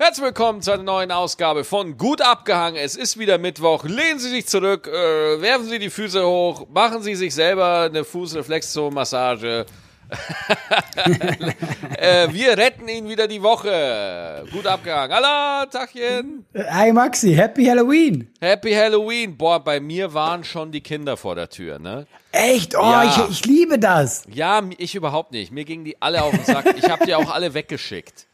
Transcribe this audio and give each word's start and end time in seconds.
Herzlich 0.00 0.26
willkommen 0.26 0.62
zu 0.62 0.70
einer 0.70 0.84
neuen 0.84 1.10
Ausgabe 1.10 1.64
von 1.64 1.96
Gut 1.98 2.22
abgehangen. 2.22 2.76
Es 2.80 2.94
ist 2.94 3.18
wieder 3.18 3.36
Mittwoch. 3.36 3.82
Lehnen 3.82 4.20
Sie 4.20 4.30
sich 4.30 4.46
zurück, 4.46 4.86
äh, 4.86 5.40
werfen 5.40 5.66
Sie 5.66 5.80
die 5.80 5.90
Füße 5.90 6.24
hoch, 6.24 6.68
machen 6.72 7.02
Sie 7.02 7.16
sich 7.16 7.34
selber 7.34 7.88
eine 7.90 8.04
Fußreflexzone-Massage. 8.04 9.66
äh, 11.98 12.28
wir 12.30 12.56
retten 12.56 12.86
Ihnen 12.86 13.08
wieder 13.08 13.26
die 13.26 13.42
Woche. 13.42 14.44
Gut 14.52 14.68
abgehangen. 14.68 15.16
Hallo, 15.16 15.66
Tachchen. 15.68 16.46
Hi 16.56 16.92
Maxi, 16.92 17.34
Happy 17.34 17.64
Halloween. 17.66 18.32
Happy 18.40 18.72
Halloween. 18.72 19.36
Boah, 19.36 19.58
bei 19.58 19.80
mir 19.80 20.14
waren 20.14 20.44
schon 20.44 20.70
die 20.70 20.80
Kinder 20.80 21.16
vor 21.16 21.34
der 21.34 21.50
Tür, 21.50 21.80
ne? 21.80 22.06
Echt? 22.30 22.76
Oh, 22.76 22.82
Ja. 22.82 23.04
ich, 23.04 23.30
ich 23.32 23.44
liebe 23.46 23.80
das. 23.80 24.22
Ja, 24.32 24.62
ich 24.78 24.94
überhaupt 24.94 25.32
nicht. 25.32 25.50
Mir 25.50 25.64
gingen 25.64 25.84
die 25.84 26.00
alle 26.00 26.22
auf 26.22 26.30
den 26.30 26.44
Sack. 26.44 26.72
Ich 26.78 26.88
habe 26.88 27.04
die 27.04 27.16
auch 27.16 27.30
alle 27.32 27.52
weggeschickt. 27.52 28.27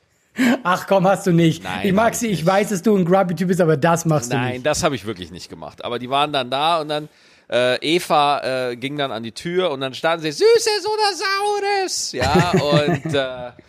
Ach 0.63 0.87
komm, 0.87 1.07
hast 1.07 1.27
du 1.27 1.33
nicht. 1.33 1.63
Nein, 1.63 1.87
ich 1.87 1.93
Maxi, 1.93 2.27
hab 2.27 2.33
ich 2.33 2.41
ich 2.41 2.47
weiß, 2.47 2.69
dass 2.71 2.83
du 2.83 2.97
ein 2.97 3.05
Grubby-Typ 3.05 3.49
bist, 3.49 3.61
aber 3.61 3.77
das 3.77 4.05
machst 4.05 4.33
du 4.33 4.37
Nein, 4.37 4.55
nicht. 4.55 4.67
das 4.67 4.83
habe 4.83 4.95
ich 4.95 5.07
wirklich 5.07 5.31
nicht 5.31 5.49
gemacht. 5.49 5.85
Aber 5.85 5.99
die 5.99 6.11
waren 6.11 6.33
dann 6.33 6.51
da 6.51 6.81
und 6.81 6.89
dann 6.89 7.09
äh, 7.51 7.77
Eva 7.77 8.71
äh, 8.71 8.77
ging 8.77 8.97
dann 8.97 9.13
an 9.13 9.23
die 9.23 9.33
Tür 9.33 9.71
und 9.71 9.81
dann 9.81 9.95
standen 9.95 10.23
sie 10.23 10.33
Süßes 10.33 10.87
oder 10.87 11.15
Saures. 11.15 12.13
Ja, 12.13 12.51
und 12.51 13.15
äh, 13.15 13.63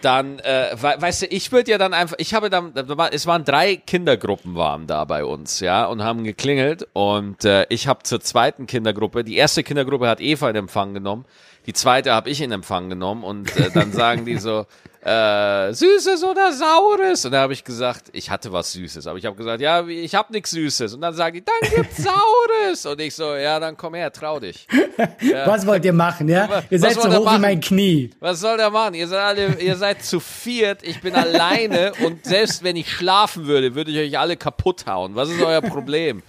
dann, 0.00 0.38
äh, 0.40 0.74
we 0.80 0.94
weißt 0.98 1.22
du, 1.22 1.26
ich 1.26 1.52
würde 1.52 1.70
ja 1.70 1.78
dann 1.78 1.92
einfach, 1.92 2.16
ich 2.18 2.34
habe 2.34 2.50
dann, 2.50 2.72
es 3.10 3.26
waren 3.26 3.44
drei 3.44 3.76
Kindergruppen 3.76 4.54
waren 4.54 4.86
da 4.86 5.04
bei 5.04 5.24
uns, 5.24 5.60
ja, 5.60 5.86
und 5.86 6.02
haben 6.02 6.24
geklingelt 6.24 6.86
und 6.92 7.44
äh, 7.44 7.66
ich 7.68 7.86
habe 7.86 8.02
zur 8.02 8.20
zweiten 8.20 8.66
Kindergruppe, 8.66 9.24
die 9.24 9.36
erste 9.36 9.62
Kindergruppe 9.62 10.08
hat 10.08 10.20
Eva 10.20 10.48
in 10.50 10.56
Empfang 10.56 10.94
genommen, 10.94 11.24
die 11.66 11.72
zweite 11.72 12.12
habe 12.12 12.30
ich 12.30 12.40
in 12.40 12.52
Empfang 12.52 12.88
genommen 12.88 13.24
und 13.24 13.54
äh, 13.56 13.70
dann 13.72 13.92
sagen 13.92 14.24
die 14.24 14.38
so, 14.38 14.66
äh, 15.06 15.72
Süßes 15.72 16.24
oder 16.24 16.52
Saures? 16.52 17.24
Und 17.24 17.32
da 17.32 17.42
habe 17.42 17.52
ich 17.52 17.62
gesagt, 17.62 18.06
ich 18.12 18.28
hatte 18.30 18.52
was 18.52 18.72
Süßes, 18.72 19.06
aber 19.06 19.18
ich 19.18 19.24
habe 19.24 19.36
gesagt, 19.36 19.60
ja, 19.60 19.86
ich 19.86 20.14
habe 20.16 20.32
nichts 20.32 20.50
Süßes. 20.50 20.94
Und 20.94 21.00
dann 21.00 21.14
sagen 21.14 21.34
die, 21.34 21.44
dann 21.44 21.70
gibt's 21.70 21.98
Saures. 22.02 22.86
Und 22.86 23.00
ich 23.00 23.14
so, 23.14 23.34
ja, 23.36 23.60
dann 23.60 23.76
komm 23.76 23.94
her, 23.94 24.12
trau 24.12 24.40
dich. 24.40 24.66
Was 25.44 25.64
wollt 25.66 25.84
ihr 25.84 25.92
machen, 25.92 26.28
ja? 26.28 26.62
Ihr 26.70 26.80
seid 26.80 26.94
so 26.94 27.08
hoch 27.08 27.34
wie 27.34 27.38
mein 27.38 27.60
Knie. 27.60 28.10
Was 28.18 28.40
soll 28.40 28.56
der 28.56 28.70
machen? 28.70 28.94
Ihr 28.94 29.06
seid 29.06 29.20
alle, 29.20 29.54
ihr 29.60 29.76
seid 29.76 30.02
zu 30.04 30.18
viert, 30.18 30.82
ich 30.82 31.00
bin 31.00 31.14
alleine 31.14 31.92
und 32.04 32.24
selbst 32.24 32.64
wenn 32.64 32.74
ich 32.74 32.90
schlafen 32.90 33.46
würde, 33.46 33.76
würde 33.76 33.92
ich 33.92 33.98
euch 33.98 34.18
alle 34.18 34.36
kaputt 34.36 34.86
hauen. 34.86 35.14
Was 35.14 35.28
ist 35.28 35.40
euer 35.40 35.62
Problem? 35.62 36.22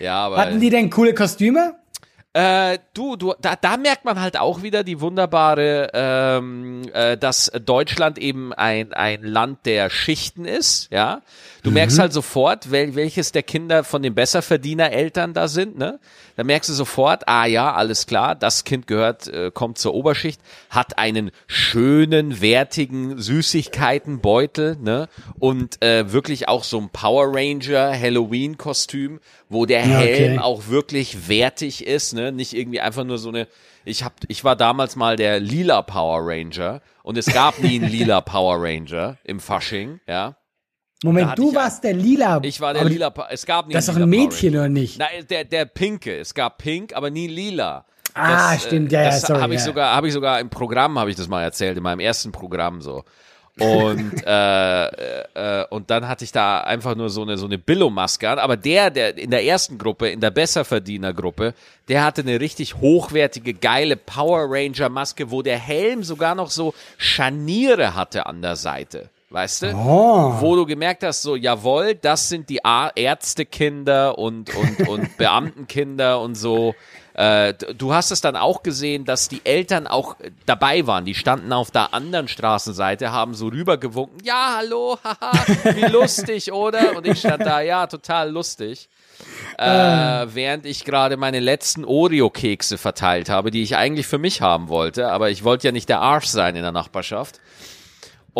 Ja, 0.00 0.26
aber. 0.26 0.38
Hatten 0.38 0.58
die 0.58 0.70
denn 0.70 0.90
coole 0.90 1.14
Kostüme? 1.14 1.79
Äh, 2.32 2.78
du, 2.94 3.16
du, 3.16 3.34
da, 3.40 3.56
da 3.56 3.76
merkt 3.76 4.04
man 4.04 4.20
halt 4.20 4.38
auch 4.38 4.62
wieder 4.62 4.84
die 4.84 5.00
wunderbare, 5.00 5.90
ähm, 5.92 6.82
äh, 6.92 7.16
dass 7.16 7.50
Deutschland 7.64 8.18
eben 8.18 8.52
ein, 8.52 8.92
ein 8.92 9.24
Land 9.24 9.66
der 9.66 9.90
Schichten 9.90 10.44
ist, 10.44 10.88
ja. 10.92 11.22
Du 11.64 11.72
merkst 11.72 11.98
halt 11.98 12.12
sofort, 12.12 12.70
wel, 12.70 12.94
welches 12.94 13.32
der 13.32 13.42
Kinder 13.42 13.82
von 13.82 14.02
den 14.02 14.14
Besserverdiener-Eltern 14.14 15.34
da 15.34 15.48
sind, 15.48 15.76
ne? 15.76 15.98
Da 16.40 16.44
merkst 16.44 16.70
du 16.70 16.72
sofort, 16.72 17.28
ah 17.28 17.44
ja, 17.44 17.74
alles 17.74 18.06
klar, 18.06 18.34
das 18.34 18.64
Kind 18.64 18.86
gehört, 18.86 19.28
äh, 19.28 19.50
kommt 19.52 19.76
zur 19.76 19.92
Oberschicht, 19.92 20.40
hat 20.70 20.96
einen 20.96 21.32
schönen, 21.46 22.40
wertigen 22.40 23.18
Süßigkeitenbeutel, 23.18 24.78
ne? 24.80 25.10
Und 25.38 25.82
äh, 25.84 26.14
wirklich 26.14 26.48
auch 26.48 26.64
so 26.64 26.78
ein 26.78 26.88
Power 26.88 27.26
Ranger 27.26 27.92
Halloween-Kostüm, 27.92 29.20
wo 29.50 29.66
der 29.66 29.84
Ja, 29.84 29.98
okay. 29.98 30.14
Helm 30.14 30.38
auch 30.38 30.68
wirklich 30.68 31.28
wertig 31.28 31.86
ist, 31.86 32.14
ne? 32.14 32.32
Nicht 32.32 32.54
irgendwie 32.54 32.80
einfach 32.80 33.04
nur 33.04 33.18
so 33.18 33.28
eine. 33.28 33.46
Ich 33.84 34.02
hab, 34.02 34.14
ich 34.28 34.42
war 34.42 34.56
damals 34.56 34.96
mal 34.96 35.16
der 35.16 35.40
lila 35.40 35.82
Power 35.82 36.20
Ranger 36.22 36.80
und 37.02 37.18
es 37.18 37.26
gab 37.26 37.58
nie 37.58 37.78
einen 37.78 37.90
lila 37.90 38.22
Power 38.22 38.56
Ranger 38.62 39.18
im 39.24 39.40
Fasching, 39.40 40.00
ja. 40.08 40.36
Moment, 41.02 41.38
du 41.38 41.54
warst 41.54 41.82
der 41.82 41.94
Lila. 41.94 42.40
Ich 42.42 42.60
war 42.60 42.74
der 42.74 42.84
lila. 42.84 43.12
Es 43.30 43.46
gab 43.46 43.66
nie 43.66 43.72
Das 43.72 43.84
ist 43.84 43.88
doch 43.88 43.94
einen 43.96 44.04
ein 44.04 44.10
Mädchen, 44.10 44.54
oder 44.54 44.68
nicht? 44.68 44.98
Nein, 44.98 45.26
der 45.28 45.44
der 45.44 45.64
pinke. 45.64 46.18
Es 46.18 46.34
gab 46.34 46.58
pink, 46.58 46.94
aber 46.94 47.10
nie 47.10 47.26
lila. 47.26 47.86
Ah, 48.14 48.58
stimmt, 48.58 48.92
ja, 48.92 49.02
ja, 49.02 49.10
das 49.10 49.22
sorry, 49.22 49.40
habe 49.40 49.54
ich 49.54 49.60
ja. 49.60 49.66
sogar, 49.66 49.94
habe 49.94 50.08
ich 50.08 50.12
sogar 50.12 50.40
im 50.40 50.50
Programm, 50.50 50.98
habe 50.98 51.10
ich 51.10 51.16
das 51.16 51.28
mal 51.28 51.42
erzählt, 51.42 51.76
in 51.76 51.82
meinem 51.82 52.00
ersten 52.00 52.32
Programm 52.32 52.82
so. 52.82 53.04
Und 53.58 54.12
äh, 54.26 54.86
äh, 54.86 55.66
und 55.70 55.90
dann 55.90 56.08
hatte 56.08 56.24
ich 56.24 56.32
da 56.32 56.60
einfach 56.60 56.94
nur 56.96 57.08
so 57.08 57.22
eine 57.22 57.36
so 57.36 57.46
eine 57.46 57.58
Billo-Maske 57.58 58.28
an. 58.28 58.38
Aber 58.38 58.56
der, 58.56 58.90
der 58.90 59.16
in 59.16 59.30
der 59.30 59.44
ersten 59.44 59.78
Gruppe, 59.78 60.08
in 60.10 60.20
der 60.20 60.30
Besserverdiener-Gruppe, 60.30 61.54
der 61.88 62.04
hatte 62.04 62.22
eine 62.22 62.40
richtig 62.40 62.76
hochwertige, 62.76 63.54
geile 63.54 63.96
Power 63.96 64.46
Ranger-Maske, 64.50 65.30
wo 65.30 65.42
der 65.42 65.58
Helm 65.58 66.02
sogar 66.02 66.34
noch 66.34 66.50
so 66.50 66.74
Scharniere 66.98 67.94
hatte 67.94 68.26
an 68.26 68.42
der 68.42 68.56
Seite. 68.56 69.08
Weißt 69.30 69.62
du? 69.62 69.74
Oh. 69.76 70.34
Wo 70.40 70.56
du 70.56 70.66
gemerkt 70.66 71.04
hast, 71.04 71.22
so, 71.22 71.36
jawohl, 71.36 71.94
das 71.94 72.28
sind 72.28 72.48
die 72.48 72.60
Ärztekinder 72.64 74.18
und, 74.18 74.52
und, 74.56 74.88
und 74.88 75.16
Beamtenkinder 75.18 76.20
und 76.20 76.34
so. 76.34 76.74
Äh, 77.14 77.54
du 77.54 77.94
hast 77.94 78.10
es 78.10 78.20
dann 78.20 78.34
auch 78.34 78.64
gesehen, 78.64 79.04
dass 79.04 79.28
die 79.28 79.40
Eltern 79.44 79.86
auch 79.86 80.18
äh, 80.18 80.32
dabei 80.46 80.86
waren. 80.88 81.04
Die 81.04 81.14
standen 81.14 81.52
auf 81.52 81.70
der 81.70 81.94
anderen 81.94 82.26
Straßenseite, 82.26 83.12
haben 83.12 83.34
so 83.34 83.46
rübergewunken. 83.46 84.18
Ja, 84.24 84.56
hallo, 84.56 84.98
haha, 85.04 85.32
wie 85.74 85.86
lustig, 85.92 86.52
oder? 86.52 86.96
Und 86.96 87.06
ich 87.06 87.20
stand 87.20 87.46
da, 87.46 87.60
ja, 87.60 87.86
total 87.86 88.30
lustig. 88.30 88.88
Äh, 89.58 89.64
während 89.66 90.66
ich 90.66 90.84
gerade 90.84 91.16
meine 91.16 91.38
letzten 91.38 91.84
Oreo-Kekse 91.84 92.78
verteilt 92.78 93.28
habe, 93.28 93.52
die 93.52 93.62
ich 93.62 93.76
eigentlich 93.76 94.08
für 94.08 94.18
mich 94.18 94.40
haben 94.40 94.68
wollte, 94.68 95.12
aber 95.12 95.30
ich 95.30 95.44
wollte 95.44 95.68
ja 95.68 95.72
nicht 95.72 95.88
der 95.88 96.00
Arsch 96.00 96.26
sein 96.26 96.56
in 96.56 96.62
der 96.62 96.72
Nachbarschaft. 96.72 97.38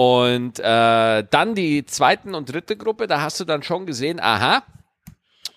Und 0.00 0.59
äh, 0.61 1.25
dann 1.31 1.55
die 1.55 1.84
zweiten 1.84 2.34
und 2.34 2.50
dritte 2.50 2.75
Gruppe, 2.75 3.06
da 3.06 3.21
hast 3.21 3.38
du 3.38 3.44
dann 3.44 3.62
schon 3.62 3.84
gesehen, 3.84 4.19
aha, 4.19 4.62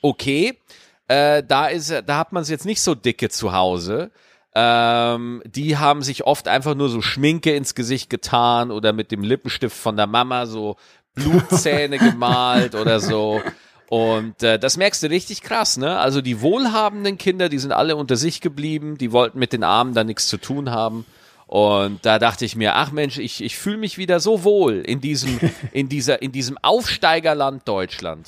okay, 0.01 0.59
äh, 1.07 1.41
da 1.47 1.67
ist, 1.67 1.93
da 2.05 2.17
hat 2.17 2.33
man 2.33 2.43
es 2.43 2.49
jetzt 2.49 2.65
nicht 2.65 2.81
so 2.81 2.93
dicke 2.93 3.29
zu 3.29 3.53
Hause. 3.53 4.11
Ähm, 4.53 5.41
die 5.45 5.77
haben 5.77 6.01
sich 6.01 6.25
oft 6.25 6.49
einfach 6.49 6.75
nur 6.75 6.89
so 6.89 7.01
Schminke 7.01 7.55
ins 7.55 7.73
Gesicht 7.73 8.09
getan 8.09 8.69
oder 8.69 8.91
mit 8.91 9.11
dem 9.11 9.23
Lippenstift 9.23 9.77
von 9.77 9.95
der 9.95 10.07
Mama 10.07 10.45
so 10.45 10.75
Blutzähne 11.15 11.97
gemalt 12.11 12.75
oder 12.75 12.99
so. 12.99 13.41
Und 13.87 14.43
äh, 14.43 14.59
das 14.59 14.75
merkst 14.75 15.03
du 15.03 15.07
richtig 15.07 15.41
krass, 15.41 15.77
ne? 15.77 15.99
Also 15.99 16.19
die 16.19 16.41
wohlhabenden 16.41 17.17
Kinder, 17.17 17.47
die 17.47 17.59
sind 17.59 17.71
alle 17.71 17.95
unter 17.95 18.17
sich 18.17 18.41
geblieben, 18.41 18.97
die 18.97 19.13
wollten 19.13 19.39
mit 19.39 19.53
den 19.53 19.63
Armen 19.63 19.93
da 19.93 20.03
nichts 20.03 20.27
zu 20.27 20.35
tun 20.35 20.69
haben. 20.69 21.05
Und 21.53 22.03
da 22.03 22.17
dachte 22.17 22.45
ich 22.45 22.55
mir, 22.55 22.73
ach 22.73 22.91
Mensch, 22.91 23.19
ich, 23.19 23.43
ich 23.43 23.55
fühle 23.59 23.77
mich 23.77 23.99
wieder 23.99 24.19
so 24.19 24.43
wohl 24.43 24.77
in 24.79 25.01
diesem, 25.01 25.39
in 25.71 25.87
dieser, 25.87 26.19
in 26.23 26.31
diesem 26.31 26.57
Aufsteigerland 26.63 27.67
Deutschland. 27.67 28.27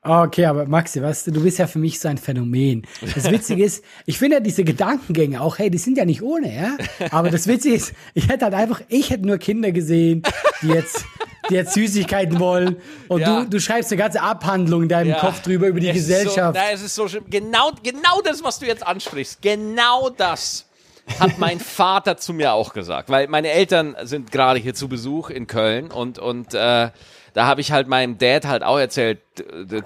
Okay, 0.00 0.46
aber 0.46 0.64
Maxi, 0.64 1.02
weißt 1.02 1.26
du, 1.26 1.32
du 1.32 1.42
bist 1.42 1.58
ja 1.58 1.66
für 1.66 1.78
mich 1.78 2.00
so 2.00 2.08
ein 2.08 2.16
Phänomen. 2.16 2.86
Das 3.14 3.30
Witzige 3.30 3.62
ist, 3.62 3.84
ich 4.06 4.18
finde 4.18 4.36
ja 4.36 4.40
diese 4.40 4.64
Gedankengänge 4.64 5.42
auch, 5.42 5.58
hey, 5.58 5.68
die 5.70 5.76
sind 5.76 5.98
ja 5.98 6.06
nicht 6.06 6.22
ohne, 6.22 6.54
ja? 6.56 6.78
Aber 7.10 7.30
das 7.30 7.46
Witzige 7.46 7.74
ist, 7.74 7.92
ich 8.14 8.30
hätte 8.30 8.46
halt 8.46 8.54
einfach, 8.54 8.80
ich 8.88 9.10
hätte 9.10 9.26
nur 9.26 9.36
Kinder 9.36 9.70
gesehen, 9.70 10.22
die 10.62 10.68
jetzt, 10.68 11.04
die 11.50 11.54
jetzt 11.56 11.74
Süßigkeiten 11.74 12.38
wollen. 12.38 12.76
Und 13.08 13.20
Ja. 13.20 13.42
du, 13.42 13.50
du 13.50 13.60
schreibst 13.60 13.92
eine 13.92 13.98
ganze 14.00 14.22
Abhandlung 14.22 14.84
in 14.84 14.88
deinem 14.88 15.10
Ja. 15.10 15.20
Kopf 15.20 15.42
drüber, 15.42 15.66
über 15.68 15.80
die 15.80 15.90
Es 15.90 15.96
ist 15.98 16.06
Gesellschaft. 16.08 16.56
So, 16.56 16.62
nein, 16.62 16.74
es 16.74 16.82
ist 16.82 16.94
so 16.94 17.08
schlimm. 17.08 17.24
Genau, 17.28 17.72
genau 17.82 18.22
das, 18.24 18.42
was 18.42 18.58
du 18.58 18.64
jetzt 18.64 18.86
ansprichst. 18.86 19.42
Genau 19.42 20.08
das 20.08 20.63
hat 21.18 21.38
mein 21.38 21.60
Vater 21.60 22.16
zu 22.16 22.32
mir 22.32 22.52
auch 22.52 22.72
gesagt. 22.72 23.08
Weil 23.08 23.28
meine 23.28 23.50
Eltern 23.50 23.96
sind 24.02 24.32
gerade 24.32 24.58
hier 24.58 24.74
zu 24.74 24.88
Besuch 24.88 25.30
in 25.30 25.46
Köln 25.46 25.90
und, 25.90 26.18
und 26.18 26.54
äh, 26.54 26.90
da 27.34 27.46
habe 27.46 27.60
ich 27.60 27.72
halt 27.72 27.88
meinem 27.88 28.16
Dad 28.16 28.46
halt 28.46 28.62
auch 28.62 28.78
erzählt, 28.78 29.18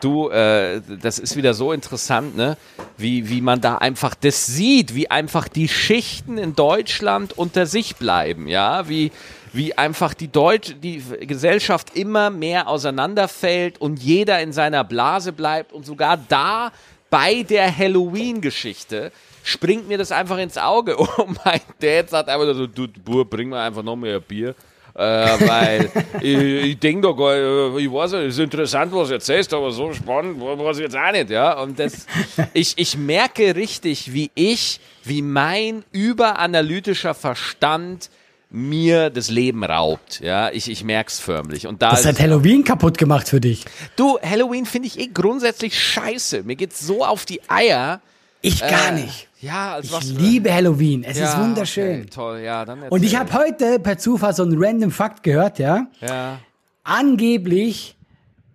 du, 0.01 0.29
äh, 0.29 0.83
das 1.01 1.19
ist 1.19 1.35
wieder 1.35 1.55
so 1.55 1.73
interessant, 1.73 2.37
ne? 2.37 2.59
Wie, 2.99 3.31
wie 3.31 3.41
man 3.41 3.63
da 3.63 3.79
einfach 3.79 4.15
das 4.15 4.47
sieht, 4.47 4.95
wie 4.95 5.11
einfach 5.11 5.49
die 5.49 5.69
Schichten 5.69 6.37
in 6.37 6.55
Deutschland 6.55 7.37
unter 7.39 7.65
sich 7.65 7.97
bleiben, 7.97 8.49
ja, 8.49 8.89
wie, 8.91 9.13
wie 9.55 9.79
einfach 9.79 10.13
die 10.13 10.29
Deutsche, 10.29 10.75
die 10.75 11.03
Gesellschaft 11.21 11.97
immer 11.97 12.29
mehr 12.29 12.69
auseinanderfällt 12.69 13.81
und 13.81 13.99
jeder 13.99 14.41
in 14.41 14.53
seiner 14.53 14.85
Blase 14.85 15.33
bleibt 15.33 15.73
und 15.73 15.87
sogar 15.87 16.19
da 16.29 16.71
bei 17.09 17.45
der 17.45 17.75
Halloween-Geschichte 17.75 19.11
springt 19.49 19.89
mir 19.89 19.99
das 19.99 20.13
einfach 20.13 20.39
ins 20.39 20.59
Auge 20.59 20.97
und 20.97 21.39
mein 21.45 21.61
Dad 21.81 22.11
sagt 22.11 22.29
einfach 22.29 22.55
so, 22.55 22.67
du 22.67 22.87
Bub, 22.89 23.29
bring 23.31 23.49
mir 23.49 23.61
einfach 23.61 23.83
noch 23.83 23.97
mehr 23.97 24.21
Bier. 24.21 24.55
Äh, 24.95 25.01
weil 25.01 25.91
ich, 26.21 26.39
ich 26.71 26.79
denke 26.79 27.03
doch, 27.03 27.17
gar 27.17 27.71
nicht, 27.71 27.87
ich 27.87 27.93
weiß 27.93 28.13
nicht, 28.13 28.23
es 28.23 28.35
ist 28.35 28.41
interessant, 28.41 28.93
was 28.93 29.09
du 29.09 29.15
erzählst, 29.15 29.55
aber 29.55 29.71
so 29.71 29.93
spannend 29.93 30.41
war 30.41 30.59
es 30.71 30.79
jetzt 30.79 30.97
auch 30.97 31.13
nicht, 31.13 31.31
ja. 31.31 31.61
Und 31.61 31.79
das, 31.79 32.07
ich, 32.53 32.75
ich 32.77 32.97
merke 32.97 33.55
richtig, 33.55 34.13
wie 34.13 34.31
ich, 34.35 34.81
wie 35.05 35.23
mein 35.23 35.85
überanalytischer 35.93 37.15
Verstand 37.15 38.11
mir 38.51 39.11
das 39.11 39.31
Leben 39.31 39.63
raubt, 39.63 40.21
ja. 40.21 40.51
Ich, 40.51 40.69
ich 40.69 40.83
merk's 40.83 41.21
förmlich. 41.21 41.69
Und 41.69 41.81
da 41.81 41.91
Das 41.91 42.05
hat 42.05 42.19
Halloween 42.19 42.65
kaputt 42.65 42.99
gemacht 42.99 43.29
für 43.29 43.41
dich. 43.41 43.65
Du, 43.95 44.19
Halloween 44.21 44.67
finde 44.67 44.89
ich 44.89 44.99
eh 44.99 45.07
grundsätzlich 45.07 45.79
scheiße. 45.81 46.43
Mir 46.43 46.57
geht's 46.57 46.81
so 46.81 47.05
auf 47.05 47.25
die 47.25 47.41
Eier. 47.49 48.01
Ich 48.41 48.61
gar 48.61 48.91
Äh, 48.91 49.03
nicht. 49.03 49.29
Ja, 49.41 49.75
als 49.75 49.87
Ich 49.91 50.13
liebe 50.19 50.53
Halloween. 50.53 51.05
Es 51.05 51.19
ja, 51.19 51.31
ist 51.31 51.39
wunderschön. 51.39 52.01
Okay, 52.03 52.11
toll, 52.11 52.39
ja, 52.41 52.65
dann 52.65 52.83
Und 52.85 53.03
ich 53.05 53.17
habe 53.17 53.33
heute 53.33 53.79
per 53.79 53.99
Zufall 53.99 54.35
so 54.35 54.43
einen 54.43 54.57
random 54.63 54.91
Fakt 54.91 55.23
gehört, 55.23 55.59
ja. 55.59 55.87
Ja. 56.01 56.39
angeblich 56.85 57.97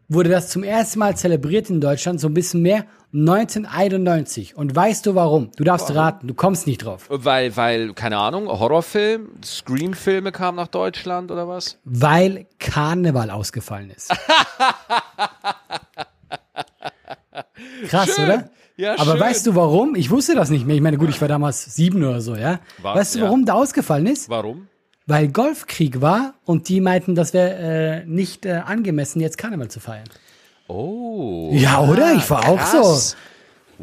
wurde 0.09 0.29
das 0.29 0.49
zum 0.49 0.63
ersten 0.63 0.99
Mal 0.99 1.15
zelebriert 1.17 1.69
in 1.69 1.79
Deutschland, 1.81 2.19
so 2.19 2.27
ein 2.27 2.33
bisschen 2.33 2.61
mehr, 2.61 2.85
1991. 3.13 4.55
Und 4.57 4.75
weißt 4.75 5.05
du 5.05 5.15
warum? 5.15 5.51
Du 5.55 5.63
darfst 5.63 5.93
raten, 5.95 6.27
du 6.27 6.33
kommst 6.33 6.67
nicht 6.67 6.79
drauf. 6.83 7.05
Weil, 7.09 7.55
weil, 7.55 7.93
keine 7.93 8.17
Ahnung, 8.17 8.47
Horrorfilm, 8.47 9.29
Scream-Filme 9.43 10.31
kamen 10.31 10.57
nach 10.57 10.67
Deutschland 10.67 11.31
oder 11.31 11.47
was? 11.47 11.77
Weil 11.85 12.45
Karneval 12.59 13.29
ausgefallen 13.31 13.89
ist. 13.91 14.11
Krass, 17.87 18.15
Schön. 18.15 18.25
oder? 18.25 18.49
Ja, 18.75 18.93
Aber 18.97 19.11
schön. 19.11 19.19
weißt 19.19 19.47
du 19.47 19.55
warum? 19.55 19.95
Ich 19.95 20.09
wusste 20.09 20.33
das 20.35 20.49
nicht 20.49 20.65
mehr. 20.65 20.75
Ich 20.75 20.81
meine, 20.81 20.97
gut, 20.97 21.09
ich 21.09 21.21
war 21.21 21.27
damals 21.27 21.63
sieben 21.75 22.03
oder 22.03 22.21
so, 22.21 22.35
ja. 22.35 22.59
War- 22.81 22.95
weißt 22.95 23.15
du, 23.15 23.19
ja. 23.19 23.25
warum 23.25 23.45
der 23.45 23.55
ausgefallen 23.55 24.07
ist? 24.07 24.29
Warum? 24.29 24.67
Weil 25.05 25.27
Golfkrieg 25.27 26.01
war 26.01 26.33
und 26.45 26.69
die 26.69 26.79
meinten, 26.81 27.13
das 27.13 27.33
wäre 27.33 28.03
äh, 28.03 28.05
nicht 28.05 28.45
äh, 28.45 28.61
angemessen, 28.65 29.19
jetzt 29.19 29.37
Karneval 29.37 29.67
zu 29.69 29.79
feiern. 29.79 30.05
Oh. 30.67 31.49
Ja, 31.53 31.81
oder? 31.81 32.13
Ich 32.15 32.29
war 32.29 32.47
auch 32.47 32.57
krass. 32.57 33.11
so. 33.11 33.17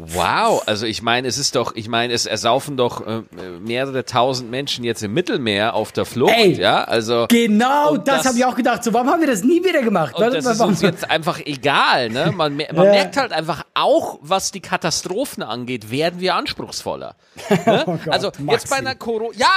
Wow, 0.07 0.63
also 0.65 0.85
ich 0.85 1.01
meine, 1.01 1.27
es 1.27 1.37
ist 1.37 1.55
doch, 1.55 1.75
ich 1.75 1.87
meine, 1.87 2.13
es 2.13 2.25
ersaufen 2.25 2.77
doch 2.77 3.05
äh, 3.05 3.21
mehrere 3.59 4.05
tausend 4.05 4.49
Menschen 4.49 4.83
jetzt 4.83 5.03
im 5.03 5.13
Mittelmeer 5.13 5.73
auf 5.73 5.91
der 5.91 6.05
Flucht, 6.05 6.33
Ey, 6.35 6.53
ja, 6.53 6.83
also 6.83 7.25
Genau, 7.29 7.97
das, 7.97 8.17
das- 8.17 8.25
habe 8.27 8.37
ich 8.37 8.45
auch 8.45 8.55
gedacht. 8.55 8.83
So, 8.83 8.93
warum 8.93 9.09
haben 9.09 9.21
wir 9.21 9.27
das 9.27 9.43
nie 9.43 9.63
wieder 9.63 9.81
gemacht? 9.81 10.15
und 10.15 10.33
das 10.33 10.45
ist 10.45 10.59
uns 10.61 10.81
jetzt 10.81 11.09
einfach 11.09 11.39
egal, 11.45 12.09
ne? 12.09 12.31
Man, 12.35 12.55
man 12.57 12.65
Ja. 12.75 12.83
merkt 12.83 13.17
halt 13.17 13.31
einfach 13.31 13.63
auch, 13.73 14.19
was 14.21 14.51
die 14.51 14.59
Katastrophen 14.61 15.43
angeht, 15.43 15.91
werden 15.91 16.19
wir 16.19 16.35
anspruchsvoller. 16.35 17.15
Ne? 17.49 17.83
Oh 17.91 17.97
Gott, 18.03 18.13
also 18.13 18.27
jetzt 18.27 18.39
Maxi. 18.41 18.67
bei 18.69 18.75
einer 18.77 18.95
Corona, 18.95 19.35
ja, 19.35 19.47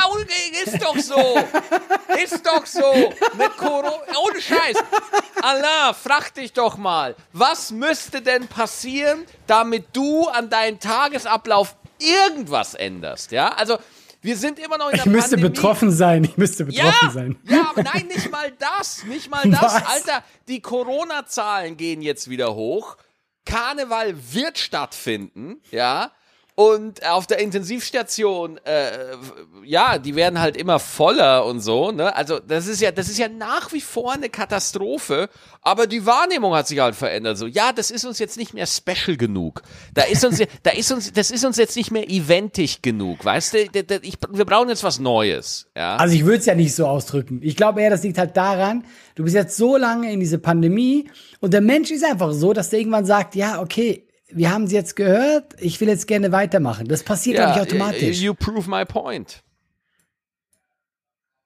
ist 0.64 0.82
doch 0.82 0.96
so, 0.98 1.38
ist 2.22 2.46
doch 2.46 2.64
so, 2.66 2.84
eine 2.84 3.48
Corona, 3.56 3.90
ohne 4.24 4.40
Scheiß. 4.40 4.76
Allah, 5.42 5.92
frag 5.94 6.32
dich 6.34 6.52
doch 6.52 6.76
mal, 6.76 7.14
was 7.32 7.70
müsste 7.70 8.22
denn 8.22 8.46
passieren, 8.48 9.24
damit 9.46 9.86
du 9.92 10.26
an 10.34 10.50
deinem 10.50 10.78
Tagesablauf 10.80 11.76
irgendwas 11.98 12.74
änderst, 12.74 13.32
ja? 13.32 13.48
Also 13.54 13.78
wir 14.20 14.36
sind 14.36 14.58
immer 14.58 14.78
noch 14.78 14.86
in 14.88 14.96
der 14.96 15.06
ich 15.06 15.12
müsste 15.12 15.30
Pandemie. 15.36 15.54
betroffen 15.54 15.90
sein. 15.90 16.24
Ich 16.24 16.36
müsste 16.36 16.64
betroffen 16.64 16.90
Ja, 17.06 17.10
sein. 17.10 17.36
ja, 17.44 17.70
aber 17.70 17.82
nein, 17.82 18.06
nicht 18.08 18.30
mal 18.30 18.50
das, 18.58 19.04
nicht 19.04 19.30
mal 19.30 19.42
das. 19.50 19.60
Was? 19.62 19.86
Alter, 19.86 20.24
die 20.48 20.60
Corona-Zahlen 20.60 21.76
gehen 21.76 22.00
jetzt 22.02 22.30
wieder 22.30 22.54
hoch. 22.54 22.96
Karneval 23.44 24.14
wird 24.32 24.58
stattfinden, 24.58 25.60
ja. 25.70 26.10
Und 26.56 27.04
auf 27.04 27.26
der 27.26 27.40
Intensivstation, 27.40 28.58
äh, 28.58 29.16
ja, 29.64 29.98
die 29.98 30.14
werden 30.14 30.38
halt 30.38 30.56
immer 30.56 30.78
voller 30.78 31.46
und 31.46 31.58
so, 31.58 31.90
ne? 31.90 32.14
Also 32.14 32.38
das 32.38 32.68
ist 32.68 32.80
ja, 32.80 32.92
das 32.92 33.08
ist 33.08 33.18
ja 33.18 33.28
nach 33.28 33.72
wie 33.72 33.80
vor 33.80 34.12
eine 34.12 34.28
Katastrophe, 34.28 35.28
aber 35.62 35.88
die 35.88 36.06
Wahrnehmung 36.06 36.54
hat 36.54 36.68
sich 36.68 36.78
halt 36.78 36.94
verändert. 36.94 37.38
So, 37.38 37.48
ja, 37.48 37.72
das 37.72 37.90
ist 37.90 38.04
uns 38.04 38.20
jetzt 38.20 38.36
nicht 38.36 38.54
mehr 38.54 38.66
special 38.68 39.16
genug. 39.16 39.62
Da 39.94 40.02
ist 40.02 40.24
uns, 40.24 40.40
da 40.62 40.70
ist 40.70 40.92
uns, 40.92 41.12
das 41.12 41.32
ist 41.32 41.44
uns 41.44 41.56
jetzt 41.56 41.74
nicht 41.74 41.90
mehr 41.90 42.08
eventig 42.08 42.82
genug, 42.82 43.24
weißt 43.24 43.54
du? 43.54 43.58
Ich, 44.02 44.14
wir 44.30 44.44
brauchen 44.44 44.68
jetzt 44.68 44.84
was 44.84 45.00
Neues, 45.00 45.66
ja. 45.76 45.96
Also 45.96 46.14
ich 46.14 46.24
würde 46.24 46.38
es 46.38 46.46
ja 46.46 46.54
nicht 46.54 46.76
so 46.76 46.86
ausdrücken. 46.86 47.40
Ich 47.42 47.56
glaube 47.56 47.82
eher, 47.82 47.90
das 47.90 48.04
liegt 48.04 48.16
halt 48.16 48.36
daran, 48.36 48.84
du 49.16 49.24
bist 49.24 49.34
jetzt 49.34 49.56
so 49.56 49.76
lange 49.76 50.12
in 50.12 50.20
diese 50.20 50.38
Pandemie 50.38 51.10
und 51.40 51.52
der 51.52 51.62
Mensch 51.62 51.90
ist 51.90 52.04
einfach 52.04 52.30
so, 52.30 52.52
dass 52.52 52.70
der 52.70 52.78
irgendwann 52.78 53.06
sagt, 53.06 53.34
ja, 53.34 53.60
okay, 53.60 54.03
wir 54.28 54.50
haben 54.50 54.64
es 54.64 54.72
jetzt 54.72 54.96
gehört, 54.96 55.54
ich 55.58 55.80
will 55.80 55.88
jetzt 55.88 56.06
gerne 56.06 56.32
weitermachen. 56.32 56.88
Das 56.88 57.02
passiert 57.02 57.38
doch 57.38 57.48
nicht 57.48 57.60
automatisch. 57.60 58.20
You 58.20 58.34
prove 58.34 58.68
my 58.68 58.84
point. 58.84 59.42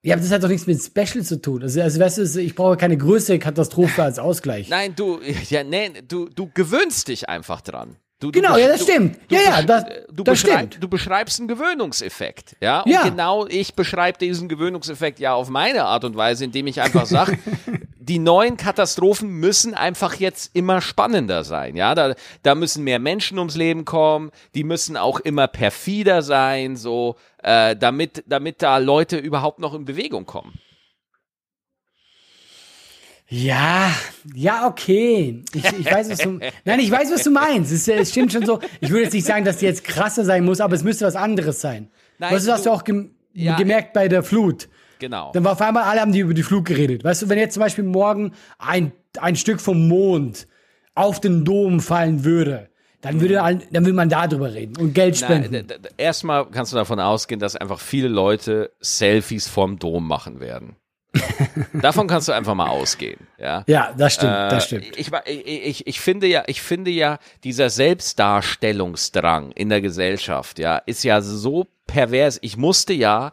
Ja, 0.01 0.15
aber 0.15 0.21
das 0.23 0.31
hat 0.31 0.43
doch 0.43 0.47
nichts 0.47 0.65
mit 0.65 0.81
Special 0.81 1.25
zu 1.25 1.41
tun. 1.41 1.61
Also, 1.61 1.81
also 1.81 1.99
weißt 1.99 2.17
du, 2.19 2.41
ich 2.41 2.55
brauche 2.55 2.77
keine 2.77 2.97
größere 2.97 3.37
Katastrophe 3.37 4.01
als 4.03 4.17
Ausgleich. 4.17 4.69
Nein, 4.69 4.95
du, 4.95 5.19
ja, 5.49 5.63
nee, 5.63 5.91
du, 6.07 6.29
du 6.29 6.49
gewöhnst 6.53 7.09
dich 7.09 7.27
einfach 7.27 7.61
dran. 7.61 7.97
Du, 8.21 8.31
Genau, 8.31 8.55
du, 8.55 8.59
ja, 8.61 8.67
das 8.67 8.83
stimmt. 8.83 9.17
Du, 9.29 9.35
Ja, 9.35 9.41
ja, 9.41 9.61
das- 9.61 9.85
du, 10.11 10.23
das 10.23 10.39
stimmt. 10.39 10.77
du 10.83 10.89
beschreibst 10.89 11.39
einen 11.39 11.47
Gewöhnungseffekt. 11.47 12.57
Ja, 12.59 12.81
und 12.81 12.91
Ja. 12.91 13.03
genau 13.03 13.47
ich 13.47 13.75
beschreibe 13.75 14.17
diesen 14.17 14.49
Gewöhnungseffekt 14.49 15.19
ja 15.19 15.33
auf 15.33 15.49
meine 15.49 15.85
Art 15.85 16.03
und 16.03 16.17
Weise, 16.17 16.43
indem 16.43 16.67
ich 16.67 16.81
einfach 16.81 17.05
sage, 17.05 17.37
die 17.97 18.19
neuen 18.19 18.57
Katastrophen 18.57 19.29
müssen 19.29 19.73
einfach 19.73 20.15
jetzt 20.15 20.53
immer 20.53 20.81
spannender 20.81 21.45
sein. 21.45 21.77
Ja, 21.77 21.95
da, 21.95 22.13
da 22.43 22.55
müssen 22.55 22.83
mehr 22.83 22.99
Menschen 22.99 23.37
ums 23.39 23.55
Leben 23.55 23.85
kommen, 23.85 24.31
die 24.53 24.65
müssen 24.65 24.97
auch 24.97 25.21
immer 25.21 25.47
perfider 25.47 26.21
sein, 26.21 26.75
so, 26.75 27.15
äh, 27.41 27.75
damit, 27.77 28.23
damit 28.27 28.61
da 28.61 28.79
Leute 28.79 29.15
überhaupt 29.17 29.59
noch 29.59 29.73
in 29.73 29.85
Bewegung 29.85 30.25
kommen. 30.25 30.59
Ja, 33.29 33.91
ja, 34.33 34.67
okay. 34.67 35.43
Ich, 35.53 35.63
ich 35.63 35.85
weiß, 35.85 36.09
was 36.09 36.17
du, 36.19 36.39
nein, 36.65 36.79
ich 36.79 36.89
weiß, 36.89 37.11
was 37.11 37.23
du 37.23 37.29
meinst. 37.31 37.71
Es, 37.71 37.87
es 37.87 38.09
stimmt 38.09 38.33
schon 38.33 38.45
so. 38.45 38.59
Ich 38.81 38.89
würde 38.89 39.03
jetzt 39.03 39.13
nicht 39.13 39.25
sagen, 39.27 39.45
dass 39.45 39.57
die 39.57 39.65
jetzt 39.65 39.83
krasser 39.83 40.25
sein 40.25 40.43
muss, 40.45 40.59
aber 40.61 40.73
es 40.75 40.83
müsste 40.83 41.05
was 41.05 41.15
anderes 41.15 41.61
sein. 41.61 41.89
Nein, 42.17 42.33
weißt 42.33 42.47
du, 42.47 42.51
hast 42.51 42.65
du- 42.65 42.71
auch 42.71 42.83
gem 42.83 43.11
Ja. 43.33 43.55
gemerkt 43.55 43.93
bei 43.93 44.07
der 44.07 44.23
Flut. 44.23 44.67
Genau. 44.97 45.31
Dann 45.33 45.43
war 45.43 45.51
auf 45.53 45.61
einmal 45.61 45.83
alle 45.83 46.01
haben 46.01 46.11
die 46.11 46.19
über 46.19 46.33
die 46.33 46.43
Flut 46.43 46.65
geredet. 46.65 47.03
Weißt 47.03 47.21
du, 47.21 47.29
wenn 47.29 47.37
jetzt 47.37 47.53
zum 47.53 47.61
Beispiel 47.61 47.83
morgen 47.85 48.33
ein, 48.57 48.91
ein 49.19 49.35
Stück 49.35 49.61
vom 49.61 49.87
Mond 49.87 50.47
auf 50.95 51.21
den 51.21 51.45
Dom 51.45 51.79
fallen 51.79 52.25
würde, 52.25 52.69
dann 53.01 53.21
würde, 53.21 53.41
all- 53.43 53.61
dann 53.71 53.85
würde 53.85 53.95
man 53.95 54.09
darüber 54.09 54.53
reden 54.53 54.75
und 54.77 54.93
Geld 54.93 55.15
spenden. 55.17 55.67
D- 55.67 55.75
erstmal 55.97 56.47
kannst 56.49 56.73
du 56.73 56.75
davon 56.75 56.99
ausgehen, 56.99 57.39
dass 57.39 57.55
einfach 57.55 57.79
viele 57.79 58.09
Leute 58.09 58.71
Selfies 58.81 59.47
vom 59.47 59.77
Dom 59.79 60.05
machen 60.07 60.39
werden. 60.41 60.75
davon 61.81 62.07
kannst 62.07 62.27
du 62.27 62.33
einfach 62.33 62.53
mal 62.53 62.69
ausgehen, 62.69 63.27
ja. 63.39 63.63
ja, 63.67 63.93
das 63.97 64.13
stimmt, 64.13 64.33
Äh, 64.33 64.49
das 64.49 64.65
stimmt. 64.65 64.97
Ich, 64.97 65.11
ich, 65.25 65.87
ich, 65.87 65.99
finde 65.99 66.27
ja, 66.27 66.43
ich 66.47 66.61
finde 66.61 66.91
ja, 66.91 67.17
dieser 67.43 67.69
Selbstdarstellungsdrang 67.69 69.51
in 69.51 69.69
der 69.69 69.81
Gesellschaft, 69.81 70.59
ja, 70.59 70.77
ist 70.77 71.03
ja 71.03 71.21
so 71.21 71.67
pervers. 71.87 72.37
Ich 72.41 72.57
musste 72.57 72.93
ja, 72.93 73.31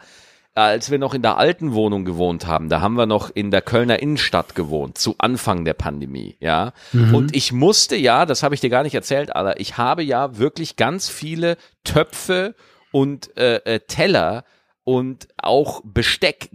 als 0.55 0.91
wir 0.91 0.99
noch 0.99 1.13
in 1.13 1.21
der 1.21 1.37
alten 1.37 1.75
Wohnung 1.75 2.07
gewohnt 2.07 2.47
haben, 2.47 2.71
da 2.71 2.81
haben 2.81 2.95
wir 2.95 3.05
noch 3.05 3.31
in 3.35 3.51
der 3.51 3.61
Kölner 3.61 4.01
Innenstadt 4.01 4.55
gewohnt, 4.55 4.97
zu 4.97 5.15
Anfang 5.19 5.67
der 5.67 5.75
Pandemie, 5.75 6.37
ja. 6.41 6.73
Und 7.13 7.37
ich 7.37 7.53
musste 7.53 7.95
ja, 7.97 8.25
das 8.25 8.43
habe 8.43 8.55
ich 8.55 8.63
dir 8.63 8.71
gar 8.71 8.83
nicht 8.83 8.95
erzählt, 8.95 9.37
aber 9.37 9.61
ich 9.61 9.77
habe 9.77 10.03
ja 10.03 10.39
wirklich 10.39 10.77
ganz 10.77 11.11
viele 11.11 11.59
Töpfe 11.85 12.55
und 12.91 13.37
äh, 13.37 13.57
äh, 13.65 13.81
Teller 13.81 14.45
und 14.85 15.29
auch 15.37 15.83
Besteck 15.85 16.49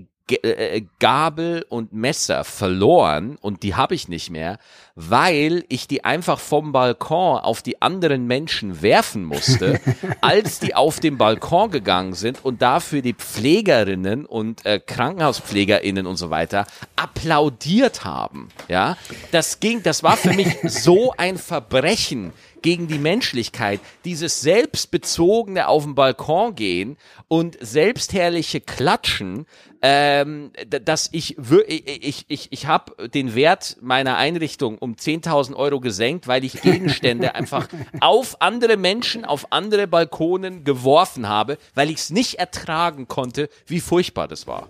Gabel 0.99 1.65
und 1.69 1.93
Messer 1.93 2.43
verloren 2.43 3.37
und 3.41 3.63
die 3.63 3.75
habe 3.75 3.95
ich 3.95 4.07
nicht 4.07 4.29
mehr, 4.29 4.57
weil 4.95 5.65
ich 5.69 5.87
die 5.87 6.03
einfach 6.03 6.39
vom 6.39 6.71
Balkon 6.71 7.39
auf 7.39 7.61
die 7.61 7.81
anderen 7.81 8.27
Menschen 8.27 8.81
werfen 8.81 9.23
musste, 9.23 9.79
als 10.21 10.59
die 10.59 10.75
auf 10.75 10.99
den 10.99 11.17
Balkon 11.17 11.71
gegangen 11.71 12.13
sind 12.13 12.43
und 12.43 12.61
dafür 12.61 13.01
die 13.01 13.13
Pflegerinnen 13.13 14.25
und 14.25 14.65
äh, 14.65 14.79
Krankenhauspflegerinnen 14.79 16.05
und 16.05 16.17
so 16.17 16.29
weiter 16.29 16.67
applaudiert 16.95 18.03
haben. 18.05 18.49
Ja, 18.67 18.97
das 19.31 19.59
ging, 19.59 19.83
das 19.83 20.03
war 20.03 20.17
für 20.17 20.33
mich 20.33 20.57
so 20.63 21.13
ein 21.17 21.37
Verbrechen 21.37 22.33
gegen 22.61 22.87
die 22.87 22.99
Menschlichkeit, 22.99 23.79
dieses 24.05 24.41
selbstbezogene 24.41 25.67
auf 25.67 25.83
den 25.83 25.95
Balkon 25.95 26.55
gehen 26.55 26.97
und 27.27 27.57
selbstherrliche 27.59 28.61
Klatschen, 28.61 29.45
ähm, 29.81 30.51
dass 30.67 31.09
ich 31.11 31.37
ich 31.39 32.25
ich, 32.27 32.47
ich 32.51 32.67
habe 32.67 33.09
den 33.09 33.33
Wert 33.33 33.77
meiner 33.81 34.17
Einrichtung 34.17 34.77
um 34.77 34.93
10.000 34.93 35.55
Euro 35.55 35.79
gesenkt, 35.79 36.27
weil 36.27 36.43
ich 36.43 36.61
Gegenstände 36.61 37.35
einfach 37.35 37.67
auf 37.99 38.41
andere 38.41 38.77
Menschen, 38.77 39.25
auf 39.25 39.51
andere 39.51 39.87
Balkonen 39.87 40.63
geworfen 40.63 41.27
habe, 41.27 41.57
weil 41.73 41.89
ich 41.89 41.97
es 41.97 42.09
nicht 42.11 42.35
ertragen 42.35 43.07
konnte, 43.07 43.49
wie 43.65 43.79
furchtbar 43.79 44.27
das 44.27 44.45
war. 44.45 44.67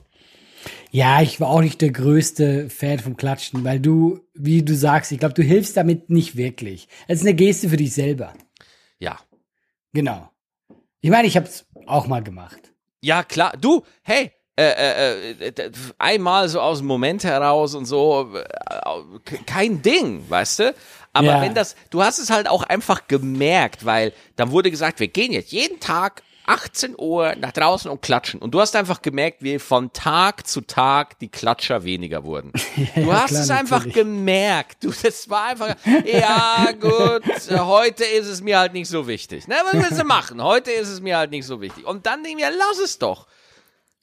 Ja, 0.92 1.22
ich 1.22 1.40
war 1.40 1.50
auch 1.50 1.62
nicht 1.62 1.82
der 1.82 1.92
größte 1.92 2.70
Fan 2.70 3.00
vom 3.00 3.16
Klatschen, 3.18 3.64
weil 3.64 3.80
du, 3.80 4.20
wie 4.34 4.62
du 4.64 4.76
sagst, 4.76 5.12
ich 5.12 5.20
glaube, 5.20 5.34
du 5.34 5.42
hilfst 5.44 5.78
damit 5.78 6.10
nicht 6.10 6.36
wirklich. 6.36 6.88
Es 7.08 7.20
ist 7.20 7.26
eine 7.26 7.36
Geste 7.36 7.70
für 7.70 7.78
dich 7.78 7.94
selber. 7.94 8.34
Ja. 9.00 9.18
Genau. 9.94 10.30
Ich 11.02 11.10
meine, 11.10 11.28
ich 11.28 11.36
habe 11.38 11.48
es 11.48 11.66
auch 11.88 12.08
mal 12.08 12.22
gemacht. 12.24 12.74
Ja, 13.02 13.24
klar. 13.24 13.54
Du, 13.60 13.84
hey, 14.04 14.32
äh, 14.58 15.32
äh, 15.32 15.48
äh, 15.48 15.72
einmal 15.98 16.48
so 16.50 16.60
aus 16.62 16.80
dem 16.80 16.88
Moment 16.88 17.24
heraus 17.24 17.74
und 17.74 17.86
so, 17.86 18.36
äh, 18.36 19.40
kein 19.46 19.82
Ding, 19.82 20.24
weißt 20.30 20.60
du? 20.60 20.76
Aber 21.14 21.28
Ja. 21.28 21.42
wenn 21.42 21.56
das, 21.56 21.76
du 21.90 22.04
hast 22.04 22.20
es 22.20 22.30
halt 22.30 22.48
auch 22.48 22.64
einfach 22.64 23.08
gemerkt, 23.08 23.86
weil 23.86 24.14
dann 24.36 24.52
wurde 24.52 24.70
gesagt, 24.70 25.00
wir 25.00 25.08
gehen 25.08 25.32
jetzt 25.32 25.52
jeden 25.52 25.80
Tag 25.80 26.22
18 26.46 26.96
Uhr 26.98 27.36
nach 27.40 27.52
draußen 27.52 27.90
und 27.90 28.02
klatschen. 28.02 28.42
Und 28.42 28.52
du 28.54 28.60
hast 28.60 28.76
einfach 28.76 29.02
gemerkt, 29.02 29.42
wie 29.44 29.60
von 29.60 29.94
Tag 29.94 30.48
zu 30.48 30.62
Tag 30.62 31.20
die 31.20 31.30
Klatscher 31.30 31.84
weniger 31.84 32.24
wurden. 32.24 32.52
Du 32.96 33.02
Ja, 33.02 33.22
hast 33.24 33.30
klar, 33.30 33.42
es 33.44 33.50
einfach 33.50 33.78
natürlich. 33.80 33.96
gemerkt. 33.96 34.84
Du, 34.84 34.92
das 34.92 35.30
war 35.30 35.46
einfach, 35.48 35.76
ja 36.06 36.70
gut, 36.80 37.24
heute 37.60 38.04
ist 38.06 38.28
es 38.28 38.42
mir 38.42 38.60
halt 38.60 38.74
nicht 38.74 38.88
so 38.90 39.08
wichtig. 39.08 39.48
Ne, 39.48 39.56
was 39.72 39.74
willst 39.74 40.00
du 40.02 40.04
machen? 40.06 40.42
Heute 40.44 40.72
ist 40.72 40.90
es 40.90 41.02
mir 41.02 41.18
halt 41.18 41.32
nicht 41.32 41.46
so 41.46 41.62
wichtig. 41.62 41.86
Und 41.86 42.06
dann 42.06 42.24
denken 42.24 42.40
wir, 42.40 42.50
lass 42.52 42.80
es 42.80 42.98
doch. 42.98 43.28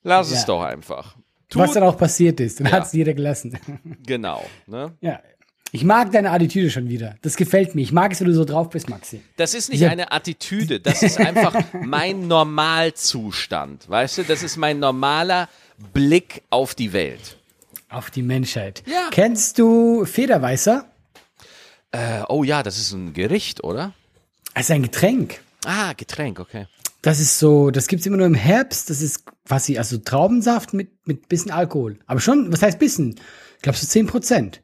Lass 0.02 0.30
es 0.30 0.40
Ja. 0.40 0.46
doch 0.46 0.62
einfach. 0.62 1.16
Tu, 1.48 1.58
Was 1.58 1.72
dann 1.72 1.82
auch 1.82 1.96
passiert 1.96 2.40
ist. 2.40 2.60
Dann 2.60 2.66
Ja. 2.68 2.72
hat 2.74 2.84
es 2.86 2.92
jeder 2.92 3.14
gelassen. 3.14 3.58
genau. 4.06 4.44
Ne? 4.66 4.96
ja. 5.00 5.20
Ich 5.70 5.84
mag 5.84 6.12
deine 6.12 6.30
Attitüde 6.30 6.70
schon 6.70 6.88
wieder. 6.88 7.16
Das 7.22 7.36
gefällt 7.36 7.74
mir. 7.74 7.82
Ich 7.82 7.92
mag 7.92 8.12
es, 8.12 8.20
wenn 8.20 8.28
du 8.28 8.34
so 8.34 8.44
drauf 8.44 8.70
bist, 8.70 8.88
Maxi. 8.88 9.20
Das 9.36 9.52
ist 9.54 9.68
nicht 9.68 9.80
Ja. 9.80 9.90
eine 9.90 10.12
Attitüde, 10.12 10.80
das 10.80 11.02
ist 11.02 11.18
einfach 11.18 11.54
mein 11.82 12.26
Normalzustand. 12.26 13.88
Weißt 13.88 14.18
du, 14.18 14.22
das 14.24 14.42
ist 14.42 14.56
mein 14.56 14.78
normaler 14.78 15.48
Blick 15.92 16.42
auf 16.50 16.74
die 16.74 16.92
Welt. 16.92 17.36
Auf 17.90 18.10
die 18.10 18.22
Menschheit. 18.22 18.82
Ja. 18.86 19.08
Kennst 19.10 19.58
du 19.58 20.04
Federweißer? 20.04 20.86
Äh, 21.92 22.22
oh 22.28 22.44
ja, 22.44 22.62
das 22.62 22.78
ist 22.78 22.92
ein 22.92 23.12
Gericht, 23.12 23.64
oder? 23.64 23.92
Das 24.54 24.64
ist 24.64 24.70
ein 24.70 24.82
Getränk. 24.82 25.40
Ah, 25.64 25.92
Getränk, 25.94 26.40
okay. 26.40 26.66
Das 27.02 27.20
ist 27.20 27.38
so, 27.38 27.70
das 27.70 27.86
gibt's 27.86 28.04
immer 28.06 28.16
nur 28.16 28.26
im 28.26 28.34
Herbst. 28.34 28.90
Das 28.90 29.00
ist 29.00 29.24
quasi, 29.46 29.78
also 29.78 29.98
Traubensaft 29.98 30.74
mit, 30.74 30.90
mit 31.06 31.28
bisschen 31.28 31.50
Alkohol. 31.50 31.98
Aber 32.06 32.20
schon, 32.20 32.52
was 32.52 32.62
heißt 32.62 32.78
bisschen? 32.78 33.14
Ich 33.56 33.62
glaube 33.62 33.78
so 33.78 33.86
10 33.86 34.06
Prozent. 34.06 34.60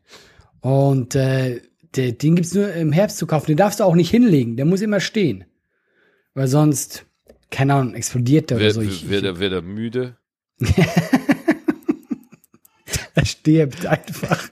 Und 0.65 1.15
äh, 1.15 1.61
der, 1.95 2.13
den 2.13 2.37
gibt's 2.37 2.55
nur 2.55 2.73
im 2.73 2.91
Herbst 2.91 3.19
zu 3.19 3.27
kaufen. 3.27 3.49
Den 3.49 3.59
darfst 3.59 3.81
du 3.81 3.85
auch 3.85 3.95
nicht 3.95 4.09
hinlegen. 4.11 4.57
Der 4.57 4.65
muss 4.65 4.81
immer 4.81 4.99
stehen. 4.99 5.45
Weil 6.33 6.49
sonst, 6.49 7.05
keine 7.51 7.75
Ahnung, 7.75 7.95
explodiert 7.95 8.49
der 8.49 8.57
oder 8.57 8.65
Wird, 8.65 8.75
so. 8.75 8.81
Ich, 8.81 9.07
wird, 9.11 9.25
er, 9.25 9.39
wird 9.39 9.53
er 9.53 9.61
müde? 9.61 10.17
er 13.15 13.27
stirbt 13.27 13.85
einfach. 13.85 14.49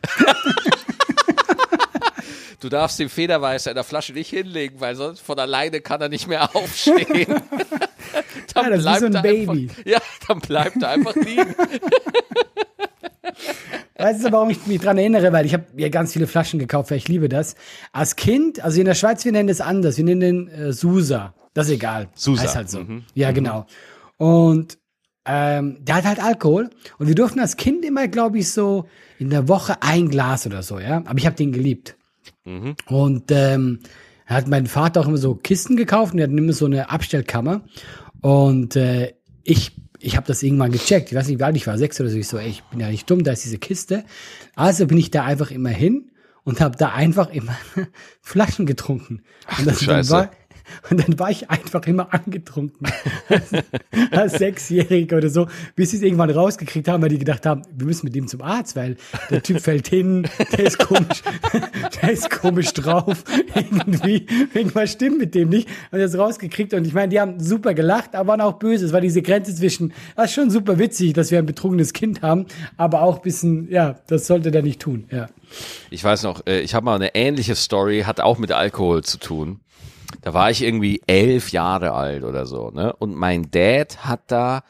Du 2.60 2.68
darfst 2.68 2.98
den 2.98 3.08
Federweißer 3.08 3.70
in 3.70 3.74
der 3.74 3.84
Flasche 3.84 4.12
nicht 4.12 4.28
hinlegen, 4.28 4.80
weil 4.80 4.94
sonst 4.94 5.20
von 5.20 5.38
alleine 5.38 5.80
kann 5.80 6.02
er 6.02 6.10
nicht 6.10 6.28
mehr 6.28 6.42
aufstehen. 6.54 7.40
dann 8.52 8.64
Ja, 8.64 8.70
das 8.70 8.80
ist 8.80 8.86
wie 8.86 8.98
so 9.00 9.06
ein 9.06 9.22
Baby. 9.22 9.62
Einfach, 9.62 9.86
ja, 9.86 9.98
dann 10.28 10.40
bleibt 10.40 10.82
er 10.82 10.90
einfach 10.90 11.16
liegen. 11.16 11.54
Weißt 13.96 14.24
du, 14.24 14.32
warum 14.32 14.50
ich 14.50 14.66
mich 14.66 14.80
dran 14.80 14.98
erinnere? 14.98 15.32
Weil 15.32 15.46
ich 15.46 15.54
habe 15.54 15.64
ja 15.76 15.88
ganz 15.88 16.12
viele 16.12 16.26
Flaschen 16.26 16.58
gekauft, 16.58 16.90
weil 16.90 16.98
ich 16.98 17.08
liebe 17.08 17.28
das. 17.28 17.54
Als 17.92 18.16
Kind, 18.16 18.62
also 18.64 18.80
in 18.80 18.86
der 18.86 18.94
Schweiz, 18.94 19.24
wir 19.24 19.32
nennen 19.32 19.48
das 19.48 19.60
anders. 19.60 19.96
Wir 19.96 20.04
nennen 20.04 20.20
den 20.20 20.48
äh, 20.48 20.72
Susa. 20.72 21.34
Das 21.54 21.66
ist 21.66 21.74
egal. 21.74 22.08
Susa. 22.14 22.42
Heißt 22.42 22.56
halt 22.56 22.70
so. 22.70 22.80
Mhm. 22.80 23.04
Ja, 23.14 23.32
genau. 23.32 23.66
Und 24.16 24.78
ähm, 25.24 25.78
der 25.80 25.96
hat 25.96 26.04
halt 26.04 26.22
Alkohol. 26.22 26.70
Und 26.98 27.06
wir 27.06 27.14
durften 27.14 27.40
als 27.40 27.56
Kind 27.56 27.84
immer, 27.84 28.08
glaube 28.08 28.38
ich, 28.38 28.50
so 28.50 28.86
in 29.18 29.30
der 29.30 29.48
Woche 29.48 29.76
ein 29.80 30.08
Glas 30.08 30.46
oder 30.46 30.62
so, 30.62 30.78
ja. 30.78 31.02
Aber 31.04 31.18
ich 31.18 31.26
habe 31.26 31.36
den 31.36 31.52
geliebt. 31.52 31.96
Und 32.86 33.30
ähm, 33.30 33.80
hat 34.26 34.48
mein 34.48 34.66
Vater 34.66 35.00
auch 35.00 35.06
immer 35.06 35.18
so 35.18 35.34
Kisten 35.34 35.76
gekauft 35.76 36.12
und 36.12 36.18
er 36.18 36.28
hat 36.28 36.36
immer 36.36 36.52
so 36.52 36.66
eine 36.66 36.90
Abstellkammer. 36.90 37.62
Und 38.20 38.76
äh, 38.76 39.14
ich, 39.44 39.76
ich 40.02 40.16
habe 40.16 40.26
das 40.26 40.42
irgendwann 40.42 40.72
gecheckt. 40.72 41.10
Ich 41.10 41.16
weiß 41.16 41.28
nicht, 41.28 41.38
wie 41.38 41.44
alt 41.44 41.56
ich 41.56 41.66
war, 41.66 41.78
sechs 41.78 42.00
oder 42.00 42.10
so. 42.10 42.16
Ich 42.16 42.28
so, 42.28 42.38
ey, 42.38 42.48
ich 42.48 42.62
bin 42.64 42.80
ja 42.80 42.88
nicht 42.88 43.08
dumm, 43.08 43.22
da 43.24 43.32
ist 43.32 43.44
diese 43.44 43.58
Kiste. 43.58 44.04
Also 44.54 44.86
bin 44.86 44.98
ich 44.98 45.10
da 45.10 45.24
einfach 45.24 45.50
immer 45.50 45.70
hin 45.70 46.10
und 46.44 46.60
habe 46.60 46.76
da 46.76 46.90
einfach 46.92 47.30
immer 47.30 47.56
Flaschen 48.20 48.66
getrunken. 48.66 49.22
und, 49.58 49.66
das, 49.66 49.82
Scheiße. 49.82 50.10
war, 50.10 50.30
und 50.90 51.06
dann 51.06 51.18
war 51.18 51.30
ich 51.30 51.50
einfach 51.50 51.86
immer 51.86 52.12
angetrunken. 52.12 52.86
als 54.10 54.34
Sechsjähriger 54.34 55.18
oder 55.18 55.28
so, 55.28 55.46
bis 55.74 55.90
sie 55.90 55.98
es 55.98 56.02
irgendwann 56.02 56.30
rausgekriegt 56.30 56.88
haben, 56.88 57.02
weil 57.02 57.10
die 57.10 57.18
gedacht 57.18 57.46
haben, 57.46 57.62
wir 57.74 57.86
müssen 57.86 58.06
mit 58.06 58.14
dem 58.14 58.26
zum 58.26 58.42
Arzt, 58.42 58.76
weil 58.76 58.96
der 59.30 59.42
Typ 59.42 59.60
fällt 59.60 59.88
hin, 59.88 60.28
der 60.52 60.66
ist 60.66 60.78
komisch, 60.78 61.22
der 62.02 62.10
ist 62.10 62.30
komisch 62.30 62.72
drauf, 62.72 63.24
irgendwie, 63.54 64.26
irgendwas 64.54 64.92
stimmt 64.92 65.18
mit 65.18 65.34
dem 65.34 65.48
nicht. 65.48 65.68
Und 65.90 66.00
ist 66.00 66.16
rausgekriegt 66.16 66.74
und 66.74 66.86
ich 66.86 66.92
meine, 66.92 67.08
die 67.08 67.20
haben 67.20 67.38
super 67.40 67.74
gelacht, 67.74 68.14
aber 68.14 68.32
waren 68.32 68.40
auch 68.40 68.54
böse. 68.54 68.86
Es 68.86 68.92
war 68.92 69.00
diese 69.00 69.22
Grenze 69.22 69.54
zwischen, 69.54 69.92
das 70.16 70.26
ist 70.26 70.34
schon 70.34 70.50
super 70.50 70.78
witzig, 70.78 71.12
dass 71.12 71.30
wir 71.30 71.38
ein 71.38 71.46
betrunkenes 71.46 71.92
Kind 71.92 72.22
haben, 72.22 72.46
aber 72.76 73.02
auch 73.02 73.16
ein 73.16 73.22
bisschen, 73.22 73.70
ja, 73.70 74.00
das 74.06 74.26
sollte 74.26 74.50
der 74.50 74.62
nicht 74.62 74.80
tun, 74.80 75.06
ja. 75.10 75.28
Ich 75.90 76.02
weiß 76.02 76.22
noch, 76.22 76.46
äh, 76.46 76.60
ich 76.60 76.74
habe 76.74 76.84
mal 76.84 76.94
eine 76.94 77.14
ähnliche 77.14 77.54
Story, 77.54 78.04
hat 78.06 78.20
auch 78.20 78.38
mit 78.38 78.52
Alkohol 78.52 79.04
zu 79.04 79.18
tun. 79.18 79.60
Da 80.22 80.32
war 80.32 80.50
ich 80.50 80.62
irgendwie 80.62 81.02
elf 81.06 81.50
Jahre 81.50 81.92
alt 81.92 82.24
oder 82.24 82.46
so, 82.46 82.70
ne? 82.70 82.92
Und 82.94 83.14
mein 83.14 83.50
Dad 83.50 84.06
hat 84.06 84.20
da 84.28 84.62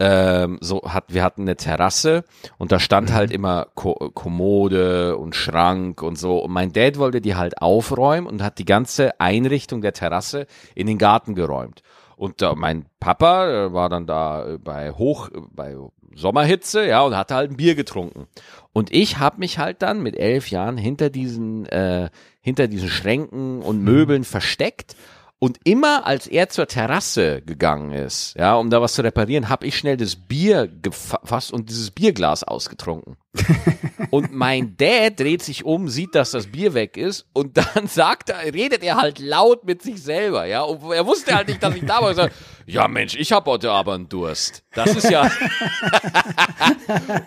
ähm, 0.00 0.58
so 0.60 0.82
hat, 0.82 1.06
wir 1.08 1.24
hatten 1.24 1.42
eine 1.42 1.56
Terrasse 1.56 2.22
und 2.56 2.70
da 2.70 2.78
stand 2.78 3.12
halt 3.12 3.32
immer 3.32 3.66
Ko 3.74 3.94
Kommode 4.14 5.16
und 5.16 5.34
Schrank 5.34 6.02
und 6.02 6.16
so. 6.16 6.38
Und 6.38 6.52
mein 6.52 6.72
Dad 6.72 6.98
wollte 6.98 7.20
die 7.20 7.34
halt 7.34 7.60
aufräumen 7.60 8.26
und 8.26 8.42
hat 8.42 8.58
die 8.58 8.64
ganze 8.64 9.20
Einrichtung 9.20 9.80
der 9.80 9.92
Terrasse 9.92 10.46
in 10.74 10.86
den 10.86 10.98
Garten 10.98 11.34
geräumt. 11.34 11.82
Und 12.18 12.42
äh, 12.42 12.52
mein 12.56 12.86
Papa 12.98 13.48
äh, 13.48 13.72
war 13.72 13.88
dann 13.88 14.06
da 14.06 14.44
äh, 14.44 14.58
bei 14.58 14.90
Hoch, 14.90 15.28
äh, 15.28 15.40
bei 15.52 15.76
Sommerhitze, 16.16 16.84
ja, 16.84 17.02
und 17.02 17.16
hatte 17.16 17.36
halt 17.36 17.52
ein 17.52 17.56
Bier 17.56 17.76
getrunken. 17.76 18.26
Und 18.72 18.92
ich 18.92 19.18
habe 19.18 19.38
mich 19.38 19.58
halt 19.58 19.82
dann 19.82 20.02
mit 20.02 20.16
elf 20.16 20.50
Jahren 20.50 20.76
hinter 20.76 21.10
diesen, 21.10 21.66
äh, 21.66 22.10
hinter 22.40 22.66
diesen 22.66 22.88
Schränken 22.88 23.62
und 23.62 23.82
Möbeln 23.82 24.24
versteckt. 24.24 24.96
Und 25.40 25.60
immer 25.62 26.04
als 26.04 26.26
er 26.26 26.48
zur 26.48 26.66
Terrasse 26.66 27.42
gegangen 27.42 27.92
ist, 27.92 28.34
ja, 28.36 28.56
um 28.56 28.70
da 28.70 28.82
was 28.82 28.94
zu 28.94 29.02
reparieren, 29.02 29.48
habe 29.48 29.66
ich 29.66 29.78
schnell 29.78 29.96
das 29.96 30.16
Bier 30.16 30.66
gefasst 30.66 31.52
und 31.52 31.70
dieses 31.70 31.92
Bierglas 31.92 32.42
ausgetrunken. 32.42 33.16
und 34.10 34.32
mein 34.32 34.76
Dad 34.76 35.20
dreht 35.20 35.42
sich 35.42 35.64
um, 35.64 35.88
sieht, 35.88 36.16
dass 36.16 36.32
das 36.32 36.48
Bier 36.48 36.74
weg 36.74 36.96
ist 36.96 37.26
und 37.34 37.56
dann 37.56 37.86
sagt 37.86 38.30
er, 38.30 38.52
redet 38.52 38.82
er 38.82 38.96
halt 38.96 39.20
laut 39.20 39.64
mit 39.64 39.80
sich 39.80 40.02
selber, 40.02 40.44
ja. 40.46 40.62
Und 40.62 40.90
er 40.90 41.06
wusste 41.06 41.36
halt 41.36 41.46
nicht, 41.46 41.62
dass 41.62 41.76
ich 41.76 41.86
da 41.86 42.00
war. 42.00 42.08
Und 42.08 42.16
sagt, 42.16 42.34
ja 42.66 42.88
Mensch, 42.88 43.14
ich 43.14 43.30
habe 43.30 43.48
heute 43.48 43.70
aber 43.70 43.94
einen 43.94 44.08
Durst. 44.08 44.64
Das 44.74 44.96
ist 44.96 45.08
ja. 45.08 45.22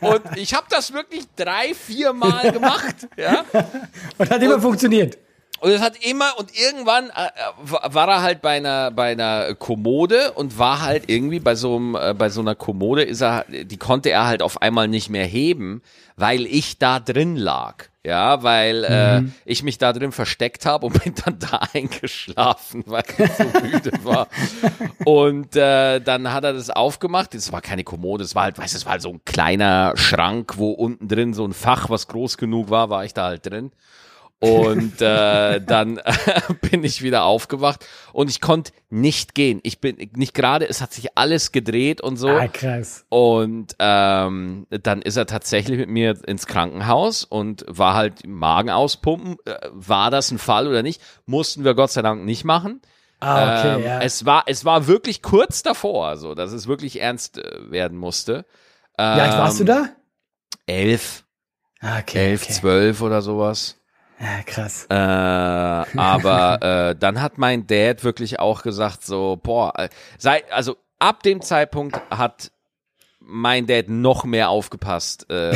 und 0.01 0.21
ich 0.35 0.53
habe 0.53 0.67
das 0.69 0.91
wirklich 0.91 1.23
drei, 1.37 1.73
vier 1.73 2.11
Mal 2.11 2.51
gemacht, 2.51 3.07
ja. 3.15 3.45
Und 4.17 4.29
hat 4.29 4.43
immer 4.43 4.59
funktioniert. 4.59 5.17
Und 5.61 5.69
es 5.69 5.79
hat 5.79 6.03
immer 6.03 6.39
und 6.39 6.49
irgendwann 6.57 7.11
äh, 7.11 7.27
äh, 7.27 7.93
war 7.93 8.07
er 8.07 8.23
halt 8.23 8.41
bei 8.41 8.57
einer 8.57 8.89
bei 8.89 9.11
einer 9.11 9.53
Kommode 9.53 10.31
und 10.31 10.57
war 10.57 10.81
halt 10.81 11.03
irgendwie 11.07 11.39
bei 11.39 11.53
so 11.53 11.75
einem 11.75 11.95
äh, 11.95 12.15
bei 12.15 12.29
so 12.29 12.41
einer 12.41 12.55
Kommode 12.55 13.03
ist 13.03 13.21
er 13.21 13.45
die 13.47 13.77
konnte 13.77 14.09
er 14.09 14.25
halt 14.25 14.41
auf 14.41 14.63
einmal 14.63 14.87
nicht 14.87 15.09
mehr 15.09 15.25
heben, 15.25 15.83
weil 16.15 16.47
ich 16.47 16.79
da 16.79 16.99
drin 16.99 17.35
lag. 17.35 17.85
Ja, 18.03 18.41
weil 18.41 18.83
äh, 18.83 19.21
ich 19.45 19.61
mich 19.61 19.77
da 19.77 19.93
drin 19.93 20.11
versteckt 20.11 20.65
habe 20.65 20.87
und 20.87 21.03
bin 21.03 21.13
dann 21.23 21.37
da 21.37 21.59
eingeschlafen, 21.73 22.83
weil 22.87 23.03
ich 23.19 23.31
so 23.33 23.43
müde 23.43 23.91
war. 24.03 24.27
Und 25.05 25.55
äh, 25.55 25.99
dann 25.99 26.33
hat 26.33 26.43
er 26.43 26.53
das 26.53 26.71
aufgemacht. 26.71 27.35
Es 27.35 27.51
war 27.51 27.61
keine 27.61 27.83
Kommode, 27.83 28.23
es 28.23 28.33
war 28.33 28.45
halt, 28.45 28.57
weißt 28.57 28.73
du, 28.73 28.77
es 28.77 28.85
war 28.85 28.93
halt 28.93 29.03
so 29.03 29.11
ein 29.11 29.23
kleiner 29.25 29.93
Schrank, 29.95 30.57
wo 30.57 30.71
unten 30.71 31.07
drin 31.07 31.35
so 31.35 31.45
ein 31.45 31.53
Fach, 31.53 31.91
was 31.91 32.07
groß 32.07 32.37
genug 32.37 32.71
war, 32.71 32.89
war 32.89 33.05
ich 33.05 33.13
da 33.13 33.25
halt 33.25 33.45
drin. 33.45 33.71
Und 34.41 35.00
äh, 35.01 35.62
dann 35.62 36.01
bin 36.71 36.83
ich 36.83 37.03
wieder 37.03 37.24
aufgewacht 37.25 37.86
und 38.12 38.27
ich 38.29 38.41
konnte 38.41 38.71
nicht 38.89 39.36
gehen. 39.36 39.60
Ich 39.62 39.79
bin 39.79 39.98
nicht 40.15 40.33
gerade, 40.33 40.67
es 40.67 40.81
hat 40.81 40.91
sich 40.93 41.15
alles 41.15 41.51
gedreht 41.51 42.01
und 42.01 42.17
so. 42.17 42.27
Ah, 42.29 42.48
krass. 42.48 43.05
Und 43.10 43.75
ähm, 43.77 44.65
dann 44.69 45.01
ist 45.03 45.15
er 45.15 45.27
tatsächlich 45.27 45.77
mit 45.77 45.89
mir 45.89 46.17
ins 46.27 46.48
Krankenhaus 46.48 47.24
und 47.24 47.63
war 47.67 47.93
halt 47.93 48.25
Magen 48.25 48.71
auspumpen. 48.71 49.38
Äh, 49.45 49.57
War 49.74 50.10
das 50.10 50.31
ein 50.31 50.39
Fall 50.39 50.67
oder 50.67 50.81
nicht? 50.81 51.01
Mussten 51.27 51.63
wir 51.63 51.75
Gott 51.75 51.91
sei 51.91 52.01
Dank 52.01 52.25
nicht 52.25 52.43
machen. 52.43 52.81
Ah, 53.19 53.60
okay, 53.60 53.75
ähm, 53.75 53.83
ja. 53.86 54.01
Es 54.01 54.25
war, 54.25 54.45
es 54.48 54.65
war 54.65 54.88
wirklich 54.88 55.21
kurz 55.21 55.62
davor, 55.62 56.07
also 56.07 56.33
dass 56.33 56.51
es 56.51 56.65
wirklich 56.65 57.00
ernst 57.00 57.38
äh, 57.38 57.71
werden 57.71 57.98
musste. 57.98 58.45
Wie 58.98 59.03
alt 59.03 59.33
warst 59.33 59.60
du 59.60 59.63
Ähm, 59.63 59.67
da? 59.67 59.86
Elf, 60.65 61.24
Ah, 61.79 62.00
okay, 62.00 62.31
elf, 62.31 62.43
okay. 62.43 62.53
zwölf 62.53 63.01
oder 63.01 63.21
sowas. 63.21 63.77
Ja, 64.21 64.43
krass. 64.45 64.85
Äh, 64.89 64.93
aber 64.93 66.61
äh, 66.91 66.95
dann 66.97 67.21
hat 67.21 67.37
mein 67.37 67.65
Dad 67.67 68.03
wirklich 68.03 68.39
auch 68.39 68.61
gesagt 68.61 69.03
so, 69.03 69.39
boah, 69.41 69.73
äh, 69.77 69.89
sei, 70.17 70.43
also 70.51 70.77
ab 70.99 71.23
dem 71.23 71.41
Zeitpunkt 71.41 71.99
hat 72.09 72.51
mein 73.19 73.65
Dad 73.65 73.87
noch 73.87 74.25
mehr 74.25 74.49
aufgepasst, 74.49 75.29
äh, 75.29 75.55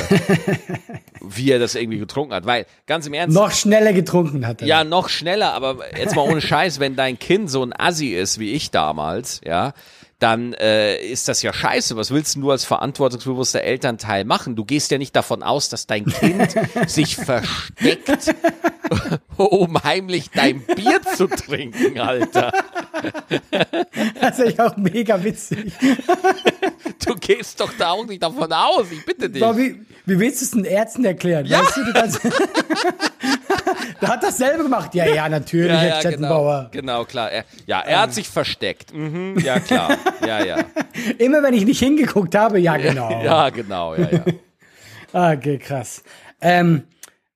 wie 1.22 1.52
er 1.52 1.60
das 1.60 1.76
irgendwie 1.76 1.98
getrunken 2.00 2.34
hat. 2.34 2.46
Weil, 2.46 2.66
ganz 2.88 3.06
im 3.08 3.14
Ernst, 3.14 3.36
Noch 3.36 3.52
schneller 3.52 3.92
getrunken 3.94 4.48
hat 4.48 4.62
er. 4.62 4.68
ja, 4.68 4.84
noch 4.84 5.10
schneller, 5.10 5.54
aber 5.54 5.78
jetzt 5.98 6.16
mal 6.16 6.22
ohne 6.22 6.42
Scheiß, 6.42 6.80
wenn 6.80 6.96
dein 6.96 7.20
Kind 7.20 7.50
so 7.50 7.64
ein 7.64 7.74
Assi 7.78 8.14
ist 8.14 8.40
wie 8.40 8.54
ich 8.54 8.72
damals, 8.72 9.42
ja, 9.44 9.74
dann 10.20 10.54
äh, 10.54 10.98
ist 11.06 11.28
das 11.28 11.42
ja 11.42 11.52
scheiße. 11.52 11.96
Was 11.98 12.12
willst 12.12 12.36
du 12.36 12.52
als 12.52 12.64
verantwortungsbewusster 12.66 13.62
Elternteil 13.62 14.24
machen? 14.24 14.56
Du 14.56 14.64
gehst 14.64 14.92
ja 14.92 14.98
nicht 14.98 15.16
davon 15.16 15.44
aus, 15.44 15.70
dass 15.70 15.88
dein 15.88 16.06
Kind 16.06 16.56
sich 16.88 17.16
versteckt, 17.16 18.34
um 19.38 19.84
heimlich 19.84 20.30
dein 20.32 20.62
Bier 20.62 21.02
zu 21.16 21.28
trinken, 21.28 22.00
Alter. 22.00 22.52
Das 24.22 24.40
ist 24.40 24.58
ja 24.58 24.68
auch 24.68 24.78
mega 24.78 25.24
witzig. 25.24 25.74
Du 27.06 27.16
gehst 27.16 27.60
doch 27.60 27.72
da 27.78 27.92
auch 27.92 28.06
nicht 28.06 28.24
davon 28.24 28.52
aus, 28.52 28.86
ich 28.92 29.06
bitte 29.06 29.30
dich. 29.30 29.44
Aber 29.44 29.58
wie, 29.58 29.80
wie 30.06 30.20
willst 30.20 30.42
du 30.42 30.46
es 30.46 30.52
den 30.52 30.66
Ärzten 30.66 31.06
erklären? 31.06 31.46
Ja. 31.46 31.62
Weißt 31.62 31.78
du, 31.78 31.84
du 31.86 31.94
kannst 31.94 32.20
Der 34.02 34.10
hat 34.10 34.24
dasselbe 34.24 34.64
gemacht. 34.64 34.94
Ja, 34.94 35.06
ja, 35.06 35.30
natürlich, 35.30 35.72
Ja, 35.72 35.78
Herr 35.78 35.88
ja, 35.88 35.94
genau, 35.96 36.10
Stettenbauer. 36.10 36.70
genau, 36.72 37.06
klar. 37.06 37.30
Ja, 37.66 37.80
er 37.82 38.02
hat 38.02 38.14
sich 38.14 38.28
versteckt. 38.30 38.94
Mhm, 38.94 39.38
ja, 39.40 39.60
klar. 39.60 39.98
Ja, 40.26 40.44
ja. 40.44 40.58
Immer 41.18 41.42
wenn 41.44 41.54
ich 41.54 41.66
nicht 41.66 41.80
hingeguckt 41.80 42.36
habe, 42.36 42.60
ja, 42.60 42.78
genau. 42.78 43.10
Ja, 43.24 43.50
genau, 43.50 43.96
ja, 43.96 44.10
ja. 44.12 44.24
Ah, 45.14 45.32
Okay, 45.34 45.58
krass. 45.58 46.04
Ähm, 46.42 46.84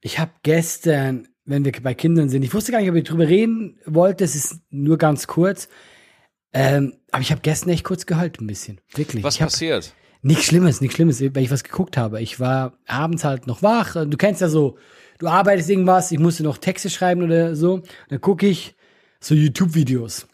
ich 0.01 0.19
habe 0.19 0.31
gestern, 0.43 1.27
wenn 1.49 1.65
wir 1.65 1.71
bei 1.81 1.93
Kindern 1.93 2.29
sind, 2.29 2.43
ich 2.43 2.53
wusste 2.53 2.71
gar 2.71 2.79
nicht, 2.79 2.89
ob 2.89 2.95
ich 2.95 3.03
drüber 3.03 3.27
reden 3.27 3.79
wollte, 3.85 4.23
es 4.23 4.35
ist 4.35 4.61
nur 4.69 4.97
ganz 4.97 5.27
kurz. 5.27 5.67
Ähm, 6.53 6.93
aber 7.11 7.21
ich 7.21 7.31
habe 7.31 7.41
gestern 7.41 7.69
echt 7.69 7.83
kurz 7.83 8.05
geheult 8.05 8.39
ein 8.39 8.47
bisschen. 8.47 8.79
Wirklich. 8.95 9.23
Was 9.23 9.37
passiert? 9.37 9.93
Nichts 10.21 10.45
Schlimmes, 10.45 10.81
nichts 10.81 10.95
Schlimmes, 10.95 11.21
weil 11.21 11.43
ich 11.43 11.51
was 11.51 11.63
geguckt 11.63 11.97
habe. 11.97 12.21
Ich 12.21 12.39
war 12.39 12.77
abends 12.87 13.23
halt 13.23 13.47
noch 13.47 13.63
wach. 13.63 13.93
Du 13.93 14.17
kennst 14.17 14.41
ja 14.41 14.49
so, 14.49 14.77
du 15.17 15.27
arbeitest 15.27 15.69
irgendwas, 15.69 16.11
ich 16.11 16.19
musste 16.19 16.43
noch 16.43 16.57
Texte 16.57 16.89
schreiben 16.89 17.23
oder 17.23 17.55
so. 17.55 17.81
Dann 18.09 18.21
gucke 18.21 18.47
ich 18.47 18.75
so 19.19 19.33
YouTube-Videos. 19.35 20.27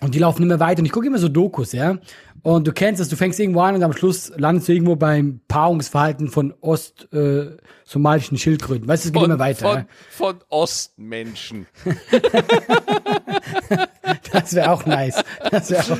Und 0.00 0.14
die 0.14 0.18
laufen 0.18 0.42
immer 0.42 0.60
weiter. 0.60 0.80
Und 0.80 0.86
ich 0.86 0.92
gucke 0.92 1.06
immer 1.06 1.18
so 1.18 1.28
Dokus, 1.28 1.72
ja. 1.72 1.98
Und 2.46 2.64
du 2.64 2.72
kennst 2.72 3.00
das, 3.00 3.08
du 3.08 3.16
fängst 3.16 3.40
irgendwo 3.40 3.62
an 3.62 3.74
und 3.74 3.82
am 3.82 3.92
Schluss 3.92 4.32
landest 4.36 4.68
du 4.68 4.72
irgendwo 4.72 4.94
beim 4.94 5.40
Paarungsverhalten 5.48 6.28
von 6.28 6.54
ost-somalischen 6.60 8.36
äh, 8.36 8.38
Schildkröten. 8.38 8.86
Weißt 8.86 9.04
du, 9.04 9.08
es 9.08 9.12
geht 9.12 9.22
immer 9.24 9.40
weiter. 9.40 9.68
Von, 9.68 9.76
ja. 9.78 9.86
von 10.10 10.36
Ostmenschen. 10.48 11.66
Das 14.30 14.54
wäre 14.54 14.70
auch 14.70 14.86
nice. 14.86 15.22
Das 15.50 15.70
wäre 15.70 15.82
auch. 15.82 15.98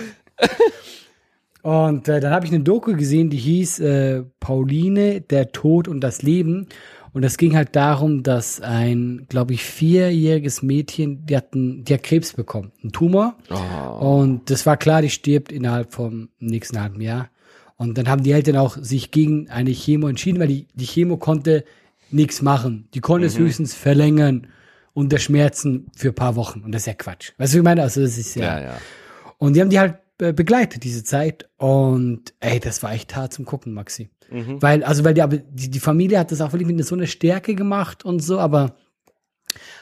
Und 1.63 2.07
äh, 2.09 2.21
dann 2.21 2.33
habe 2.33 2.47
ich 2.47 2.53
eine 2.53 2.63
Doku 2.63 2.95
gesehen, 2.95 3.29
die 3.29 3.39
hieß 3.39 3.81
äh, 3.81 4.23
Pauline, 4.39 5.23
der 5.23 5.51
Tod 5.51 5.89
und 5.89 6.01
das 6.01 6.23
Leben. 6.23 6.69
Und 7.17 7.23
das 7.23 7.39
ging 7.39 7.57
halt 7.57 7.75
darum, 7.75 8.23
dass 8.23 8.61
ein, 8.61 9.25
glaube 9.31 9.55
ich, 9.55 9.65
vierjähriges 9.65 10.61
Mädchen, 10.61 11.25
die 11.25 11.35
hat, 11.35 11.55
einen, 11.55 11.83
die 11.83 11.95
hat 11.95 12.03
Krebs 12.03 12.35
bekommen, 12.35 12.73
einen 12.83 12.93
Tumor. 12.93 13.39
Und 14.01 14.51
das 14.51 14.67
war 14.67 14.77
klar, 14.77 15.01
die 15.01 15.09
stirbt 15.09 15.51
innerhalb 15.51 15.95
vom 15.95 16.29
nächsten 16.41 16.79
halben 16.79 17.01
Jahr. 17.01 17.31
Und 17.79 17.97
dann 17.97 18.07
haben 18.11 18.23
die 18.23 18.33
Eltern 18.33 18.59
auch 18.59 18.77
sich 18.79 19.13
gegen 19.13 19.49
eine 19.49 19.71
Chemo 19.71 20.09
entschieden, 20.09 20.39
weil 20.41 20.49
die, 20.49 20.67
die 20.75 20.85
Chemo 20.85 21.17
konnte 21.17 21.65
nichts 22.11 22.43
machen. 22.43 22.87
Die 22.93 23.01
konnte 23.01 23.29
es 23.29 23.39
höchstens 23.39 23.73
verlängern 23.73 24.49
unter 24.93 25.17
Schmerzen 25.17 25.87
für 25.97 26.09
ein 26.09 26.15
paar 26.15 26.37
Wochen. 26.37 26.61
Und 26.61 26.73
das 26.73 26.83
ist 26.83 26.87
ja 26.87 26.93
Quatsch. 26.93 27.33
Weißt 27.39 27.55
du, 27.55 27.57
wie 27.57 27.61
ich 27.61 27.65
meine? 27.65 27.81
Also 27.81 28.03
das 28.03 28.19
ist 28.19 28.35
ja. 28.35 28.59
Ja, 28.59 28.63
ja. 28.63 28.77
Und 29.39 29.57
die 29.57 29.63
haben 29.63 29.71
die 29.71 29.81
halt 29.81 29.95
begleitet, 30.19 30.85
diese 30.85 31.05
Zeit. 31.05 31.49
Und 31.57 32.35
ey, 32.41 32.61
das 32.61 32.83
war 32.83 32.93
echt 32.93 33.15
hart 33.17 33.33
zum 33.33 33.45
Gucken, 33.45 33.73
Maxi. 33.73 34.11
Weil, 34.61 34.83
also, 34.83 35.05
weil 35.05 35.15
die, 35.15 35.23
aber 35.23 35.37
die, 35.37 35.71
die 35.71 35.81
Familie 35.81 36.19
hat 36.19 36.33
das 36.33 36.41
auch 36.41 36.53
wirklich 36.53 36.69
mit 36.69 36.85
so 36.85 36.95
einer 36.95 37.07
Stärke 37.07 37.55
gemacht 37.55 38.05
und 38.05 38.21
so, 38.21 38.39
aber 38.39 38.77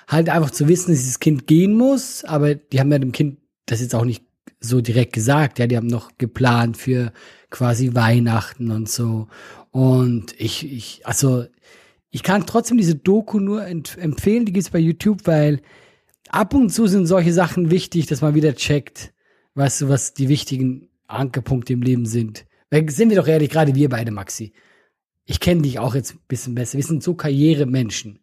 halt 0.06 0.28
einfach 0.28 0.50
zu 0.50 0.68
wissen, 0.68 0.90
dass 0.90 1.00
dieses 1.00 1.20
Kind 1.20 1.46
gehen 1.46 1.74
muss, 1.74 2.24
aber 2.24 2.54
die 2.54 2.78
haben 2.78 2.92
ja 2.92 2.98
dem 2.98 3.12
Kind 3.12 3.38
das 3.66 3.80
jetzt 3.80 3.94
auch 3.94 4.04
nicht 4.04 4.24
so 4.60 4.80
direkt 4.80 5.12
gesagt, 5.12 5.58
ja, 5.58 5.66
die 5.66 5.76
haben 5.76 5.86
noch 5.86 6.10
geplant 6.18 6.76
für 6.76 7.12
quasi 7.50 7.94
Weihnachten 7.94 8.70
und 8.70 8.88
so. 8.88 9.28
Und 9.70 10.38
ich, 10.38 10.70
ich, 10.70 11.00
also, 11.04 11.44
ich 12.10 12.22
kann 12.22 12.46
trotzdem 12.46 12.76
diese 12.76 12.94
Doku 12.94 13.40
nur 13.40 13.66
empfehlen, 13.66 14.44
die 14.44 14.52
gibt's 14.52 14.70
bei 14.70 14.78
YouTube, 14.78 15.26
weil 15.26 15.60
ab 16.28 16.54
und 16.54 16.70
zu 16.70 16.86
sind 16.86 17.06
solche 17.06 17.32
Sachen 17.32 17.70
wichtig, 17.70 18.06
dass 18.06 18.20
man 18.20 18.34
wieder 18.34 18.54
checkt, 18.54 19.13
weißt 19.54 19.82
du, 19.82 19.88
was 19.88 20.14
die 20.14 20.28
wichtigen 20.28 20.88
Ankerpunkte 21.06 21.72
im 21.72 21.82
Leben 21.82 22.06
sind. 22.06 22.46
Weil, 22.70 22.88
sind 22.90 23.10
wir 23.10 23.16
doch 23.16 23.28
ehrlich, 23.28 23.50
gerade 23.50 23.74
wir 23.74 23.88
beide, 23.88 24.10
Maxi. 24.10 24.52
Ich 25.26 25.40
kenne 25.40 25.62
dich 25.62 25.78
auch 25.78 25.94
jetzt 25.94 26.14
ein 26.14 26.20
bisschen 26.28 26.54
besser. 26.54 26.76
Wir 26.76 26.84
sind 26.84 27.02
so 27.02 27.14
Karrieremenschen. 27.14 28.18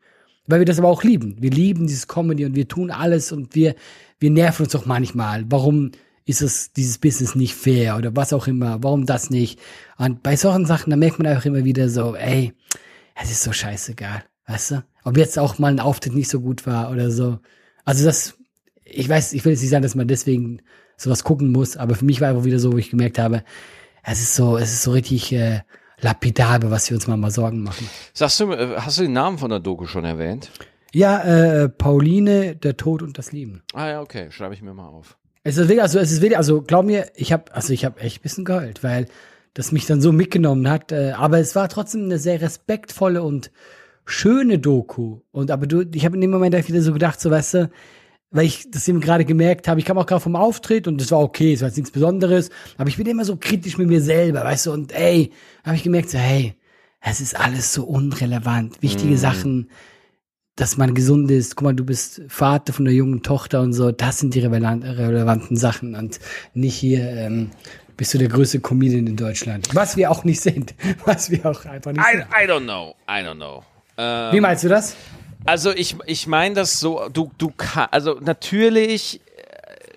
Weil 0.48 0.60
wir 0.60 0.66
das 0.66 0.80
aber 0.80 0.90
auch 0.90 1.04
lieben. 1.04 1.36
Wir 1.40 1.52
lieben 1.52 1.88
dieses 1.88 2.08
Comedy 2.08 2.46
und 2.46 2.56
wir 2.56 2.68
tun 2.68 2.92
alles 2.92 3.32
und 3.32 3.56
wir, 3.56 3.76
wir 4.20 4.32
nerven 4.32 4.64
uns 4.64 4.74
doch 4.74 4.86
manchmal. 4.86 5.46
Warum 5.50 5.92
ist 6.26 6.42
es 6.42 6.74
dieses 6.74 6.98
Business 6.98 7.36
nicht 7.36 7.56
fair 7.56 7.98
oder 7.98 8.16
was 8.16 8.34
auch 8.34 8.48
immer? 8.48 8.84
Warum 8.84 9.06
das 9.06 9.30
nicht? 9.30 9.60
Und 9.98 10.24
bei 10.24 10.36
solchen 10.36 10.66
Sachen, 10.66 10.90
da 10.90 10.96
merkt 10.96 11.20
man 11.20 11.28
einfach 11.28 11.46
immer 11.46 11.64
wieder 11.64 11.90
so, 11.90 12.16
ey, 12.16 12.54
es 13.16 13.32
ist 13.32 13.44
so 13.44 13.54
scheißegal. 13.54 14.24
Weißt 14.48 14.72
du? 14.72 14.84
Ob 15.04 15.18
jetzt 15.18 15.40
auch 15.40 15.60
mal 15.60 15.72
ein 15.72 15.80
Auftritt 15.80 16.14
nicht 16.14 16.30
so 16.30 16.42
gut 16.42 16.66
war 16.66 16.92
oder 16.92 17.12
so. 17.12 17.40
Also 17.86 18.04
das, 18.04 18.38
ich 18.84 19.08
weiß, 19.08 19.34
ich 19.34 19.46
will 19.46 19.54
jetzt 19.54 19.62
nicht 19.62 19.70
sagen, 19.70 19.84
dass 19.84 19.96
man 19.96 20.08
deswegen 20.08 20.62
sowas 21.02 21.24
gucken 21.24 21.52
muss, 21.52 21.78
aber 21.78 21.96
für 21.96 22.06
mich 22.06 22.22
war 22.22 22.30
einfach 22.30 22.44
wieder 22.44 22.60
so, 22.60 22.74
wo 22.74 22.78
ich 22.78 22.90
gemerkt 22.90 23.20
habe, 23.20 23.44
es 24.04 24.22
ist 24.22 24.36
so, 24.36 24.58
es 24.58 24.72
ist 24.74 24.84
so 24.84 24.92
richtig 24.92 25.32
äh, 25.34 25.62
lapidabel, 26.02 26.72
was 26.72 26.90
wir 26.90 26.96
uns 26.96 27.08
mal, 27.08 27.18
mal 27.18 27.32
Sorgen 27.32 27.64
machen. 27.64 27.88
Sagst 28.14 28.40
du, 28.40 28.52
äh, 28.52 28.76
hast 28.78 28.98
du 28.98 29.04
den 29.04 29.14
Namen 29.14 29.38
von 29.38 29.50
der 29.50 29.60
Doku 29.60 29.86
schon 29.86 30.06
erwähnt? 30.06 30.52
Ja, 30.94 31.22
äh, 31.24 31.70
Pauline, 31.70 32.56
der 32.56 32.76
Tod 32.78 33.02
und 33.02 33.18
das 33.18 33.32
Leben. 33.32 33.64
Ah 33.74 33.88
ja, 33.88 34.02
okay, 34.02 34.30
schreibe 34.32 34.54
ich 34.54 34.62
mir 34.62 34.74
mal 34.74 34.88
auf. 34.88 35.18
Es 35.44 35.58
ist 35.58 35.70
wirklich, 35.70 35.82
also 35.82 36.00
es 36.00 36.12
ist 36.12 36.22
wirklich, 36.22 36.38
also 36.38 36.62
glaub 36.62 36.86
mir, 36.86 37.08
ich 37.16 37.32
habe, 37.32 37.54
also 37.54 37.74
ich 37.74 37.86
habe 37.86 38.00
echt 38.02 38.20
ein 38.20 38.24
bisschen 38.24 38.46
geheult, 38.46 38.84
weil 38.84 39.08
das 39.54 39.72
mich 39.72 39.86
dann 39.86 40.02
so 40.02 40.12
mitgenommen 40.12 40.70
hat. 40.70 40.92
Äh, 40.92 41.14
aber 41.16 41.40
es 41.40 41.56
war 41.56 41.70
trotzdem 41.70 42.06
eine 42.06 42.20
sehr 42.20 42.42
respektvolle 42.42 43.24
und 43.24 43.52
schöne 44.06 44.60
Doku. 44.60 45.20
Und 45.32 45.50
aber 45.50 45.68
du, 45.68 45.84
ich 45.94 46.06
habe 46.06 46.16
in 46.16 46.22
dem 46.22 46.32
Moment 46.32 46.56
wieder 46.68 46.82
so 46.82 46.94
gedacht, 46.94 47.20
so 47.20 47.32
weißt 47.32 47.54
du, 47.56 47.72
weil 48.32 48.46
ich 48.46 48.72
das 48.72 48.88
eben 48.88 49.02
gerade 49.02 49.26
gemerkt 49.26 49.68
habe, 49.68 49.80
ich 49.80 49.86
kam 49.86 49.98
auch 49.98 50.06
gerade 50.06 50.22
vom 50.22 50.36
Auftritt 50.36 50.88
und 50.88 51.00
das 51.00 51.12
war 51.12 51.20
okay, 51.20 51.54
es 51.54 51.62
war 51.62 51.68
jetzt 51.68 51.78
nichts 51.78 51.92
Besonderes, 51.92 52.50
aber 52.78 52.90
ich 52.90 52.98
bin 52.98 53.06
immer 53.08 53.26
so 53.26 53.36
kritisch 53.36 53.78
mit 53.78 53.88
mir 53.88 54.02
selber, 54.02 54.44
weißt 54.44 54.68
du, 54.68 54.72
und 54.72 54.94
ey, 54.94 55.32
habe 55.66 55.76
ich 55.76 55.84
gemerkt, 55.84 56.10
so 56.10 56.18
hey, 56.18 56.56
es 57.02 57.20
ist 57.20 57.38
alles 57.40 57.74
so 57.74 57.84
unrelevant, 57.84 58.82
wichtige 58.82 59.18
Sachen, 59.18 59.70
dass 60.56 60.78
man 60.78 60.94
gesund 60.94 61.32
ist, 61.32 61.56
guck 61.56 61.66
mal, 61.66 61.74
du 61.74 61.86
bist 61.86 62.22
Vater 62.28 62.74
von 62.74 62.86
einer 62.86 62.96
jungen 62.96 63.24
Tochter 63.24 63.62
und 63.62 63.74
so, 63.74 63.92
das 63.92 64.20
sind 64.20 64.34
die 64.34 64.42
relevan- 64.42 64.84
relevanten 64.84 65.58
Sachen 65.58 65.96
und 65.96 66.20
nicht 66.54 66.76
hier, 66.76 67.02
ähm, 67.12 67.52
bist 67.98 68.14
du 68.14 68.18
der 68.18 68.30
größte 68.30 68.60
Comedian 68.60 69.08
in 69.08 69.16
Deutschland. 69.16 69.68
Was 69.74 69.98
wir 69.98 70.10
auch 70.10 70.24
nicht 70.24 70.42
sind. 70.42 70.74
Was 71.06 71.30
wir 71.30 71.46
auch 71.46 71.66
einfach 71.66 71.92
nicht 71.92 72.02
I, 72.02 72.18
sind. 72.18 72.28
I 72.32 72.50
don't 72.50 72.64
know, 72.64 72.96
I 73.08 73.24
don't 73.24 73.36
know. 73.36 73.64
Ähm, 73.98 74.34
Wie 74.34 74.42
meinst 74.42 74.64
du 74.64 74.70
das? 74.70 74.96
Also 75.46 75.72
ich, 75.72 75.96
ich 76.06 76.28
meine 76.28 76.56
das 76.56 76.80
so, 76.80 77.10
du, 77.12 77.32
du 77.38 77.52
kann, 77.56 77.88
also 77.92 78.18
natürlich 78.22 79.22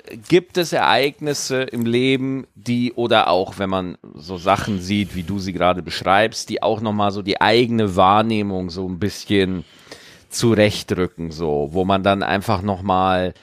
äh, 0.09 0.17
gibt 0.17 0.57
es 0.57 0.73
Ereignisse 0.73 1.63
im 1.63 1.85
Leben, 1.85 2.47
die 2.55 2.93
oder 2.95 3.29
auch 3.29 3.59
wenn 3.59 3.69
man 3.69 3.99
so 4.15 4.39
Sachen 4.39 4.81
sieht, 4.81 5.15
wie 5.15 5.23
du 5.23 5.39
sie 5.39 5.53
gerade 5.53 5.83
beschreibst, 5.83 6.49
die 6.49 6.63
auch 6.63 6.81
nochmal 6.81 7.13
so 7.13 7.23
die 7.23 7.41
eigene 7.41 7.95
Wahrnehmung 7.95 8.71
so 8.71 8.89
ein 8.89 8.99
bisschen 8.99 9.65
zurechtrücken, 10.31 11.31
so, 11.31 11.69
wo 11.73 11.85
man 11.85 12.03
dann 12.03 12.23
einfach 12.23 12.63
nochmal 12.63 13.35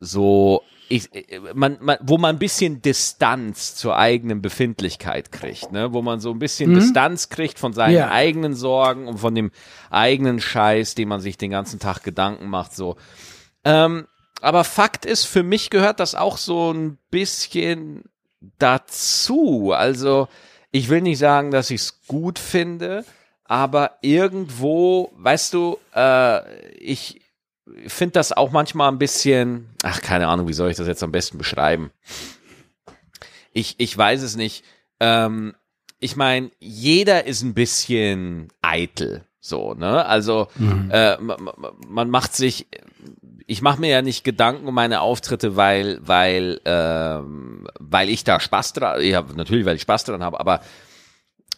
so, 0.00 0.62
ich, 0.92 1.08
man, 1.54 1.78
man, 1.80 1.98
wo 2.02 2.18
man 2.18 2.34
ein 2.34 2.38
bisschen 2.40 2.82
Distanz 2.82 3.76
zur 3.76 3.96
eigenen 3.96 4.42
Befindlichkeit 4.42 5.30
kriegt, 5.30 5.70
ne? 5.70 5.92
wo 5.92 6.02
man 6.02 6.18
so 6.18 6.32
ein 6.32 6.40
bisschen 6.40 6.74
Distanz 6.74 7.28
kriegt 7.28 7.60
von 7.60 7.72
seinen 7.72 7.94
Ja. 7.94 8.10
eigenen 8.10 8.54
Sorgen 8.54 9.06
und 9.06 9.18
von 9.18 9.34
dem 9.36 9.52
eigenen 9.88 10.40
Scheiß, 10.40 10.96
den 10.96 11.08
man 11.08 11.20
sich 11.20 11.38
den 11.38 11.52
ganzen 11.52 11.78
Tag 11.78 12.02
Gedanken 12.02 12.48
macht, 12.48 12.74
so. 12.74 12.96
Ähm, 13.64 14.08
aber 14.42 14.64
Fakt 14.64 15.06
ist, 15.06 15.26
für 15.26 15.44
mich 15.44 15.70
gehört 15.70 16.00
das 16.00 16.16
auch 16.16 16.38
so 16.38 16.72
ein 16.72 16.98
bisschen 17.10 18.02
dazu. 18.58 19.72
Also, 19.72 20.26
ich 20.72 20.88
will 20.88 21.02
nicht 21.02 21.18
sagen, 21.18 21.52
dass 21.52 21.70
ich 21.70 21.82
es 21.82 22.00
gut 22.08 22.38
finde, 22.40 23.04
aber 23.44 23.98
irgendwo, 24.02 25.12
weißt 25.16 25.54
du, 25.54 25.78
äh, 25.94 26.66
ich 26.78 27.20
finde 27.86 28.12
das 28.12 28.32
auch 28.32 28.50
manchmal 28.50 28.90
ein 28.90 28.98
bisschen, 28.98 29.70
ach, 29.82 30.00
keine 30.02 30.28
Ahnung, 30.28 30.48
wie 30.48 30.52
soll 30.52 30.70
ich 30.70 30.76
das 30.76 30.86
jetzt 30.86 31.02
am 31.02 31.12
besten 31.12 31.38
beschreiben? 31.38 31.90
Ich, 33.52 33.74
ich 33.78 33.96
weiß 33.96 34.22
es 34.22 34.36
nicht. 34.36 34.64
Ähm, 35.00 35.54
ich 35.98 36.16
meine, 36.16 36.50
jeder 36.60 37.26
ist 37.26 37.42
ein 37.42 37.54
bisschen 37.54 38.48
eitel, 38.62 39.24
so, 39.40 39.74
ne? 39.74 40.06
Also, 40.06 40.48
äh, 40.90 41.16
ma- 41.20 41.36
ma- 41.38 41.72
man 41.86 42.10
macht 42.10 42.34
sich, 42.34 42.66
ich 43.46 43.60
mache 43.62 43.80
mir 43.80 43.90
ja 43.90 44.02
nicht 44.02 44.24
Gedanken 44.24 44.66
um 44.66 44.74
meine 44.74 45.00
Auftritte, 45.00 45.56
weil, 45.56 45.98
weil, 46.02 46.60
ähm, 46.64 47.66
weil 47.78 48.08
ich 48.08 48.24
da 48.24 48.40
Spaß 48.40 48.72
dran, 48.74 49.02
ja, 49.02 49.22
natürlich, 49.34 49.66
weil 49.66 49.76
ich 49.76 49.82
Spaß 49.82 50.04
dran 50.04 50.22
habe, 50.22 50.38
aber 50.40 50.60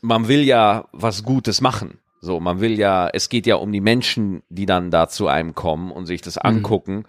man 0.00 0.26
will 0.28 0.42
ja 0.42 0.88
was 0.92 1.22
Gutes 1.22 1.60
machen. 1.60 1.98
So, 2.24 2.38
man 2.38 2.60
will 2.60 2.78
ja, 2.78 3.10
es 3.12 3.28
geht 3.28 3.46
ja 3.46 3.56
um 3.56 3.72
die 3.72 3.80
Menschen, 3.80 4.44
die 4.48 4.64
dann 4.64 4.92
da 4.92 5.08
zu 5.08 5.26
einem 5.26 5.56
kommen 5.56 5.90
und 5.90 6.06
sich 6.06 6.22
das 6.22 6.38
angucken. 6.38 7.02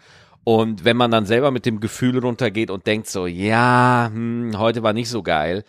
Und 0.43 0.85
wenn 0.85 0.97
man 0.97 1.11
dann 1.11 1.27
selber 1.27 1.51
mit 1.51 1.67
dem 1.67 1.79
Gefühl 1.79 2.17
runtergeht 2.17 2.71
und 2.71 2.87
denkt 2.87 3.07
so, 3.07 3.27
ja, 3.27 4.09
hm, 4.11 4.57
heute 4.57 4.81
war 4.81 4.91
nicht 4.91 5.09
so 5.09 5.21
geil. 5.21 5.63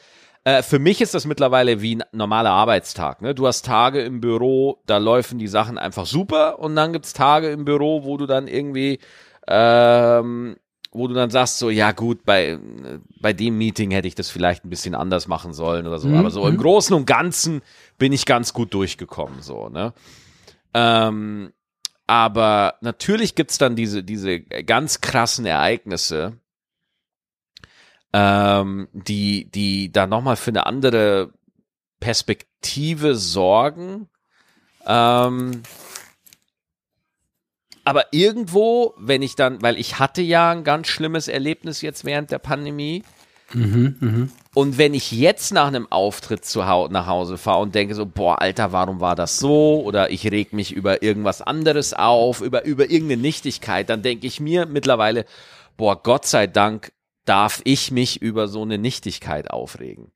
Äh, 0.45 0.63
für 0.63 0.79
mich 0.79 1.03
ist 1.03 1.13
das 1.13 1.27
mittlerweile 1.27 1.83
wie 1.83 1.97
ein 1.97 2.05
normaler 2.13 2.53
Arbeitstag. 2.53 3.21
Ne? 3.21 3.35
Du 3.35 3.47
hast 3.47 3.67
Tage 3.67 4.01
im 4.01 4.23
Büro, 4.23 4.81
da 4.87 4.97
laufen 4.97 5.39
die 5.39 5.47
Sachen 5.47 5.77
einfach 5.77 6.07
super 6.07 6.59
und 6.59 6.75
dann 6.75 6.95
gibt's 6.95 7.13
Tage 7.13 7.51
im 7.51 7.67
Büro, 7.67 8.05
wo 8.05 8.17
du 8.17 8.25
dann 8.25 8.49
irgendwie 8.49 8.99
ähm, 9.47 10.57
wo 10.95 11.09
du 11.09 11.15
dann 11.15 11.29
sagst 11.29 11.59
so, 11.59 11.71
ja 11.71 11.91
gut, 11.93 12.25
bei, 12.25 12.59
bei 13.21 13.33
dem 13.33 13.59
Meeting 13.59 13.91
hätte 13.91 14.07
ich 14.07 14.15
das 14.15 14.31
vielleicht 14.31 14.65
ein 14.65 14.71
bisschen 14.71 14.95
anders 14.95 15.27
machen 15.27 15.53
sollen 15.53 15.87
oder 15.87 15.99
so. 15.99 16.09
Aber 16.09 16.31
so 16.31 16.47
im 16.47 16.57
Großen 16.57 16.95
und 16.95 17.05
Ganzen 17.05 17.63
bin 17.99 18.13
ich 18.13 18.25
ganz 18.25 18.55
gut 18.55 18.73
durchgekommen, 18.73 19.43
so, 19.43 19.69
ne? 19.69 19.93
Ähm, 20.73 21.53
aber 22.07 22.75
natürlich 22.81 23.35
gibt's 23.35 23.59
dann 23.59 23.75
diese, 23.77 24.05
diese 24.05 24.41
ganz 24.41 25.01
krassen 25.01 25.47
Ereignisse, 25.47 26.39
ähm, 28.13 28.89
die, 28.93 29.51
die 29.51 29.91
da 29.91 30.07
nochmal 30.07 30.37
für 30.37 30.51
eine 30.53 30.67
andere 30.67 31.33
Perspektive 31.99 33.17
sorgen. 33.17 34.09
Ähm, 34.87 35.63
aber 37.85 38.07
irgendwo, 38.13 38.95
wenn 38.99 39.23
ich 39.23 39.37
dann, 39.37 39.63
weil 39.63 39.79
ich 39.79 39.99
hatte 39.99 40.23
ja 40.23 40.51
ein 40.51 40.65
ganz 40.65 40.89
schlimmes 40.89 41.29
Erlebnis 41.29 41.83
jetzt 41.83 42.05
während 42.05 42.31
der 42.31 42.39
Pandemie. 42.39 43.03
Und 44.55 44.79
wenn 44.79 44.95
ich 44.95 45.13
jetzt 45.13 45.53
nach 45.53 45.69
einem 45.69 45.91
Auftritt 45.91 46.45
zu 46.45 46.67
hau 46.67 46.89
nach 46.89 47.07
Hause 47.07 47.39
fahre 47.39 47.61
und 47.63 47.75
denke 47.75 47.95
so, 47.95 48.05
boah, 48.05 48.41
Alter, 48.41 48.73
warum 48.73 49.01
war 49.01 49.15
das 49.15 49.39
so? 49.39 49.83
Oder 49.85 50.11
ich 50.11 50.29
reg 50.31 50.53
mich 50.53 50.73
über 50.73 51.03
irgendwas 51.03 51.41
anderes 51.41 51.95
auf, 51.95 52.41
über, 52.41 52.65
über 52.65 52.91
irgendeine 52.91 53.23
Nichtigkeit, 53.23 53.91
dann 53.91 54.03
denke 54.03 54.27
ich 54.27 54.41
mir 54.41 54.67
mittlerweile, 54.67 55.25
boah, 55.77 56.03
Gott 56.03 56.27
sei 56.27 56.47
Dank 56.47 56.93
darf 57.27 57.61
ich 57.65 57.91
mich 57.91 58.21
über 58.21 58.49
so 58.49 58.63
eine 58.63 58.79
Nichtigkeit 58.79 59.51
aufregen. 59.51 60.11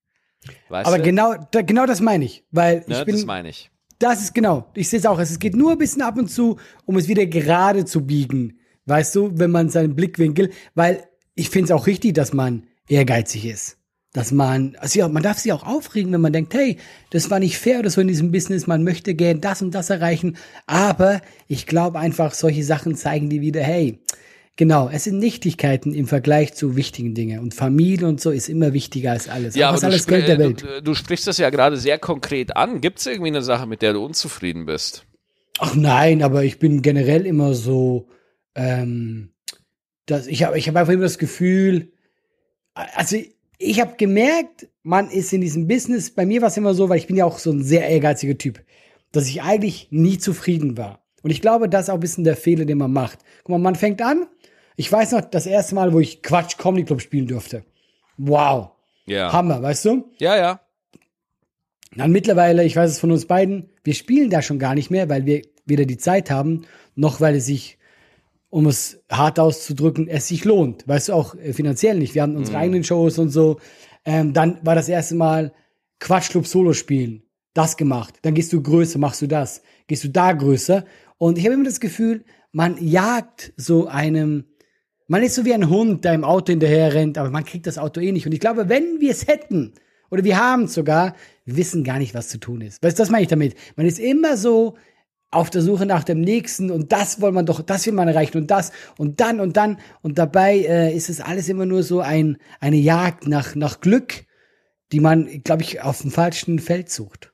Weißt 0.69 0.87
Aber 0.87 0.99
du? 0.99 1.05
genau, 1.05 1.35
da, 1.51 1.63
genau 1.63 1.87
das 1.87 2.01
meine 2.01 2.25
ich, 2.25 2.45
weil 2.51 2.81
ich 2.81 2.89
ne, 2.89 3.05
bin, 3.05 3.15
das 3.15 3.25
meine 3.25 3.49
ich. 3.49 3.71
Das 3.99 4.23
ist 4.23 4.35
genau. 4.35 4.71
Ich 4.75 4.89
sehe 4.89 5.01
es 5.01 5.07
auch. 5.07 5.19
Es 5.19 5.39
geht 5.39 5.57
nur 5.57 5.73
ein 5.73 5.79
bisschen 5.79 6.03
ab 6.03 6.17
und 6.17 6.31
zu, 6.31 6.57
um 6.87 6.97
es 6.97 7.09
wieder 7.09 7.27
gerade 7.27 7.85
zu 7.85 8.07
biegen. 8.07 8.59
Weißt 8.87 9.15
du, 9.15 9.33
wenn 9.35 9.51
man 9.51 9.69
seinen 9.69 9.97
Blickwinkel, 9.97 10.51
weil 10.75 11.05
ich 11.35 11.51
finde 11.51 11.67
es 11.67 11.71
auch 11.73 11.87
richtig, 11.87 12.15
dass 12.15 12.33
man 12.33 12.65
ehrgeizig 12.89 13.45
ist. 13.45 13.77
Dass 14.13 14.33
man, 14.33 14.77
also 14.81 14.99
ja, 14.99 15.09
man 15.09 15.23
darf 15.23 15.39
sich 15.39 15.53
auch 15.53 15.67
aufregen, 15.67 16.13
wenn 16.13 16.21
man 16.21 16.33
denkt, 16.33 16.55
hey, 16.55 16.79
das 17.11 17.31
war 17.31 17.39
nicht 17.39 17.59
fair 17.59 17.81
oder 17.81 17.91
so 17.91 18.01
in 18.01 18.09
diesem 18.09 18.33
Business, 18.33 18.67
man 18.67 18.83
möchte 18.83 19.15
gern 19.15 19.41
das 19.41 19.61
und 19.61 19.75
das 19.75 19.91
erreichen. 19.91 20.37
Aber 20.67 21.21
ich 21.47 21.67
glaube 21.67 21.99
einfach, 21.99 22.33
solche 22.33 22.65
Sachen 22.65 22.97
zeigen 22.97 23.29
dir 23.29 23.43
wieder, 23.43 23.63
hey, 23.63 24.01
genau, 24.59 24.91
es 24.93 25.05
sind 25.05 25.19
Nichtigkeiten 25.19 25.95
im 25.95 26.07
Vergleich 26.07 26.53
zu 26.53 26.77
wichtigen 26.77 27.15
Dingen. 27.15 27.41
Und 27.41 27.55
Familie 27.55 28.07
und 28.07 28.21
so 28.21 28.31
ist 28.31 28.51
immer 28.51 28.75
wichtiger 28.75 29.13
als 29.13 29.31
alles. 29.31 29.55
Ja, 29.55 29.71
aber 29.71 29.81
du, 29.81 29.87
alles 29.87 30.07
Geld 30.07 30.29
der 30.29 30.35
äh, 30.35 30.39
Welt. 30.39 30.63
Du, 30.63 30.83
du 30.83 30.95
sprichst 30.95 31.27
das 31.27 31.39
ja 31.39 31.49
gerade 31.49 31.79
sehr 31.79 31.99
konkret 31.99 32.55
an. 32.57 32.83
Gibt 32.83 32.99
es 32.99 33.07
irgendwie 33.07 33.29
eine 33.29 33.43
Sache, 33.43 33.67
mit 33.67 33.81
der 33.81 33.95
du 33.95 34.05
unzufrieden 34.05 34.67
bist? 34.67 35.07
Ach 35.59 35.75
nein, 35.75 36.23
aber 36.23 36.45
ich 36.45 36.59
bin 36.59 36.83
generell 36.83 37.25
immer 37.25 37.55
so, 37.55 38.09
ähm, 38.55 39.31
dass 40.05 40.27
ich 40.27 40.43
habe 40.43 40.59
ich 40.59 40.69
hab 40.69 40.77
einfach 40.77 40.93
immer 40.93 41.03
das 41.03 41.19
Gefühl, 41.19 41.93
also 42.75 43.17
ich 43.59 43.81
habe 43.81 43.97
gemerkt, 43.97 44.69
man 44.83 45.11
ist 45.11 45.33
in 45.33 45.41
diesem 45.41 45.67
Business, 45.67 46.11
bei 46.11 46.27
mir 46.27 46.43
war 46.43 46.49
es 46.49 46.57
immer 46.57 46.75
so, 46.75 46.89
weil 46.89 46.99
ich 46.99 47.07
bin 47.07 47.17
ja 47.17 47.25
auch 47.25 47.39
so 47.39 47.51
ein 47.51 47.65
sehr 47.65 47.89
ehrgeiziger 47.89 48.39
Typ, 48.39 48.61
dass 49.11 49.29
ich 49.29 49.43
eigentlich 49.43 49.89
nie 49.91 50.19
zufrieden 50.19 50.77
war. 50.77 51.03
Und 51.23 51.31
ich 51.31 51.41
glaube, 51.41 51.69
das 51.69 51.85
ist 51.85 51.91
auch 51.91 51.95
ein 51.95 52.01
bisschen 52.01 52.23
der 52.23 52.37
Fehler, 52.37 52.65
den 52.65 52.79
man 52.79 52.93
macht. 52.93 53.19
Guck 53.43 53.51
mal, 53.51 53.59
man 53.59 53.75
fängt 53.75 54.01
an, 54.01 54.29
ich 54.79 54.91
weiß 54.91 55.11
noch, 55.11 55.23
das 55.23 55.47
erste 55.47 55.75
Mal, 55.75 55.93
wo 55.93 55.99
ich 55.99 56.23
Quatsch 56.23 56.57
Comedy 56.57 56.85
Club 56.85 57.03
spielen 57.03 57.27
durfte. 57.27 57.65
Wow. 58.17 58.71
Ja. 59.07 59.33
Hammer, 59.33 59.61
weißt 59.61 59.85
du? 59.87 60.05
Ja, 60.19 60.37
ja. 60.37 60.61
Dann 61.97 62.13
mittlerweile, 62.13 62.65
ich 62.65 62.77
weiß 62.77 62.93
es 62.93 63.01
von 63.01 63.11
uns 63.11 63.27
beiden, 63.27 63.71
wir 63.83 63.95
spielen 63.95 64.31
da 64.31 64.41
schon 64.41 64.61
gar 64.61 64.77
nicht 64.77 64.89
mehr, 64.89 65.09
weil 65.09 65.27
wir 65.27 65.43
weder 65.67 65.85
die 65.85 65.97
Zeit 65.97 66.31
haben, 66.31 66.65
noch 66.95 67.21
weil 67.21 67.35
es 67.35 67.47
sich, 67.47 67.79
um 68.51 68.67
es 68.67 69.03
hart 69.11 69.41
auszudrücken, 69.41 70.07
es 70.07 70.29
sich 70.29 70.45
lohnt. 70.45 70.87
Weißt 70.87 71.09
du, 71.09 71.15
auch 71.15 71.35
äh, 71.35 71.53
finanziell 71.53 71.99
nicht. 71.99 72.15
Wir 72.15 72.23
haben 72.23 72.37
unsere 72.37 72.59
eigenen 72.59 72.85
Shows 72.85 73.19
und 73.19 73.31
so. 73.31 73.59
Ähm, 74.05 74.33
dann 74.33 74.61
war 74.63 74.77
das 74.77 74.89
erste 74.89 75.17
Mal 75.17 75.53
Quatschclub 75.99 76.47
Solo 76.47 76.73
spielen. 76.73 77.25
Das 77.53 77.77
gemacht. 77.77 78.21
Dann 78.23 78.35
gehst 78.35 78.53
du 78.53 78.63
größer, 78.63 79.01
machst 79.01 79.23
du 79.23 79.27
das. 79.27 79.61
Gehst 79.89 80.05
du 80.05 80.09
da 80.09 80.33
größer. 80.33 80.85
Und 81.17 81.37
ich 81.37 81.45
habe 81.47 81.55
immer 81.55 81.65
das 81.65 81.81
Gefühl, 81.81 82.25
man 82.53 82.77
jagt 82.79 83.53
so 83.57 83.89
einem, 83.89 84.45
man 85.09 85.23
ist 85.23 85.35
so 85.35 85.45
wie 85.45 85.55
ein 85.55 85.69
Hund, 85.69 86.05
der 86.05 86.15
im 86.15 86.23
Auto 86.23 86.53
hinterher 86.53 86.95
rennt, 86.95 87.19
aber 87.19 87.31
man 87.31 87.45
kriegt 87.45 87.67
das 87.67 87.79
Auto 87.79 88.01
eh 88.01 88.13
nicht. 88.13 88.27
Und 88.27 88.33
ich 88.33 88.41
glaube, 88.41 88.69
wenn 88.69 89.01
wir 89.01 89.11
es 89.11 89.27
hätten, 89.27 89.73
oder 90.11 90.23
wir 90.23 90.39
haben 90.39 90.65
es 90.65 90.75
sogar, 90.75 91.15
wir 91.45 91.57
wissen 91.57 91.83
gar 91.83 91.99
nicht, 91.99 92.15
was 92.15 92.29
zu 92.29 92.39
tun 92.39 92.61
ist. 92.61 92.83
Weißt 92.83 92.99
du, 92.99 93.03
das 93.03 93.11
meine 93.11 93.23
ich 93.23 93.29
damit. 93.29 93.57
Man 93.77 93.87
ist 93.87 93.99
immer 93.99 94.37
so 94.37 94.77
auf 95.31 95.51
der 95.51 95.63
Suche 95.63 95.87
nach 95.87 96.05
dem 96.05 96.21
nächsten 96.21 96.71
und 96.71 96.93
das 96.93 97.21
will 97.21 97.33
man 97.33 97.47
doch, 97.47 97.61
das 97.63 97.87
will 97.87 97.93
man 97.93 98.09
erreichen 98.09 98.39
und 98.39 98.51
das 98.51 98.73
und 98.97 99.21
dann 99.21 99.41
und 99.41 99.57
dann 99.57 99.79
und 100.01 100.19
dabei 100.19 100.59
äh, 100.59 100.95
ist 100.95 101.11
es 101.11 101.21
alles 101.21 101.49
immer 101.49 101.67
nur 101.67 101.83
so 101.83 102.01
ein 102.01 102.39
eine 102.61 102.77
Jagd 102.77 103.27
nach 103.27 103.55
nach 103.55 103.81
Glück, 103.81 104.25
die 104.93 105.01
man, 105.01 105.43
glaube 105.43 105.63
ich, 105.63 105.83
auf 105.83 106.01
dem 106.01 106.11
falschen 106.11 106.59
Feld 106.59 106.91
sucht. 106.91 107.33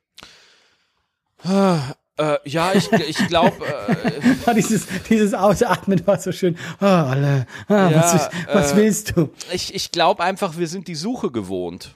Äh, 2.17 2.37
ja, 2.45 2.71
ich, 2.73 2.91
ich 2.91 3.27
glaube, 3.27 3.57
äh, 3.65 4.53
dieses 4.55 4.87
dieses 5.09 5.33
Ausatmen 5.33 6.05
war 6.07 6.17
so 6.17 6.31
schön. 6.31 6.57
Oh, 6.79 6.85
alle, 6.85 7.45
ah, 7.67 7.89
Ja, 7.89 7.97
was, 7.97 8.29
was 8.53 8.71
äh, 8.71 8.75
willst 8.77 9.17
du? 9.17 9.29
ich, 9.51 9.75
ich 9.75 9.91
glaube 9.91 10.23
einfach, 10.23 10.57
wir 10.57 10.67
sind 10.67 10.87
die 10.87 10.95
Suche 10.95 11.29
gewohnt. 11.31 11.95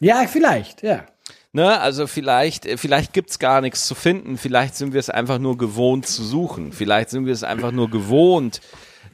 Ja, 0.00 0.26
vielleicht, 0.26 0.82
ja. 0.82 1.04
Ne, 1.52 1.80
also 1.80 2.06
vielleicht, 2.06 2.66
äh, 2.66 2.76
vielleicht 2.76 3.12
gibt's 3.12 3.38
gar 3.38 3.60
nichts 3.60 3.86
zu 3.86 3.94
finden. 3.94 4.36
Vielleicht 4.36 4.76
sind 4.76 4.92
wir 4.92 5.00
es 5.00 5.10
einfach 5.10 5.38
nur 5.38 5.58
gewohnt 5.58 6.06
zu 6.06 6.22
suchen. 6.22 6.72
Vielleicht 6.72 7.10
sind 7.10 7.26
wir 7.26 7.32
es 7.32 7.42
einfach 7.42 7.72
nur 7.72 7.90
gewohnt, 7.90 8.60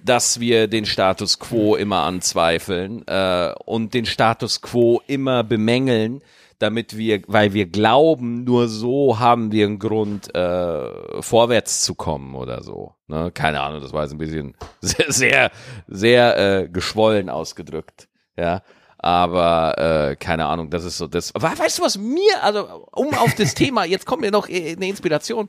dass 0.05 0.39
wir 0.39 0.69
den 0.69 0.87
Status 0.87 1.39
quo 1.39 1.77
immer 1.77 2.03
anzweifeln 2.03 3.07
äh, 3.07 3.53
und 3.65 3.95
den 3.95 4.07
Status 4.07 4.61
quo 4.61 5.03
immer 5.07 5.45
bemängeln, 5.45 6.21
damit 6.59 6.97
wir, 6.97 7.23
weil 7.27 7.53
wir 7.53 7.67
glauben, 7.67 8.45
nur 8.45 8.69
so 8.69 9.19
haben 9.19 9.53
wir 9.53 9.67
einen 9.67 9.79
Grund, 9.79 10.35
äh, 10.35 11.23
vorwärts 11.23 11.83
zu 11.83 11.95
kommen 11.95 12.35
oder 12.35 12.63
so. 12.63 12.95
Ne? 13.09 13.31
Keine 13.33 13.61
Ahnung, 13.61 13.81
das 13.83 13.93
war 13.93 14.03
jetzt 14.03 14.13
ein 14.13 14.19
bisschen 14.19 14.57
sehr, 14.81 15.13
sehr, 15.13 15.51
sehr 15.87 16.37
äh, 16.63 16.69
geschwollen 16.69 17.29
ausgedrückt. 17.31 18.09
Ja. 18.37 18.63
Aber 18.99 19.77
äh, 20.11 20.17
keine 20.17 20.47
Ahnung, 20.47 20.71
das 20.71 20.85
ist 20.85 20.97
so 20.99 21.07
das. 21.07 21.33
Weißt 21.35 21.79
du, 21.79 21.83
was 21.83 21.99
mir, 21.99 22.43
also 22.43 22.89
um 22.93 23.15
auf 23.15 23.35
das 23.35 23.55
Thema, 23.55 23.85
jetzt 23.85 24.07
kommt 24.07 24.23
mir 24.23 24.31
noch 24.31 24.49
äh, 24.49 24.73
eine 24.73 24.89
Inspiration, 24.89 25.49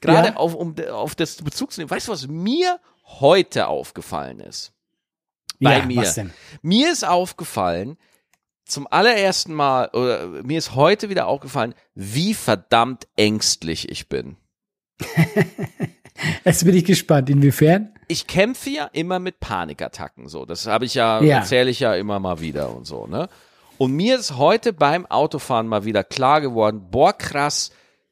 gerade 0.00 0.28
Ja. 0.30 0.36
auf, 0.36 0.54
um 0.54 0.74
auf 0.92 1.14
das 1.14 1.36
Bezug 1.36 1.72
zu 1.72 1.80
nehmen. 1.80 1.90
Weißt 1.90 2.08
du, 2.08 2.12
was 2.12 2.26
mir 2.26 2.80
heute 3.20 3.68
aufgefallen 3.68 4.40
ist? 4.40 4.72
Bei 5.60 5.78
ja, 5.78 5.86
mir. 5.86 5.98
Was 6.02 6.14
denn? 6.16 6.32
Mir 6.62 6.90
ist 6.90 7.06
aufgefallen, 7.06 7.96
zum 8.70 8.86
allerersten 8.90 9.52
Mal, 9.54 9.88
oder 9.92 10.26
mir 10.42 10.58
ist 10.58 10.74
heute 10.74 11.08
wieder 11.10 11.26
aufgefallen, 11.26 11.74
wie 11.94 12.34
verdammt 12.34 13.06
ängstlich 13.16 13.90
ich 13.90 14.08
bin. 14.08 14.36
Jetzt 16.44 16.64
bin 16.64 16.74
ich 16.76 16.84
gespannt. 16.84 17.30
Inwiefern? 17.30 17.94
ich 18.10 18.26
kämpfe 18.26 18.70
ja 18.70 18.86
immer 18.92 19.20
mit 19.20 19.38
Panikattacken, 19.38 20.28
so. 20.28 20.44
Das 20.44 20.66
habe 20.66 20.84
ich 20.84 20.94
ja, 20.94 21.22
Ja. 21.22 21.38
erzähle 21.38 21.70
ich 21.70 21.78
ja 21.80 21.94
immer 21.94 22.18
mal 22.18 22.40
wieder 22.40 22.74
und 22.74 22.84
so, 22.84 23.06
ne? 23.06 23.28
Und 23.78 23.92
mir 23.92 24.18
ist 24.18 24.36
heute 24.36 24.72
beim 24.72 25.06
Autofahren 25.06 25.66
mal 25.68 25.84
wieder 25.84 26.04
klar 26.04 26.40
geworden, 26.40 26.88
boah, 26.90 27.12
krass, 27.16 27.70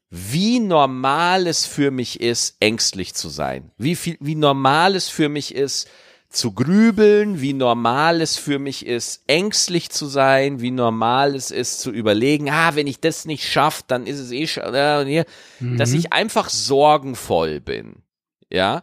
wie 0.08 0.60
normal 0.60 1.46
es 1.46 1.66
für 1.66 1.90
mich 1.90 2.20
ist, 2.20 2.56
ängstlich 2.60 3.14
zu 3.14 3.28
sein. 3.28 3.72
Wie 3.76 3.96
viel, 3.96 4.16
wie 4.20 4.36
normal 4.36 4.94
es 4.94 5.08
für 5.08 5.28
mich 5.28 5.54
ist, 5.54 5.88
zu 6.30 6.52
grübeln, 6.52 7.40
wie 7.40 7.54
normal 7.54 8.20
es 8.20 8.36
für 8.36 8.58
mich 8.58 8.84
ist, 8.84 9.22
ängstlich 9.26 9.90
zu 9.90 10.06
sein, 10.06 10.60
wie 10.60 10.70
normal 10.70 11.34
es 11.34 11.50
ist, 11.50 11.80
zu 11.80 11.90
überlegen, 11.90 12.50
ah, 12.50 12.74
wenn 12.74 12.86
ich 12.86 13.00
das 13.00 13.24
nicht 13.24 13.50
schaffe, 13.50 13.84
dann 13.86 14.06
ist 14.06 14.18
es 14.18 14.30
eh 14.30 14.46
schon, 14.46 14.74
äh, 14.74 15.04
hier, 15.06 15.24
dass 15.60 15.92
ich 15.92 16.12
einfach 16.12 16.50
sorgenvoll 16.50 17.60
bin. 17.60 18.02
Ja. 18.50 18.82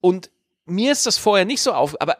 Und 0.00 0.30
mir 0.64 0.92
ist 0.92 1.06
das 1.06 1.18
vorher 1.18 1.44
nicht 1.44 1.60
so 1.60 1.72
auf, 1.72 2.00
aber 2.00 2.16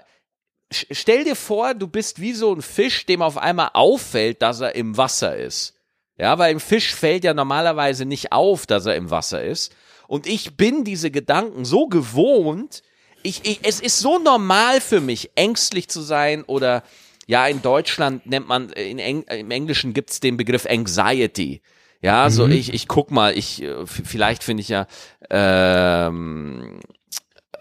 stell 0.71 1.25
dir 1.25 1.37
vor, 1.37 1.75
du 1.75 1.87
bist 1.87 2.21
wie 2.21 2.35
so 2.35 2.55
ein 2.55 2.63
Fisch, 2.63 3.07
dem 3.07 3.23
auf 3.23 3.39
einmal 3.39 3.71
auffällt, 3.73 4.43
dass 4.43 4.61
er 4.61 4.75
im 4.75 4.97
Wasser 4.97 5.37
ist. 5.37 5.75
Ja, 6.19 6.39
weil 6.39 6.53
im 6.53 6.61
Fisch 6.61 6.95
fällt 6.95 7.25
ja 7.25 7.33
normalerweise 7.35 8.05
nicht 8.05 8.33
auf, 8.33 8.67
dass 8.67 8.87
er 8.87 8.97
im 8.97 9.11
Wasser 9.11 9.43
ist. 9.43 9.75
Und 10.07 10.27
ich 10.27 10.57
bin 10.57 10.85
diese 10.85 11.11
Gedanken 11.11 11.65
so 11.65 11.87
gewohnt, 11.87 12.83
ich, 13.23 13.45
ich, 13.45 13.61
es 13.63 13.81
ist 13.81 13.99
so 13.99 14.19
normal 14.19 14.81
für 14.81 15.01
mich, 15.01 15.31
ängstlich 15.35 15.89
zu 15.89 16.01
sein 16.01 16.43
oder 16.45 16.83
ja, 17.27 17.47
in 17.47 17.63
Deutschland 17.63 18.27
nennt 18.27 18.49
man, 18.49 18.71
in 18.71 18.99
Eng, 18.99 19.23
im 19.23 19.51
Englischen 19.51 19.95
gibt's 19.95 20.21
den 20.21 20.37
Begriff 20.37 20.67
Anxiety. 20.67 21.63
Ja, 22.01 22.29
so 22.31 22.49
ich, 22.49 22.75
ich 22.75 22.89
guck 22.89 23.13
mal, 23.13 23.37
ich, 23.39 23.63
äh, 23.63 23.87
vielleicht 23.87 24.43
finde 24.43 24.63
ich 24.63 24.69
ja, 24.69 24.87
ähm, 25.31 26.81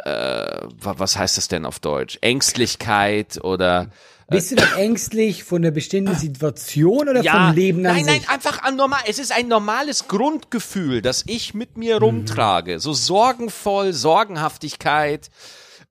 äh, 0.04 0.10
wa- 0.10 0.96
was 0.98 1.16
heißt 1.18 1.38
das 1.38 1.48
denn 1.48 1.66
auf 1.66 1.80
Deutsch? 1.80 2.18
Ängstlichkeit 2.22 3.44
oder 3.44 3.92
Bist 4.32 4.52
du 4.52 4.56
dann 4.56 4.74
ängstlich 4.78 5.44
von 5.44 5.62
der 5.62 5.72
bestimmten 5.72 6.16
Situation 6.16 7.10
oder 7.10 7.24
vom 7.24 7.54
Leben 7.54 7.86
an 7.86 7.94
nein, 7.96 8.06
sich? 8.06 8.14
nein, 8.22 8.30
einfach 8.30 8.64
an 8.64 8.76
normal. 8.76 9.02
Es 9.08 9.20
ist 9.20 9.32
ein 9.32 9.48
normales 9.48 10.08
Grundgefühl, 10.08 11.02
das 11.02 11.24
ich 11.28 11.54
mit 11.54 11.78
mir 11.78 11.98
Mhm. 11.98 12.04
rumtrage. 12.04 12.80
So 12.80 12.94
sorgenvoll, 12.94 13.94
Sorgenhaftigkeit, 13.94 15.30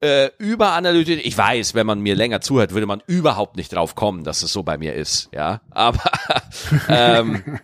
äh, 0.01 0.31
überanalytisch. 0.39 1.21
Ich 1.25 1.37
weiß, 1.37 1.75
wenn 1.75 1.87
man 1.87 2.01
mir 2.01 2.15
länger 2.17 2.41
zuhört, 2.41 2.73
würde 2.73 2.87
man 2.87 3.03
überhaupt 3.07 3.57
nicht 3.57 3.73
drauf 3.75 3.95
kommen, 3.95 4.25
dass 4.25 4.43
es 4.43 4.53
so 4.53 4.63
bei 4.63 4.79
mir 4.79 4.95
ist. 4.95 5.29
Ja, 5.33 5.61
aber 5.71 6.11
ähm, 6.89 7.61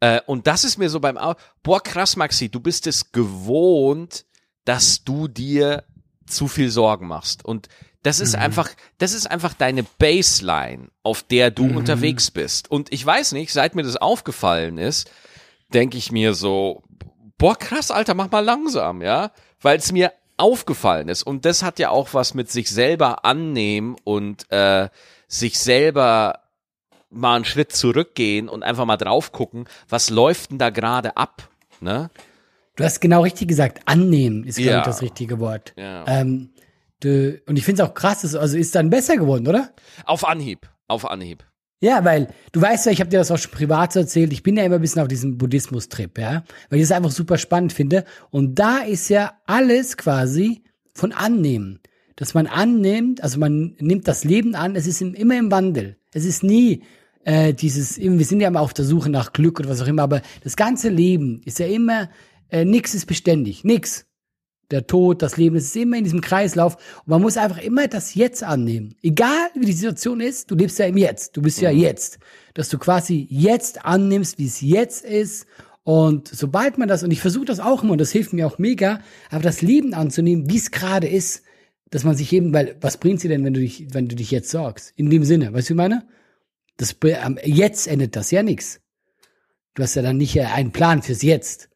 äh, 0.00 0.20
und 0.26 0.46
das 0.46 0.64
ist 0.64 0.78
mir 0.78 0.88
so 0.90 1.00
beim 1.00 1.18
Au 1.18 1.34
boah 1.62 1.82
krass, 1.82 2.16
Maxi, 2.16 2.48
du 2.48 2.60
bist 2.60 2.86
es 2.86 3.12
gewohnt, 3.12 4.24
dass 4.64 5.04
du 5.04 5.28
dir 5.28 5.84
zu 6.26 6.48
viel 6.48 6.70
Sorgen 6.70 7.06
machst. 7.06 7.44
Und 7.44 7.68
das 8.06 8.20
ist 8.20 8.34
Mhm. 8.36 8.42
einfach, 8.42 8.70
das 8.98 9.12
ist 9.12 9.30
einfach 9.30 9.52
deine 9.54 9.82
Baseline, 9.82 10.88
auf 11.02 11.22
der 11.22 11.50
du 11.50 11.64
Mhm. 11.64 11.76
unterwegs 11.76 12.30
bist. 12.30 12.70
Und 12.70 12.92
ich 12.92 13.04
weiß 13.04 13.32
nicht, 13.32 13.52
seit 13.52 13.74
mir 13.74 13.82
das 13.82 13.96
aufgefallen 13.96 14.78
ist, 14.78 15.10
denke 15.74 15.98
ich 15.98 16.12
mir 16.12 16.34
so, 16.34 16.82
boah, 17.38 17.56
krass, 17.58 17.90
Alter, 17.90 18.14
mach 18.14 18.30
mal 18.30 18.40
langsam, 18.44 19.02
ja, 19.02 19.32
weil 19.60 19.78
es 19.78 19.90
mir 19.92 20.12
aufgefallen 20.36 21.08
ist. 21.08 21.22
Und 21.24 21.44
das 21.44 21.62
hat 21.62 21.78
ja 21.78 21.90
auch 21.90 22.14
was 22.14 22.34
mit 22.34 22.50
sich 22.50 22.70
selber 22.70 23.24
annehmen 23.24 23.96
und 24.04 24.50
äh, 24.52 24.88
sich 25.26 25.58
selber 25.58 26.40
mal 27.10 27.36
einen 27.36 27.44
Schritt 27.44 27.72
zurückgehen 27.72 28.48
und 28.48 28.62
einfach 28.62 28.84
mal 28.84 28.96
drauf 28.98 29.32
gucken, 29.32 29.66
was 29.88 30.10
läuft 30.10 30.50
denn 30.50 30.58
da 30.58 30.70
gerade 30.70 31.16
ab, 31.16 31.48
ne? 31.80 32.10
Du 32.76 32.84
hast 32.84 33.00
genau 33.00 33.22
richtig 33.22 33.48
gesagt. 33.48 33.80
Annehmen 33.86 34.44
ist, 34.44 34.58
glaube 34.58 34.70
Ja. 34.70 34.78
ich, 34.80 34.84
das 34.84 35.00
richtige 35.00 35.40
Wort. 35.40 35.72
Ja. 35.76 36.04
Ähm, 36.06 36.50
und 37.04 37.56
ich 37.56 37.64
finde 37.64 37.82
es 37.82 37.88
auch 37.88 37.94
krass, 37.94 38.22
dass, 38.22 38.34
also 38.34 38.56
ist 38.56 38.74
dann 38.74 38.90
besser 38.90 39.16
geworden, 39.16 39.46
oder? 39.46 39.72
Auf 40.04 40.26
Anhieb, 40.26 40.68
auf 40.88 41.04
Anhieb. 41.08 41.44
Ja, 41.80 42.04
weil 42.04 42.28
du 42.52 42.62
weißt 42.62 42.86
ja, 42.86 42.92
ich 42.92 43.00
habe 43.00 43.10
dir 43.10 43.18
das 43.18 43.30
auch 43.30 43.36
schon 43.36 43.52
privat 43.52 43.92
so 43.92 44.00
erzählt, 44.00 44.32
ich 44.32 44.42
bin 44.42 44.56
ja 44.56 44.64
immer 44.64 44.76
ein 44.76 44.80
bisschen 44.80 45.02
auf 45.02 45.08
diesem 45.08 45.36
Buddhismus-Trip, 45.36 46.18
ja, 46.18 46.42
weil 46.70 46.78
ich 46.78 46.88
das 46.88 46.96
einfach 46.96 47.10
super 47.10 47.36
spannend 47.36 47.72
finde. 47.72 48.04
Und 48.30 48.58
da 48.58 48.78
ist 48.78 49.10
ja 49.10 49.34
alles 49.46 49.96
quasi 49.96 50.62
von 50.94 51.12
Annehmen. 51.12 51.80
Dass 52.18 52.32
man 52.32 52.46
annimmt, 52.46 53.22
also 53.22 53.38
man 53.38 53.76
nimmt 53.78 54.08
das 54.08 54.24
Leben 54.24 54.54
an, 54.54 54.74
es 54.74 54.86
ist 54.86 55.02
im, 55.02 55.12
immer 55.12 55.38
im 55.38 55.50
Wandel. 55.50 55.98
Es 56.14 56.24
ist 56.24 56.42
nie 56.42 56.82
äh, 57.24 57.52
dieses, 57.52 57.98
wir 57.98 58.24
sind 58.24 58.40
ja 58.40 58.48
immer 58.48 58.62
auf 58.62 58.72
der 58.72 58.86
Suche 58.86 59.10
nach 59.10 59.34
Glück 59.34 59.60
oder 59.60 59.68
was 59.68 59.82
auch 59.82 59.86
immer, 59.86 60.04
aber 60.04 60.22
das 60.42 60.56
ganze 60.56 60.88
Leben 60.88 61.42
ist 61.44 61.58
ja 61.58 61.66
immer, 61.66 62.08
äh, 62.48 62.64
nix 62.64 62.94
ist 62.94 63.04
beständig, 63.04 63.64
nix 63.64 64.05
der 64.70 64.86
Tod, 64.86 65.22
das 65.22 65.36
Leben, 65.36 65.56
es 65.56 65.66
ist 65.66 65.76
immer 65.76 65.96
in 65.96 66.04
diesem 66.04 66.20
Kreislauf. 66.20 66.74
Und 66.74 67.08
man 67.08 67.22
muss 67.22 67.36
einfach 67.36 67.58
immer 67.58 67.88
das 67.88 68.14
Jetzt 68.14 68.42
annehmen. 68.42 68.94
Egal 69.02 69.48
wie 69.54 69.66
die 69.66 69.72
Situation 69.72 70.20
ist, 70.20 70.50
du 70.50 70.54
lebst 70.56 70.78
ja 70.78 70.86
im 70.86 70.96
Jetzt. 70.96 71.36
Du 71.36 71.42
bist 71.42 71.60
ja 71.60 71.70
jetzt. 71.70 72.18
Dass 72.54 72.68
du 72.68 72.78
quasi 72.78 73.26
jetzt 73.30 73.84
annimmst, 73.84 74.38
wie 74.38 74.46
es 74.46 74.60
jetzt 74.60 75.04
ist. 75.04 75.46
Und 75.84 76.28
sobald 76.28 76.78
man 76.78 76.88
das, 76.88 77.04
und 77.04 77.12
ich 77.12 77.20
versuche 77.20 77.44
das 77.44 77.60
auch 77.60 77.84
immer, 77.84 77.92
und 77.92 78.00
das 78.00 78.10
hilft 78.10 78.32
mir 78.32 78.46
auch 78.46 78.58
mega, 78.58 79.00
aber 79.30 79.42
das 79.42 79.62
Leben 79.62 79.94
anzunehmen, 79.94 80.50
wie 80.50 80.56
es 80.56 80.72
gerade 80.72 81.06
ist, 81.06 81.42
dass 81.90 82.02
man 82.02 82.16
sich 82.16 82.32
eben, 82.32 82.52
weil, 82.52 82.76
was 82.80 82.96
bringt 82.96 83.20
sie 83.20 83.28
denn, 83.28 83.44
wenn 83.44 83.54
du 83.54 83.60
dich, 83.60 83.86
wenn 83.92 84.08
du 84.08 84.16
dich 84.16 84.32
jetzt 84.32 84.50
sorgst? 84.50 84.92
In 84.96 85.10
dem 85.10 85.22
Sinne, 85.22 85.52
weißt 85.52 85.70
du, 85.70 85.74
wie 85.74 85.76
ich 85.76 85.76
meine? 85.76 86.08
Das, 86.76 86.96
jetzt 87.44 87.86
endet 87.86 88.16
das 88.16 88.32
ja 88.32 88.42
nichts. 88.42 88.80
Du 89.74 89.82
hast 89.82 89.94
ja 89.94 90.02
dann 90.02 90.16
nicht 90.16 90.40
einen 90.40 90.72
Plan 90.72 91.02
fürs 91.02 91.22
Jetzt. 91.22 91.68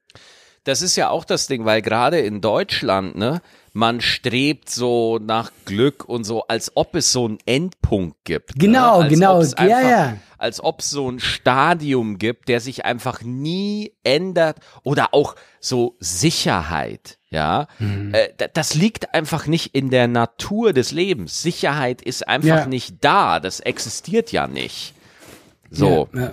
Das 0.64 0.82
ist 0.82 0.94
ja 0.96 1.08
auch 1.08 1.24
das 1.24 1.46
Ding, 1.46 1.64
weil 1.64 1.80
gerade 1.82 2.18
in 2.18 2.40
Deutschland, 2.42 3.16
ne, 3.16 3.40
man 3.72 4.00
strebt 4.00 4.68
so 4.68 5.18
nach 5.18 5.52
Glück 5.64 6.04
und 6.06 6.24
so, 6.24 6.42
als 6.48 6.72
ob 6.74 6.94
es 6.96 7.12
so 7.12 7.24
einen 7.24 7.38
Endpunkt 7.46 8.18
gibt. 8.24 8.58
Genau, 8.58 9.02
ne? 9.02 9.08
genau, 9.08 9.38
ob's 9.38 9.52
ja, 9.52 9.56
einfach, 9.76 9.90
ja. 9.90 10.16
Als 10.36 10.62
ob 10.62 10.80
es 10.80 10.90
so 10.90 11.10
ein 11.10 11.18
Stadium 11.20 12.18
gibt, 12.18 12.48
der 12.48 12.60
sich 12.60 12.84
einfach 12.84 13.22
nie 13.22 13.92
ändert 14.04 14.58
oder 14.82 15.12
auch 15.14 15.34
so 15.60 15.96
Sicherheit, 16.00 17.18
ja. 17.30 17.66
Mhm. 17.78 18.12
Äh, 18.14 18.28
da- 18.36 18.48
das 18.48 18.74
liegt 18.74 19.14
einfach 19.14 19.46
nicht 19.46 19.74
in 19.74 19.90
der 19.90 20.08
Natur 20.08 20.72
des 20.72 20.92
Lebens. 20.92 21.40
Sicherheit 21.42 22.02
ist 22.02 22.26
einfach 22.28 22.46
Ja. 22.60 22.66
nicht 22.66 22.96
da, 23.02 23.40
das 23.40 23.60
existiert 23.60 24.30
ja 24.32 24.46
nicht. 24.46 24.94
So. 25.70 26.08
Ja, 26.12 26.20
ja. 26.20 26.32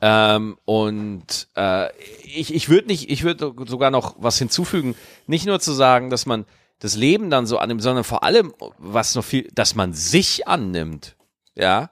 Ähm, 0.00 0.58
und 0.64 1.48
äh, 1.56 1.88
ich, 2.24 2.54
ich 2.54 2.68
würde 2.68 2.88
nicht, 2.88 3.10
ich 3.10 3.22
würde 3.22 3.54
sogar 3.66 3.90
noch 3.90 4.16
was 4.18 4.38
hinzufügen, 4.38 4.94
nicht 5.26 5.46
nur 5.46 5.60
zu 5.60 5.72
sagen, 5.72 6.10
dass 6.10 6.26
man 6.26 6.44
das 6.78 6.96
Leben 6.96 7.30
dann 7.30 7.46
so 7.46 7.58
annimmt, 7.58 7.82
sondern 7.82 8.04
vor 8.04 8.22
allem, 8.22 8.52
was 8.78 9.14
noch 9.14 9.24
viel, 9.24 9.48
dass 9.54 9.74
man 9.74 9.92
sich 9.92 10.46
annimmt. 10.46 11.16
Ja, 11.58 11.88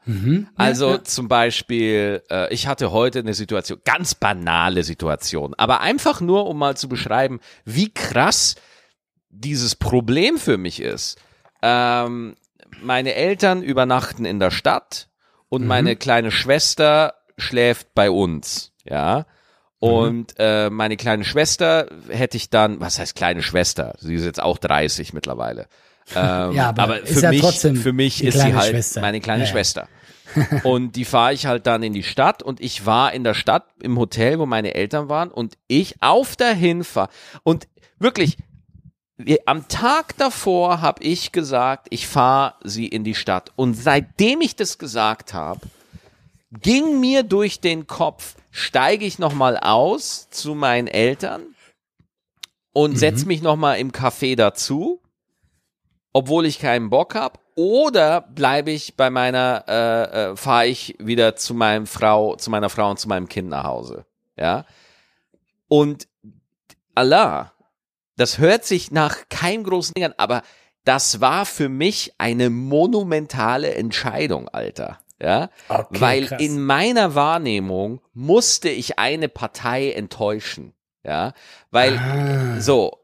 also 0.56 0.98
zum 0.98 1.26
Beispiel, 1.26 2.22
äh, 2.30 2.52
ich 2.52 2.66
hatte 2.66 2.92
heute 2.92 3.20
eine 3.20 3.32
Situation, 3.32 3.80
ganz 3.86 4.14
banale 4.14 4.84
Situation, 4.84 5.54
aber 5.56 5.80
einfach 5.80 6.20
nur, 6.20 6.46
um 6.46 6.58
mal 6.58 6.76
zu 6.76 6.86
beschreiben, 6.86 7.40
wie 7.64 7.88
krass 7.88 8.56
dieses 9.30 9.74
Problem 9.74 10.36
für 10.36 10.58
mich 10.58 10.80
ist. 10.80 11.18
Ähm, 11.62 12.36
meine 12.82 13.14
Eltern 13.14 13.62
übernachten 13.62 14.26
in 14.26 14.38
der 14.38 14.50
Stadt 14.50 15.08
und 15.48 15.66
meine 15.66 15.96
kleine 15.96 16.30
Schwester 16.30 17.14
schläft 17.38 17.94
bei 17.94 18.10
uns, 18.10 18.72
ja. 18.84 19.26
Und 19.80 20.34
äh, 20.38 20.70
meine 20.70 20.96
kleine 20.96 21.24
Schwester 21.24 21.88
hätte 22.08 22.36
ich 22.38 22.48
dann, 22.48 22.80
was 22.80 22.98
heißt 22.98 23.14
kleine 23.14 23.42
Schwester? 23.42 23.94
Sie 23.98 24.14
ist 24.14 24.24
jetzt 24.24 24.42
auch 24.42 24.56
30 24.56 25.12
mittlerweile. 25.12 25.66
Ähm, 26.14 26.52
Ja, 26.52 26.68
aber 26.70 26.82
aber 26.84 26.96
für 27.06 27.20
ja 27.20 27.30
mich, 27.30 27.42
für 27.44 27.92
mich 27.92 28.24
ist 28.24 28.40
sie 28.40 28.54
halt 28.54 28.70
Schwester. 28.70 29.00
meine 29.02 29.20
kleine 29.20 29.44
Ja. 29.44 29.50
Schwester. 29.50 29.88
Und 30.64 30.96
die 30.96 31.04
fahre 31.04 31.34
ich 31.34 31.44
halt 31.46 31.66
dann 31.66 31.82
in 31.82 31.92
die 31.92 32.02
Stadt 32.02 32.42
und 32.42 32.60
ich 32.60 32.86
war 32.86 33.12
in 33.12 33.24
der 33.24 33.34
Stadt 33.34 33.66
im 33.82 33.98
Hotel, 33.98 34.38
wo 34.38 34.46
meine 34.46 34.74
Eltern 34.74 35.08
waren 35.08 35.30
und 35.30 35.56
ich 35.68 36.02
auf 36.02 36.34
der 36.34 36.54
Hinfahrt 36.54 37.12
und 37.44 37.68
wirklich 38.00 38.38
wir- 39.16 39.40
am 39.46 39.68
Tag 39.68 40.16
davor 40.16 40.80
habe 40.80 41.04
ich 41.04 41.30
gesagt, 41.30 41.86
ich 41.90 42.08
fahre 42.08 42.54
sie 42.64 42.88
in 42.88 43.04
die 43.04 43.14
Stadt 43.14 43.52
und 43.54 43.74
seitdem 43.74 44.40
ich 44.40 44.56
das 44.56 44.78
gesagt 44.78 45.34
habe, 45.34 45.60
ging 46.60 47.00
mir 47.00 47.22
durch 47.22 47.60
den 47.60 47.86
Kopf, 47.86 48.36
steige 48.50 49.04
ich 49.04 49.18
noch 49.18 49.34
mal 49.34 49.56
aus 49.58 50.28
zu 50.30 50.54
meinen 50.54 50.88
Eltern 50.88 51.54
und 52.72 52.98
setz 52.98 53.24
mich 53.24 53.42
noch 53.42 53.56
mal 53.56 53.74
im 53.74 53.92
Café 53.92 54.36
dazu, 54.36 55.00
obwohl 56.12 56.46
ich 56.46 56.58
keinen 56.58 56.90
Bock 56.90 57.14
habe, 57.14 57.38
oder 57.56 58.20
bleibe 58.20 58.72
ich 58.72 58.96
bei 58.96 59.10
meiner, 59.10 59.64
äh, 59.68 60.32
äh, 60.32 60.36
fahre 60.36 60.66
ich 60.66 60.96
wieder 60.98 61.36
zu 61.36 61.54
meinem 61.54 61.86
Frau, 61.86 62.34
zu 62.36 62.50
meiner 62.50 62.68
Frau 62.68 62.90
und 62.90 62.98
zu 62.98 63.08
meinem 63.08 63.28
Kind 63.28 63.48
nach 63.48 63.64
Hause, 63.64 64.04
ja. 64.36 64.64
Und 65.68 66.08
Allah, 66.94 67.52
das 68.16 68.38
hört 68.38 68.64
sich 68.64 68.90
nach 68.90 69.28
keinem 69.28 69.64
großen 69.64 69.94
Ding 69.94 70.04
an, 70.04 70.14
aber 70.16 70.42
das 70.84 71.20
war 71.20 71.46
für 71.46 71.68
mich 71.68 72.12
eine 72.18 72.50
monumentale 72.50 73.74
Entscheidung, 73.74 74.48
Alter. 74.48 74.98
Ja, 75.20 75.48
Okay, 75.68 76.00
weil 76.00 76.26
krass. 76.26 76.42
in 76.42 76.62
meiner 76.64 77.14
Wahrnehmung 77.14 78.00
musste 78.14 78.68
ich 78.68 78.98
eine 78.98 79.28
Partei 79.28 79.92
enttäuschen. 79.92 80.74
Ja, 81.04 81.34
weil 81.70 81.98
Ah. 81.98 82.60
so 82.60 82.98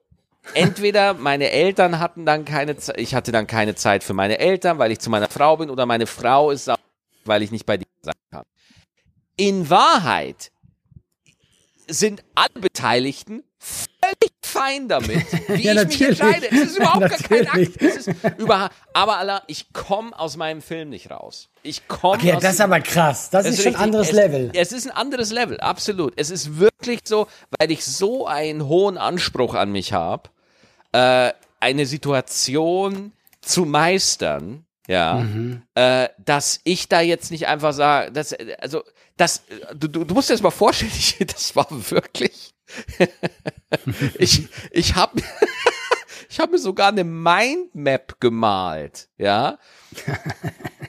entweder 0.55 1.15
meine 1.15 1.51
Eltern 1.51 1.99
hatten 2.01 2.25
dann 2.27 2.45
keine 2.45 2.77
Zeit, 2.77 2.99
ich 2.99 3.15
hatte 3.15 3.31
dann 3.31 3.47
keine 3.47 3.75
Zeit 3.75 4.03
für 4.03 4.15
meine 4.15 4.39
Eltern, 4.39 4.79
weil 4.79 4.91
ich 4.91 4.99
zu 4.99 5.11
meiner 5.11 5.29
Frau 5.29 5.57
bin, 5.59 5.71
oder 5.71 5.87
meine 5.87 6.07
Frau 6.07 6.51
ist 6.51 6.65
sauer, 6.65 6.79
weil 7.25 7.43
ich 7.43 7.51
nicht 7.53 7.67
bei 7.67 7.77
dir 7.77 7.87
sein 8.03 8.15
kann. 8.33 8.45
In 9.37 9.71
Wahrheit 9.71 10.51
sind 11.87 12.25
alle 12.35 12.61
Beteiligten 12.61 13.43
völlig 13.61 14.33
fein 14.43 14.89
damit, 14.89 15.25
wie 15.49 15.63
Ja, 15.63 15.75
ich 15.83 15.89
mich 15.89 16.01
entscheide. 16.03 16.51
Es 16.51 16.61
ist 16.71 16.77
überhaupt 16.79 17.01
gar 17.01 17.11
kein. 17.11 17.47
Akt. 17.47 17.83
Es 17.83 18.07
ist 18.07 18.11
über, 18.39 18.71
aber 18.95 19.19
Allah, 19.19 19.43
ich 19.47 19.73
komme 19.73 20.19
aus 20.19 20.37
meinem 20.37 20.63
Film 20.63 20.89
nicht 20.89 21.11
raus. 21.11 21.49
Ich 21.63 21.87
komme 21.87 22.15
Okay, 22.15 22.37
das 22.41 22.55
ist 22.55 22.61
aber 22.61 22.81
krass. 22.81 23.31
Das 23.31 23.47
ist 23.47 23.63
schon 23.63 23.75
ein 23.77 23.81
anderes 23.81 24.09
es, 24.09 24.15
Level. 24.15 24.51
Es 24.55 24.73
ist 24.73 24.87
ein 24.91 24.97
anderes 24.97 25.31
Level, 25.31 25.61
absolut. 25.61 26.15
Es 26.17 26.31
ist 26.31 26.59
wirklich 26.59 27.01
so, 27.05 27.29
weil 27.59 27.71
ich 27.71 27.85
so 27.85 28.27
einen 28.27 28.67
hohen 28.67 28.97
Anspruch 28.99 29.55
an 29.55 29.71
mich 29.71 29.93
habe, 29.93 30.31
äh, 30.93 31.33
eine 31.61 31.87
Situation 31.87 33.13
zu 33.43 33.67
meistern, 33.67 34.65
ja, 34.89 35.15
Mhm. 35.17 35.63
äh, 35.75 36.09
dass 36.19 36.61
ich 36.65 36.89
da 36.89 37.01
jetzt 37.01 37.31
nicht 37.31 37.47
einfach 37.47 37.73
sage, 37.73 38.11
dass, 38.13 38.33
also, 38.59 38.83
das, 39.17 39.43
du, 39.75 39.87
du, 39.89 40.05
du 40.05 40.15
musst 40.15 40.31
dir 40.31 40.35
das 40.35 40.43
mal 40.43 40.51
vorstellen, 40.51 40.91
ich, 40.95 41.17
das 41.27 41.55
war 41.55 41.67
wirklich, 41.71 42.53
ich, 44.19 44.49
ich 44.71 44.95
habe 44.95 45.23
ich 46.31 46.39
habe 46.39 46.53
mir 46.53 46.59
sogar 46.59 46.89
eine 46.89 47.05
Mindmap 47.05 48.21
gemalt, 48.21 49.09
ja. 49.19 49.59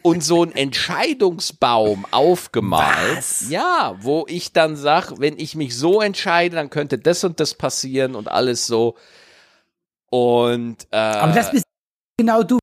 Und 0.03 0.23
so 0.23 0.43
einen 0.43 0.51
Entscheidungsbaum 0.51 2.05
aufgemalt. 2.11 3.17
Was? 3.17 3.49
Ja, 3.49 3.95
wo 3.99 4.25
ich 4.27 4.53
dann 4.53 4.75
sag, 4.75 5.19
wenn 5.19 5.39
ich 5.39 5.55
mich 5.55 5.75
so 5.75 6.01
entscheide, 6.01 6.55
dann 6.55 6.69
könnte 6.69 6.99
das 6.99 7.23
und 7.23 7.39
das 7.39 7.55
passieren 7.55 8.15
und 8.15 8.27
alles 8.27 8.67
so. 8.67 8.95
Und 10.09 10.87
äh, 10.91 10.97
Aber 10.97 11.33
das 11.33 11.51
bist 11.51 11.65
genau 12.17 12.43
du 12.43 12.59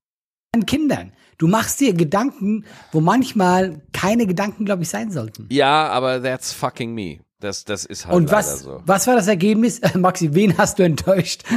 deinen 0.53 0.67
Kindern. 0.67 1.13
Du 1.39 1.47
machst 1.47 1.81
dir 1.81 1.95
Gedanken, 1.95 2.65
wo 2.93 3.01
manchmal 3.01 3.83
keine 3.93 4.27
Gedanken, 4.27 4.65
glaube 4.65 4.83
ich, 4.83 4.89
sein 4.89 5.11
sollten. 5.11 5.47
ja, 5.51 5.89
aber 5.89 6.23
that's 6.23 6.53
fucking 6.53 6.95
me. 6.95 7.21
Das, 7.41 7.65
das 7.65 7.85
ist 7.85 8.07
halt 8.07 8.17
Und 8.17 8.33
was, 8.33 8.61
so. 8.61 8.81
was 8.85 9.07
war 9.07 9.15
das 9.15 9.29
Ergebnis? 9.29 9.81
Maxi, 9.95 10.35
wen 10.35 10.59
hast 10.59 10.79
du 10.79 10.83
enttäuscht? 10.85 11.43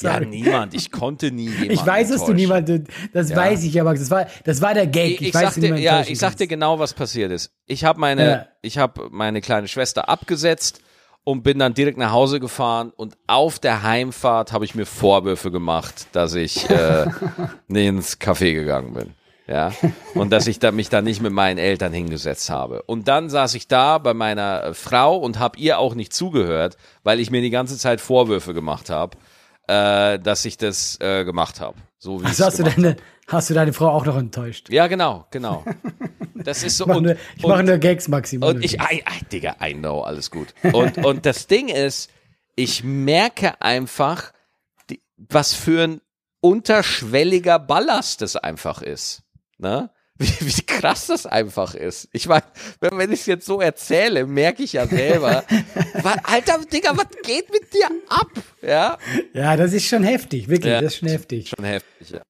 Ja, 0.00 0.20
niemand. 0.20 0.74
Ich 0.74 0.92
konnte 0.92 1.30
nie 1.30 1.48
jemanden 1.48 1.70
ich 1.70 1.86
weiß, 1.86 2.08
dass 2.10 2.24
du 2.26 2.32
enttäuschen. 2.32 2.36
niemand, 2.66 2.88
das 3.14 3.30
Ja. 3.30 3.36
weiß 3.36 3.64
ich 3.64 3.72
ja, 3.72 3.82
Max. 3.82 4.00
Das 4.00 4.10
war, 4.10 4.26
das 4.44 4.60
war 4.60 4.74
der 4.74 4.86
Gag. 4.86 5.12
Ich, 5.12 5.20
Ich, 5.22 5.28
ich 5.28 5.34
weiß, 5.34 5.54
dir, 5.54 5.60
niemanden 5.62 5.82
ja, 5.84 6.00
ich 6.02 6.18
sag 6.18 6.36
dir 6.36 6.46
genau, 6.46 6.78
was 6.78 6.92
passiert 6.92 7.32
ist. 7.32 7.50
Ich 7.66 7.82
habe 7.84 7.98
meine, 7.98 8.28
Ja. 8.30 8.46
ich 8.60 8.76
habe 8.76 9.08
meine 9.10 9.40
kleine 9.40 9.68
Schwester 9.68 10.10
abgesetzt 10.10 10.80
und 11.24 11.42
bin 11.44 11.58
dann 11.58 11.72
direkt 11.72 11.96
nach 11.96 12.12
Hause 12.12 12.40
gefahren 12.40 12.92
und 12.94 13.16
auf 13.26 13.58
der 13.58 13.82
Heimfahrt 13.84 14.52
habe 14.52 14.66
ich 14.66 14.74
mir 14.74 14.84
Vorwürfe 14.84 15.50
gemacht, 15.50 16.08
dass 16.12 16.34
ich 16.34 16.68
äh, 16.68 17.06
nicht 17.68 17.86
ins 17.86 18.20
Café 18.20 18.52
gegangen 18.52 18.92
bin. 18.92 19.14
Ja, 19.48 19.72
und 20.14 20.30
dass 20.30 20.48
ich 20.48 20.58
da, 20.58 20.72
mich 20.72 20.88
da 20.88 21.02
nicht 21.02 21.22
mit 21.22 21.32
meinen 21.32 21.58
Eltern 21.58 21.92
hingesetzt 21.92 22.50
habe. 22.50 22.82
Und 22.82 23.06
dann 23.06 23.30
saß 23.30 23.54
ich 23.54 23.68
da 23.68 23.98
bei 23.98 24.12
meiner 24.12 24.64
äh, 24.64 24.74
Frau 24.74 25.16
und 25.16 25.38
habe 25.38 25.58
ihr 25.58 25.78
auch 25.78 25.94
nicht 25.94 26.12
zugehört, 26.12 26.76
weil 27.04 27.20
ich 27.20 27.30
mir 27.30 27.40
die 27.40 27.50
ganze 27.50 27.78
Zeit 27.78 28.00
Vorwürfe 28.00 28.54
gemacht 28.54 28.90
habe, 28.90 29.16
äh, 29.68 30.18
dass 30.18 30.44
ich 30.44 30.58
das 30.58 30.98
äh, 31.00 31.24
gemacht 31.24 31.60
habe. 31.60 31.76
So 31.98 32.20
wie 32.20 32.26
Also 32.26 32.44
hast 32.44 32.58
du, 32.58 32.64
deine, 32.64 32.96
hast 33.28 33.48
du 33.48 33.54
deine 33.54 33.72
Frau 33.72 33.90
auch 33.90 34.04
noch 34.04 34.16
enttäuscht? 34.16 34.68
Ja, 34.68 34.88
genau, 34.88 35.26
genau. 35.30 35.64
Das 36.34 36.64
ist 36.64 36.76
so. 36.78 36.84
Ich 36.84 36.88
mache 36.88 37.02
nur, 37.02 37.16
ich 37.36 37.46
mache 37.46 37.62
nur 37.62 37.78
Gags, 37.78 38.08
Maxi. 38.08 38.38
und 38.38 38.64
ich, 38.64 38.80
I, 38.80 38.96
I, 38.98 39.24
Digga, 39.30 39.56
I 39.62 39.74
know, 39.74 40.00
alles 40.00 40.32
gut. 40.32 40.54
Und, 40.72 40.98
und 41.04 41.24
das 41.24 41.46
Ding 41.46 41.68
ist, 41.68 42.10
ich 42.56 42.82
merke 42.82 43.60
einfach, 43.62 44.32
die, 44.90 45.00
was 45.16 45.54
für 45.54 45.84
ein 45.84 46.00
unterschwelliger 46.40 47.60
Ballast 47.60 48.22
das 48.22 48.34
einfach 48.34 48.82
ist. 48.82 49.22
Ne? 49.58 49.90
Wie, 50.18 50.26
wie 50.40 50.62
krass 50.62 51.08
das 51.08 51.26
einfach 51.26 51.74
ist. 51.74 52.08
Ich 52.12 52.26
meine, 52.26 52.44
wenn, 52.80 52.96
wenn 52.96 53.12
ich 53.12 53.20
es 53.20 53.26
jetzt 53.26 53.44
so 53.44 53.60
erzähle, 53.60 54.24
merke 54.26 54.62
ich 54.62 54.72
ja 54.72 54.86
selber, 54.86 55.44
was, 56.02 56.16
Alter, 56.24 56.58
Digga, 56.72 56.96
was 56.96 57.08
geht 57.22 57.52
mit 57.52 57.70
dir 57.74 57.90
ab? 58.08 58.30
Ja, 58.62 58.96
ja, 59.34 59.56
das 59.58 59.74
ist 59.74 59.84
schon 59.86 60.04
heftig, 60.04 60.48
wirklich, 60.48 60.72
Ja. 60.72 60.80
das 60.80 60.94
ist 60.94 60.98
schon 61.00 61.08
heftig. 61.10 61.50
schon 61.54 61.64
heftig, 61.66 62.10
ja. 62.10 62.22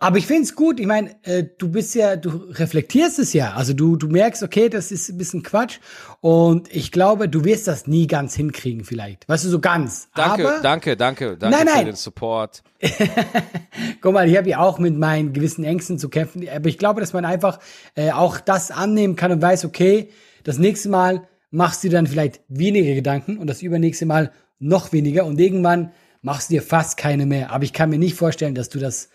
Aber 0.00 0.16
ich 0.16 0.28
finde 0.28 0.44
es 0.44 0.54
gut, 0.54 0.78
ich 0.78 0.86
meine, 0.86 1.16
äh, 1.24 1.44
du 1.58 1.70
bist 1.70 1.96
ja, 1.96 2.14
du 2.14 2.30
reflektierst 2.50 3.18
es 3.18 3.32
ja. 3.32 3.54
Also 3.54 3.72
du, 3.72 3.96
du 3.96 4.06
merkst, 4.06 4.44
okay, 4.44 4.68
das 4.68 4.92
ist 4.92 5.08
ein 5.08 5.18
bisschen 5.18 5.42
Quatsch. 5.42 5.80
Und 6.20 6.72
ich 6.72 6.92
glaube, 6.92 7.28
du 7.28 7.44
wirst 7.44 7.66
das 7.66 7.88
nie 7.88 8.06
ganz 8.06 8.36
hinkriegen, 8.36 8.84
vielleicht. 8.84 9.28
Weißt 9.28 9.44
du, 9.44 9.48
so 9.48 9.58
ganz. 9.58 10.08
Danke, 10.14 10.48
Aber, 10.48 10.62
danke, 10.62 10.96
danke, 10.96 11.36
danke 11.36 11.56
Nein, 11.56 11.66
für 11.66 11.74
nein. 11.74 11.86
den 11.86 11.96
Support. 11.96 12.62
Guck 14.00 14.12
mal, 14.12 14.28
ich 14.28 14.36
habe 14.36 14.48
ja 14.48 14.60
auch 14.60 14.78
mit 14.78 14.96
meinen 14.96 15.32
gewissen 15.32 15.64
Ängsten 15.64 15.98
zu 15.98 16.08
kämpfen. 16.08 16.48
Aber 16.48 16.68
ich 16.68 16.78
glaube, 16.78 17.00
dass 17.00 17.12
man 17.12 17.24
einfach 17.24 17.58
äh, 17.96 18.12
auch 18.12 18.38
das 18.38 18.70
annehmen 18.70 19.16
kann 19.16 19.32
und 19.32 19.42
weiß, 19.42 19.64
okay, 19.64 20.10
das 20.44 20.58
nächste 20.58 20.90
Mal 20.90 21.26
machst 21.50 21.82
du 21.82 21.88
dir 21.88 21.96
dann 21.96 22.06
vielleicht 22.06 22.40
weniger 22.46 22.94
Gedanken 22.94 23.36
und 23.36 23.48
das 23.48 23.62
übernächste 23.62 24.06
Mal 24.06 24.30
noch 24.60 24.92
weniger 24.92 25.24
und 25.24 25.40
irgendwann 25.40 25.90
machst 26.22 26.50
du 26.50 26.54
dir 26.54 26.62
fast 26.62 26.96
keine 26.96 27.26
mehr. 27.26 27.50
Aber 27.50 27.64
ich 27.64 27.72
kann 27.72 27.90
mir 27.90 27.98
nicht 27.98 28.14
vorstellen, 28.14 28.54
dass 28.54 28.68
du 28.68 28.78
das, 28.78 29.08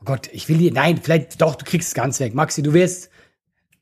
oh 0.00 0.04
Gott, 0.04 0.28
ich 0.32 0.48
will 0.48 0.58
dir, 0.58 0.72
nein, 0.72 1.00
vielleicht 1.02 1.40
doch, 1.40 1.54
du 1.54 1.64
kriegst 1.64 1.88
es 1.88 1.94
ganz 1.94 2.20
weg. 2.20 2.34
Maxi, 2.34 2.62
du 2.62 2.72
wirst 2.72 3.10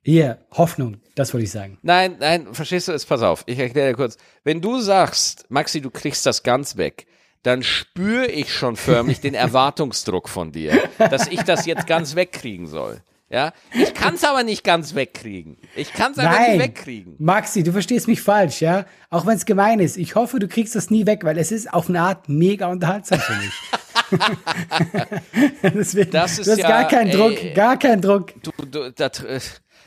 hier, 0.02 0.38
Hoffnung, 0.52 0.98
das 1.14 1.34
wollte 1.34 1.44
ich 1.44 1.50
sagen. 1.50 1.78
Nein, 1.82 2.16
nein, 2.20 2.54
verstehst 2.54 2.88
du 2.88 2.92
es? 2.92 3.04
Pass 3.04 3.22
auf, 3.22 3.42
ich 3.46 3.58
erkläre 3.58 3.88
dir 3.88 3.96
kurz. 3.96 4.16
Wenn 4.44 4.60
du 4.60 4.80
sagst, 4.80 5.46
Maxi, 5.48 5.80
du 5.80 5.90
kriegst 5.90 6.24
das 6.26 6.42
ganz 6.42 6.76
weg, 6.76 7.06
dann 7.42 7.62
spüre 7.62 8.26
ich 8.26 8.52
schon 8.52 8.76
förmlich 8.76 9.20
den 9.20 9.34
Erwartungsdruck 9.34 10.28
von 10.28 10.52
dir, 10.52 10.80
dass 10.98 11.28
ich 11.28 11.42
das 11.42 11.66
jetzt 11.66 11.86
ganz 11.86 12.14
wegkriegen 12.14 12.66
soll. 12.66 13.02
Ja, 13.28 13.52
ich 13.74 13.92
kann 13.92 14.14
es 14.14 14.22
aber 14.22 14.44
nicht 14.44 14.62
ganz 14.62 14.94
wegkriegen. 14.94 15.56
Ich 15.74 15.92
kann 15.92 16.12
es 16.12 16.18
einfach 16.18 16.46
nicht 16.46 16.60
wegkriegen. 16.60 17.16
Maxi, 17.18 17.64
du 17.64 17.72
verstehst 17.72 18.06
mich 18.06 18.22
falsch, 18.22 18.62
ja? 18.62 18.86
Auch 19.10 19.26
wenn 19.26 19.36
es 19.36 19.44
gemein 19.44 19.80
ist. 19.80 19.96
Ich 19.96 20.14
hoffe, 20.14 20.38
du 20.38 20.46
kriegst 20.46 20.76
das 20.76 20.90
nie 20.90 21.06
weg, 21.06 21.24
weil 21.24 21.36
es 21.36 21.50
ist 21.50 21.72
auf 21.72 21.88
eine 21.88 22.02
Art 22.02 22.28
mega 22.28 22.68
unterhaltsam 22.68 23.18
für 23.18 23.34
mich. 23.34 23.50
Deswegen, 25.62 26.10
Das 26.10 26.38
ist 26.38 26.46
du 26.46 26.52
hast 26.52 26.58
ja, 26.58 26.68
gar 26.68 26.88
keinen 26.88 27.10
ey, 27.10 27.16
Druck, 27.16 27.54
gar 27.54 27.78
keinen 27.78 28.02
Druck. 28.02 28.32
Du, 28.42 28.52
du, 28.64 28.92
da, 28.92 29.06
tr- 29.06 29.40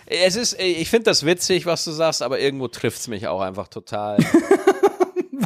es 0.06 0.36
ist, 0.36 0.60
ich 0.60 0.90
finde 0.90 1.06
das 1.06 1.26
witzig, 1.26 1.66
was 1.66 1.84
du 1.86 1.92
sagst, 1.92 2.22
aber 2.24 2.40
irgendwo 2.40 2.68
trifft's 2.68 3.08
mich 3.08 3.28
auch 3.28 3.42
einfach 3.42 3.68
total. 3.68 4.18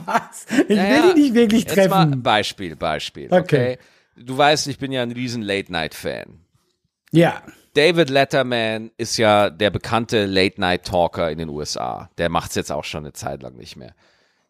Was? 0.06 0.46
Ich 0.68 0.76
Ja, 0.76 0.90
will 0.90 1.14
dich 1.14 1.16
nicht 1.16 1.34
wirklich 1.34 1.64
Jetzt 1.66 1.90
mal 1.90 2.06
treffen. 2.06 2.24
Beispiel, 2.24 2.76
Beispiel. 2.76 3.28
Okay. 3.32 3.40
Okay. 3.40 3.78
Du 4.18 4.38
weißt, 4.38 4.68
ich 4.68 4.78
bin 4.78 4.92
ja 4.92 5.02
ein 5.02 5.12
riesen 5.12 5.42
Late-Night-Fan. 5.42 6.40
Ja. 7.12 7.42
David 7.74 8.10
Letterman 8.10 8.92
ist 8.98 9.18
ja 9.18 9.50
der 9.50 9.70
bekannte 9.70 10.26
Late-Night-Talker 10.26 11.32
in 11.32 11.38
den 11.40 11.50
USA. 11.50 12.10
Der 12.18 12.30
macht's 12.30 12.56
jetzt 12.56 12.72
auch 12.72 12.84
schon 12.84 13.06
eine 13.06 13.14
Zeit 13.14 13.42
lang 13.44 13.56
nicht 13.56 13.76
mehr. 13.76 13.96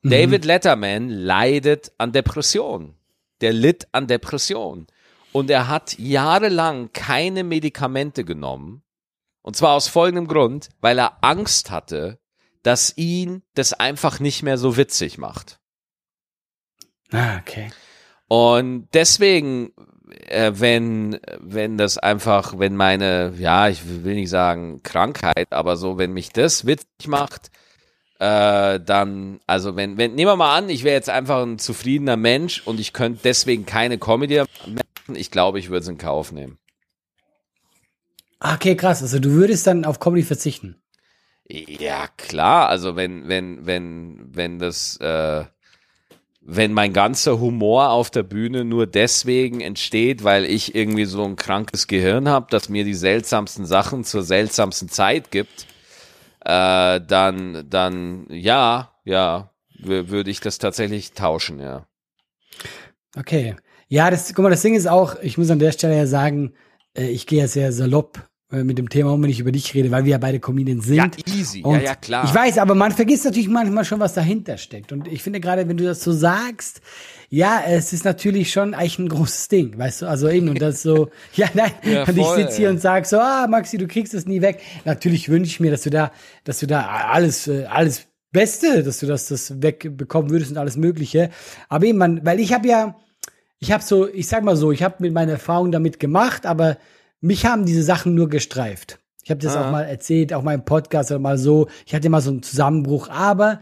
David 0.04 0.44
Letterman 0.44 1.08
leidet 1.10 1.92
an 1.98 2.12
Depression. 2.12 2.96
Der 3.43 3.53
litt 3.53 3.88
an 3.91 4.08
Depression. 4.08 4.88
Und 5.34 5.49
er 5.49 5.67
hat 5.67 5.99
jahrelang 5.99 6.93
keine 6.93 7.43
Medikamente 7.43 8.23
genommen. 8.23 8.84
Und 9.41 9.58
zwar 9.58 9.73
aus 9.73 9.89
folgendem 9.89 10.27
Grund, 10.27 10.69
weil 10.79 10.97
er 10.97 11.17
Angst 11.21 11.69
hatte, 11.69 12.19
dass 12.62 12.97
ihn 12.97 13.43
das 13.53 13.73
einfach 13.73 14.21
nicht 14.21 14.43
mehr 14.43 14.58
so 14.58 14.77
witzig 14.77 15.17
macht. 15.17 15.60
Ah, 17.12 17.38
okay. 17.38 17.69
Und 18.29 18.88
deswegen, 18.93 19.73
äh, 20.27 20.53
wenn, 20.56 21.19
wenn 21.39 21.77
das 21.77 21.97
einfach, 21.97 22.58
wenn 22.58 22.77
meine, 22.77 23.34
ja, 23.38 23.67
ich 23.67 23.82
will 23.86 24.15
nicht 24.15 24.29
sagen 24.29 24.82
Krankheit, 24.84 25.51
aber 25.51 25.75
so, 25.75 25.97
wenn 25.97 26.13
mich 26.13 26.29
das 26.29 26.65
witzig 26.65 27.08
macht, 27.08 27.51
äh, 28.24 28.80
dann, 28.80 29.42
also 29.48 29.76
wenn, 29.76 29.98
wenn, 29.98 30.16
nehmen 30.16 30.32
wir 30.32 30.38
mal 30.38 30.56
an, 30.58 30.70
ich 30.70 30.86
wäre 30.86 30.96
jetzt 30.96 31.10
einfach 31.10 31.42
ein 31.42 31.60
zufriedener 31.60 32.16
Mensch 32.16 32.62
und 32.66 32.80
ich 32.80 32.94
könnte 32.94 33.20
deswegen 33.26 33.66
keine 33.66 33.98
Comedy 33.98 34.38
machen, 34.40 35.16
ich 35.16 35.30
glaube, 35.30 35.60
ich 35.60 35.70
würde 35.70 35.82
es 35.82 35.90
in 35.90 35.98
Kauf 35.98 36.32
nehmen. 36.32 36.58
Okay, 38.40 38.78
krass. 38.78 39.02
Also 39.02 39.20
du 39.20 39.32
würdest 39.32 39.68
dann 39.68 39.84
auf 39.84 40.00
Comedy 40.00 40.24
verzichten. 40.24 40.78
Ja, 41.50 42.08
klar, 42.16 42.70
also 42.70 42.96
wenn, 42.96 43.28
wenn, 43.28 43.66
wenn, 43.66 44.30
wenn 44.34 44.58
das, 44.58 44.96
äh, 44.98 45.44
wenn 46.40 46.72
mein 46.72 46.94
ganzer 46.94 47.42
Humor 47.42 47.90
auf 47.90 48.10
der 48.10 48.24
Bühne 48.24 48.64
nur 48.64 48.88
deswegen 48.88 49.60
entsteht, 49.60 50.24
weil 50.24 50.46
ich 50.46 50.76
irgendwie 50.76 51.06
so 51.06 51.26
ein 51.26 51.36
krankes 51.36 51.88
Gehirn 51.88 52.30
habe, 52.30 52.48
das 52.50 52.70
mir 52.70 52.86
die 52.86 52.94
seltsamsten 52.94 53.66
Sachen 53.66 54.06
zur 54.06 54.24
seltsamsten 54.24 54.88
Zeit 54.88 55.30
gibt, 55.30 55.68
äh, 56.45 56.99
dann, 57.01 57.65
dann, 57.69 58.25
ja, 58.29 58.91
ja, 59.06 59.51
wür- 59.82 60.10
würde 60.10 60.29
ich 60.32 60.39
das 60.39 60.58
tatsächlich 60.58 61.13
tauschen, 61.13 61.60
ja. 61.60 61.86
Okay. 63.17 63.56
Ja, 63.89 64.10
das, 64.10 64.34
guck 64.34 64.43
mal, 64.43 64.49
das 64.49 64.62
Ding 64.62 64.73
ist 64.75 64.88
auch, 64.88 65.17
ich 65.21 65.38
muss 65.38 65.49
an 65.51 65.60
der 65.60 65.71
Stelle 65.71 65.95
ja 65.95 66.08
sagen, 66.08 66.53
äh, 66.97 67.08
ich 67.08 67.27
gehe 67.27 67.41
ja 67.41 67.47
sehr 67.47 67.71
salopp 67.71 68.27
äh, 68.51 68.63
mit 68.63 68.77
dem 68.77 68.89
Thema 68.89 69.12
um, 69.13 69.21
wenn 69.21 69.29
ich 69.29 69.39
über 69.39 69.51
dich 69.51 69.73
rede, 69.75 69.91
weil 69.91 70.06
wir 70.06 70.12
ja 70.13 70.17
beide 70.17 70.39
Comedians 70.39 70.86
sind. 70.86 70.95
Ja, 70.97 71.34
easy, 71.34 71.60
ja, 71.60 71.67
Und 71.67 71.82
ja, 71.82 71.95
klar. 71.95 72.25
Ich 72.25 72.34
weiß, 72.34 72.58
aber 72.58 72.73
man 72.75 72.91
vergisst 72.91 73.25
natürlich 73.25 73.49
manchmal 73.49 73.86
schon, 73.86 73.99
was 73.99 74.13
dahinter 74.13 74.58
steckt. 74.58 74.91
Und 74.91 75.08
ich 75.08 75.21
finde 75.21 75.39
gerade, 75.39 75.67
wenn 75.67 75.77
du 75.77 75.84
das 75.84 76.03
so 76.03 76.12
sagst, 76.12 76.82
ja, 77.36 77.63
es 77.65 77.93
ist 77.93 78.06
natürlich 78.06 78.52
schon 78.52 78.76
eigentlich 78.76 79.00
ein 79.00 79.10
großes 79.10 79.48
Ding, 79.48 79.76
weißt 79.76 80.04
du? 80.04 80.06
Also 80.06 80.30
eben, 80.30 80.50
und 80.50 80.62
das 80.62 80.84
so, 80.84 81.10
ja, 81.34 81.48
nein, 81.56 81.72
Ja, 81.84 82.04
und 82.04 82.15
ich 82.15 82.24
voll, 82.24 82.38
sitze 82.38 82.58
hier 82.58 82.67
ey. 82.67 82.74
und 82.74 82.80
sag 82.80 83.08
so, 83.08 83.17
ah, 83.17 83.48
Maxi, 83.50 83.80
du 83.80 83.88
kriegst 83.88 84.13
es 84.13 84.28
nie 84.28 84.41
weg. 84.41 84.62
Natürlich 84.86 85.30
wünsche 85.30 85.50
ich 85.50 85.60
mir, 85.60 85.72
dass 85.72 85.82
du 85.82 85.89
da, 85.89 86.12
dass 86.43 86.60
du 86.60 86.67
da 86.67 86.86
alles, 87.12 87.48
äh, 87.48 87.65
alles 87.65 88.06
Beste, 88.32 88.84
dass 88.84 89.00
du 89.00 89.08
das, 89.08 89.30
das 89.30 89.63
wegbekommen 89.63 90.30
würdest 90.30 90.52
und 90.52 90.58
alles 90.58 90.78
Mögliche. 90.78 91.32
Aber 91.69 91.86
eben, 91.88 91.98
man, 91.98 92.24
weil 92.24 92.39
ich 92.39 92.54
habe 92.54 92.67
ja, 92.67 93.00
ich 93.58 93.72
habe 93.72 93.84
so, 93.84 94.08
ich 94.08 94.28
sag 94.28 94.43
mal 94.43 94.56
so, 94.56 94.72
ich 94.72 94.84
habe 94.84 94.98
mit 95.00 95.12
meiner 95.13 95.32
Erfahrung 95.32 95.72
damit 95.72 96.00
gemacht, 96.00 96.46
aber 96.46 96.78
mich 97.19 97.48
haben 97.48 97.65
diese 97.65 97.82
Sachen 97.82 98.13
nur 98.13 98.30
gestreift. 98.30 99.00
Ich 99.24 99.32
habe 99.32 99.41
das 99.41 99.56
Ah. 99.56 99.65
auch 99.67 99.72
mal 99.72 99.84
erzählt, 99.86 100.34
auch 100.34 100.43
mal 100.43 100.54
im 100.54 100.65
Podcast 100.65 101.10
oder 101.10 101.19
mal 101.19 101.39
so. 101.39 101.67
Ich 101.88 101.96
hatte 101.96 102.10
mal 102.10 102.22
so 102.22 102.30
einen 102.30 102.43
Zusammenbruch, 102.43 103.10
aber 103.10 103.62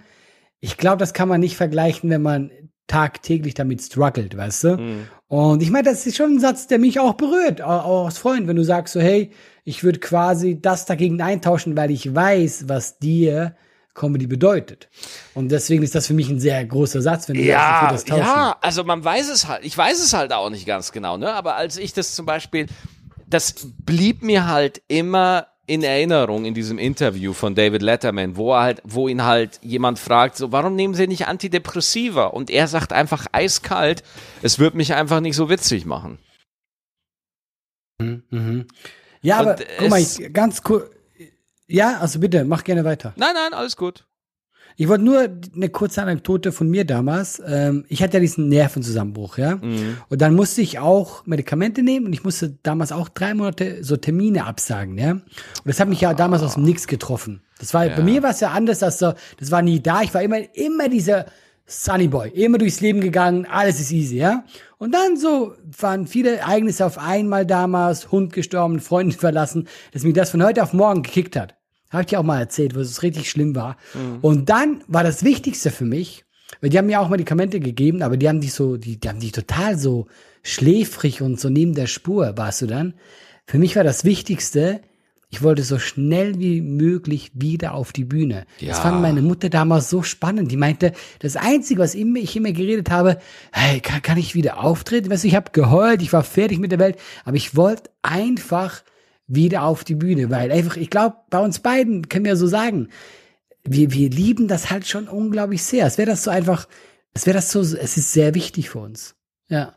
ich 0.59 0.75
glaube, 0.75 0.97
das 0.97 1.13
kann 1.13 1.29
man 1.29 1.39
nicht 1.39 1.55
vergleichen, 1.55 2.09
wenn 2.09 2.21
man 2.21 2.51
tagtäglich 2.91 3.53
damit 3.53 3.81
struggelt, 3.81 4.35
weißt 4.35 4.63
du? 4.65 4.77
Mhm. 4.77 5.07
Und 5.27 5.63
ich 5.63 5.71
meine, 5.71 5.89
das 5.89 6.05
ist 6.05 6.17
schon 6.17 6.35
ein 6.35 6.39
Satz, 6.39 6.67
der 6.67 6.77
mich 6.77 6.99
auch 6.99 7.13
berührt, 7.13 7.61
auch 7.61 8.05
als 8.05 8.17
Freund, 8.17 8.47
wenn 8.47 8.57
du 8.57 8.63
sagst 8.63 8.93
so, 8.93 8.99
hey, 8.99 9.31
ich 9.63 9.83
würde 9.83 9.99
quasi 9.99 10.59
das 10.61 10.85
dagegen 10.85 11.21
eintauschen, 11.21 11.77
weil 11.77 11.89
ich 11.91 12.13
weiß, 12.13 12.65
was 12.67 12.99
dir 12.99 13.55
Comedy 13.93 14.27
bedeutet. 14.27 14.89
Und 15.33 15.49
deswegen 15.51 15.83
ist 15.83 15.95
das 15.95 16.07
für 16.07 16.13
mich 16.13 16.29
ein 16.29 16.39
sehr 16.39 16.63
großer 16.65 17.01
Satz, 17.01 17.29
wenn 17.29 17.35
du 17.35 17.43
Ja, 17.43 17.89
das 17.91 18.03
tauschen. 18.03 18.23
ja, 18.23 18.57
also 18.61 18.83
man 18.83 19.03
weiß 19.03 19.29
es 19.29 19.47
halt, 19.47 19.63
ich 19.63 19.77
weiß 19.77 20.03
es 20.03 20.13
halt 20.13 20.33
auch 20.33 20.49
nicht 20.49 20.65
ganz 20.65 20.91
genau, 20.91 21.17
ne? 21.17 21.33
Aber 21.33 21.55
als 21.55 21.77
ich 21.77 21.93
das 21.93 22.15
zum 22.15 22.25
Beispiel, 22.25 22.67
das 23.27 23.53
blieb 23.85 24.23
mir 24.23 24.47
halt 24.47 24.81
immer 24.87 25.47
in 25.71 25.83
Erinnerung 25.83 26.43
in 26.43 26.53
diesem 26.53 26.77
Interview 26.77 27.31
von 27.31 27.55
David 27.55 27.81
Letterman, 27.81 28.35
wo 28.35 28.53
er 28.53 28.61
halt, 28.61 28.81
wo 28.83 29.07
ihn 29.07 29.23
halt 29.23 29.57
jemand 29.61 29.99
fragt, 29.99 30.35
so, 30.35 30.51
warum 30.51 30.75
nehmen 30.75 30.95
Sie 30.95 31.07
nicht 31.07 31.27
Antidepressiva? 31.27 32.25
Und 32.25 32.49
er 32.49 32.67
sagt 32.67 32.91
einfach 32.91 33.25
eiskalt, 33.31 34.03
es 34.41 34.59
wird 34.59 34.75
mich 34.75 34.93
einfach 34.93 35.21
nicht 35.21 35.37
so 35.37 35.49
witzig 35.49 35.85
machen. 35.85 36.19
Ja, 39.21 39.37
aber 39.37 39.51
Und 39.51 39.65
guck 39.77 39.89
mal, 39.89 40.01
ich, 40.01 40.33
ganz 40.33 40.61
cool. 40.67 40.89
Ja, 41.67 41.99
also 41.99 42.19
bitte, 42.19 42.43
mach 42.43 42.65
gerne 42.65 42.83
weiter. 42.83 43.13
Nein, 43.15 43.33
nein, 43.33 43.53
alles 43.53 43.77
gut. 43.77 44.05
Ich 44.77 44.87
wollte 44.87 45.03
nur 45.03 45.27
eine 45.55 45.69
kurze 45.69 46.01
Anekdote 46.01 46.51
von 46.51 46.69
mir 46.69 46.85
damals. 46.85 47.41
Ähm, 47.45 47.85
ich 47.87 48.01
hatte 48.01 48.17
ja 48.17 48.19
diesen 48.19 48.47
Nervenzusammenbruch, 48.49 49.37
ja. 49.37 49.57
Mhm. 49.57 49.97
Und 50.09 50.21
dann 50.21 50.35
musste 50.35 50.61
ich 50.61 50.79
auch 50.79 51.25
Medikamente 51.25 51.83
nehmen 51.83 52.07
und 52.07 52.13
ich 52.13 52.23
musste 52.23 52.57
damals 52.63 52.91
auch 52.91 53.09
drei 53.09 53.33
Monate 53.33 53.83
so 53.83 53.97
Termine 53.97 54.45
absagen, 54.45 54.97
ja. 54.97 55.11
Und 55.11 55.23
das 55.65 55.79
hat 55.79 55.89
mich 55.89 56.01
ja 56.01 56.13
damals 56.13 56.43
aus 56.43 56.55
dem 56.55 56.63
Nix 56.63 56.87
getroffen. 56.87 57.41
Das 57.59 57.73
war, 57.73 57.87
bei 57.87 58.01
mir 58.01 58.23
war 58.23 58.31
es 58.31 58.39
ja 58.39 58.49
anders, 58.49 58.81
als 58.81 58.97
so, 58.97 59.13
das 59.39 59.51
war 59.51 59.61
nie 59.61 59.81
da. 59.81 60.01
Ich 60.01 60.13
war 60.13 60.23
immer, 60.23 60.39
immer 60.55 60.89
dieser 60.89 61.25
Sunny 61.65 62.07
Boy, 62.07 62.29
immer 62.29 62.57
durchs 62.57 62.81
Leben 62.81 62.99
gegangen, 62.99 63.45
alles 63.45 63.79
ist 63.79 63.91
easy, 63.91 64.17
ja. 64.17 64.43
Und 64.77 64.93
dann 64.93 65.15
so 65.15 65.53
waren 65.79 66.07
viele 66.07 66.37
Ereignisse 66.37 66.85
auf 66.85 66.97
einmal 66.97 67.45
damals, 67.45 68.11
Hund 68.11 68.33
gestorben, 68.33 68.79
Freundin 68.79 69.17
verlassen, 69.17 69.67
dass 69.93 70.03
mich 70.03 70.13
das 70.13 70.31
von 70.31 70.43
heute 70.43 70.63
auf 70.63 70.73
morgen 70.73 71.03
gekickt 71.03 71.35
hat. 71.35 71.55
Habe 71.91 72.01
ich 72.01 72.07
dir 72.07 72.19
auch 72.19 72.23
mal 72.23 72.39
erzählt, 72.39 72.75
wo 72.75 72.79
es 72.79 73.03
richtig 73.03 73.29
schlimm 73.29 73.55
war. 73.55 73.77
Und 74.21 74.49
dann 74.49 74.83
war 74.87 75.03
das 75.03 75.23
Wichtigste 75.23 75.71
für 75.71 75.85
mich, 75.85 76.25
weil 76.59 76.69
die 76.69 76.77
haben 76.77 76.87
mir 76.87 76.99
auch 76.99 77.09
Medikamente 77.09 77.59
gegeben, 77.59 78.01
aber 78.01 78.17
die 78.17 78.27
haben 78.27 78.41
dich 78.41 78.53
so, 78.53 78.77
die, 78.77 78.99
die 78.99 79.09
haben 79.09 79.19
dich 79.19 79.31
total 79.31 79.77
so 79.77 80.07
schläfrig 80.43 81.21
und 81.21 81.39
so 81.39 81.49
neben 81.49 81.75
der 81.75 81.87
Spur 81.87 82.37
warst 82.37 82.61
du 82.61 82.67
dann. 82.67 82.93
Für 83.45 83.59
mich 83.59 83.75
war 83.75 83.83
das 83.83 84.05
Wichtigste, 84.05 84.81
ich 85.33 85.41
wollte 85.41 85.63
so 85.63 85.79
schnell 85.79 86.39
wie 86.39 86.61
möglich 86.61 87.31
wieder 87.33 87.73
auf 87.73 87.93
die 87.93 88.03
Bühne. 88.03 88.45
Ja. 88.59 88.69
Das 88.69 88.79
fand 88.79 89.01
meine 89.01 89.21
Mutter 89.21 89.49
damals 89.49 89.89
so 89.89 90.03
spannend. 90.03 90.51
Die 90.51 90.57
meinte, 90.57 90.91
das 91.19 91.37
Einzige, 91.37 91.81
was 91.81 91.95
ich 91.95 92.35
immer 92.35 92.51
geredet 92.51 92.91
habe, 92.91 93.17
hey, 93.53 93.79
kann, 93.79 94.01
kann 94.01 94.17
ich 94.17 94.35
wieder 94.35 94.61
auftreten? 94.61 95.09
Weißt 95.09 95.23
du, 95.23 95.29
ich 95.29 95.35
habe 95.35 95.51
geheult, 95.53 96.01
ich 96.01 96.11
war 96.11 96.23
fertig 96.23 96.59
mit 96.59 96.73
der 96.73 96.79
Welt, 96.79 96.97
aber 97.23 97.37
ich 97.37 97.55
wollte 97.55 97.89
einfach 98.01 98.83
wieder 99.33 99.63
auf 99.63 99.83
die 99.83 99.95
Bühne, 99.95 100.29
weil 100.29 100.51
einfach, 100.51 100.77
ich 100.77 100.89
glaube, 100.89 101.17
bei 101.29 101.39
uns 101.39 101.59
beiden 101.59 102.09
können 102.09 102.25
wir 102.25 102.35
so 102.35 102.47
sagen, 102.47 102.89
wir, 103.63 103.91
wir 103.91 104.09
lieben 104.09 104.47
das 104.47 104.69
halt 104.69 104.87
schon 104.87 105.07
unglaublich 105.07 105.63
sehr. 105.63 105.85
Es 105.85 105.97
wäre 105.97 106.09
das 106.09 106.23
so 106.23 106.31
einfach, 106.31 106.67
es 107.13 107.25
wäre 107.25 107.35
das 107.35 107.51
so, 107.51 107.61
es 107.61 107.97
ist 107.97 108.11
sehr 108.11 108.33
wichtig 108.35 108.69
für 108.69 108.79
uns. 108.79 109.15
Ja. 109.47 109.75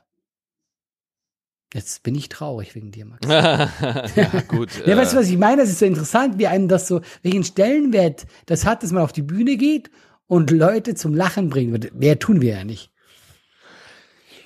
Jetzt 1.72 2.04
bin 2.04 2.14
ich 2.14 2.28
traurig 2.28 2.74
wegen 2.74 2.92
dir, 2.92 3.04
Max. 3.04 3.26
ja, 3.28 4.40
gut. 4.46 4.70
Ja, 4.86 4.94
äh, 4.94 4.96
weißt 4.96 5.12
du, 5.12 5.16
was 5.16 5.28
ich 5.28 5.38
meine? 5.38 5.62
Das 5.62 5.70
ist 5.70 5.80
so 5.80 5.86
interessant, 5.86 6.38
wie 6.38 6.46
einem 6.46 6.68
das 6.68 6.86
so, 6.86 7.00
welchen 7.22 7.42
Stellenwert 7.42 8.26
das 8.46 8.64
hat, 8.64 8.82
dass 8.82 8.92
man 8.92 9.02
auf 9.02 9.12
die 9.12 9.22
Bühne 9.22 9.56
geht 9.56 9.90
und 10.28 10.52
Leute 10.52 10.94
zum 10.94 11.14
Lachen 11.14 11.50
bringen. 11.50 11.90
Mehr 11.94 12.18
tun 12.20 12.40
wir 12.40 12.54
ja 12.54 12.64
nicht. 12.64 12.92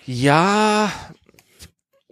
Ja, 0.07 0.91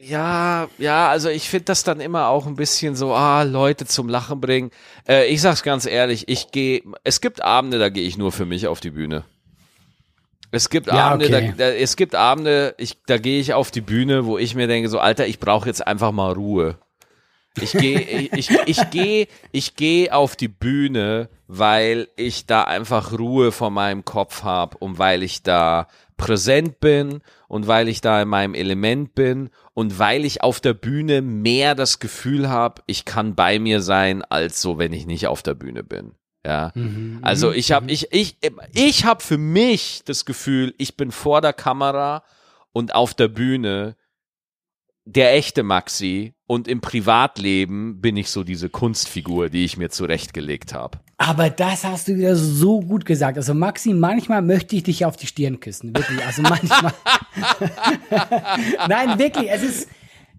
ja, 0.09 0.69
ja, 0.79 1.09
also 1.09 1.29
ich 1.29 1.49
finde 1.49 1.65
das 1.67 1.83
dann 1.83 2.01
immer 2.01 2.29
auch 2.29 2.47
ein 2.47 2.57
bisschen 2.57 2.95
so, 2.97 3.15
ah, 3.15 3.43
Leute 3.43 3.87
zum 3.87 4.09
Lachen 4.09 4.41
bringen. 4.41 4.71
Äh, 5.09 5.27
ich 5.27 5.41
sag's 5.41 5.63
ganz 5.63 5.87
ehrlich, 5.87 6.29
ich 6.29 6.51
gehe, 6.53 6.83
es 7.05 7.21
gibt 7.21 7.43
Abende, 7.43 7.79
da 7.79 7.89
gehe 7.89 8.07
ich 8.07 8.17
nur 8.17 8.33
für 8.33 8.47
mich 8.47 8.67
auf 8.67 8.81
die 8.81 8.91
Bühne. 8.91 9.25
Es 10.53 10.71
gibt 10.71 10.87
Ja, 10.87 11.11
Abende, 11.11 11.27
okay. 11.27 11.55
da, 11.57 11.65
da, 11.65 11.71
es 11.73 11.97
gibt 11.97 12.15
Abende, 12.15 12.75
ich, 12.79 12.99
da 13.07 13.19
gehe 13.19 13.41
ich 13.41 13.53
auf 13.53 13.71
die 13.71 13.81
Bühne, 13.81 14.27
wo 14.27 14.39
ich 14.39 14.55
mir 14.55 14.69
denke, 14.69 14.89
so, 14.89 14.99
Alter, 14.99 15.27
ich 15.27 15.41
brauche 15.41 15.67
jetzt 15.69 15.87
einfach 15.87 16.13
mal 16.13 16.33
Ruhe. 16.33 16.79
Ich 17.61 17.73
gehe, 17.73 18.01
ich, 18.33 18.51
ich, 18.51 18.51
ich 18.67 18.91
gehe, 18.91 19.29
ich 19.53 19.77
gehe 19.77 20.15
auf 20.15 20.37
die 20.37 20.49
Bühne, 20.49 21.29
weil 21.47 22.09
ich 22.17 22.47
da 22.47 22.65
einfach 22.65 23.13
Ruhe 23.13 23.53
vor 23.53 23.71
meinem 23.71 24.05
Kopf 24.05 24.43
habe 24.43 24.79
und 24.79 24.99
weil 24.99 25.23
ich 25.23 25.43
da 25.43 25.89
präsent 26.17 26.81
bin 26.81 27.21
und 27.47 27.67
weil 27.67 27.89
ich 27.89 28.01
da 28.01 28.23
in 28.23 28.29
meinem 28.29 28.55
Element 28.55 29.15
bin 29.15 29.51
und 29.75 29.99
weil 29.99 30.25
ich 30.25 30.43
auf 30.43 30.61
der 30.61 30.75
Bühne 30.75 31.23
mehr 31.23 31.75
das 31.75 31.99
Gefühl 31.99 32.49
habe, 32.49 32.83
ich 32.87 33.05
kann 33.05 33.35
bei 33.35 33.59
mir 33.59 33.83
sein, 33.83 34.23
als 34.23 34.63
so, 34.63 34.79
wenn 34.79 34.93
ich 34.93 35.07
nicht 35.07 35.27
auf 35.27 35.43
der 35.43 35.55
Bühne 35.55 35.85
bin. 35.85 36.15
Ja, 36.45 36.73
also 37.23 37.51
ich 37.51 37.73
habe 37.73 37.91
ich 37.91 38.13
ich 38.13 38.39
ich 38.73 39.05
habe 39.05 39.21
für 39.21 39.37
mich 39.37 40.03
das 40.05 40.25
Gefühl, 40.25 40.75
ich 40.79 40.97
bin 40.97 41.11
vor 41.11 41.41
der 41.41 41.53
Kamera 41.53 42.23
und 42.73 42.95
auf 42.95 43.15
der 43.15 43.27
Bühne 43.27 43.97
der 45.05 45.35
echte 45.35 45.65
Maxi 45.65 46.36
und 46.47 46.69
im 46.69 46.81
Privatleben 46.81 48.01
bin 48.01 48.17
ich 48.17 48.31
so 48.31 48.45
diese 48.45 48.69
Kunstfigur, 48.69 49.49
die 49.49 49.65
ich 49.65 49.77
mir 49.77 49.91
zurechtgelegt 49.91 50.75
habe. 50.75 50.99
Aber 51.19 51.51
das 51.51 51.85
hast 51.85 52.09
du 52.09 52.17
wieder 52.17 52.37
so 52.37 52.81
gut 52.81 53.05
gesagt. 53.07 53.37
Also 53.39 53.55
Maxi, 53.55 53.95
manchmal 53.95 54.43
möchte 54.43 54.77
ich 54.77 54.83
dich 54.85 55.05
auf 55.05 55.17
die 55.17 55.27
Stirn 55.27 55.61
küssen. 55.61 55.97
Wirklich. 55.97 56.25
Also 56.25 56.43
manchmal. 56.43 56.93
Nein, 58.89 59.19
wirklich. 59.19 59.51
Es 59.51 59.63
ist, 59.63 59.89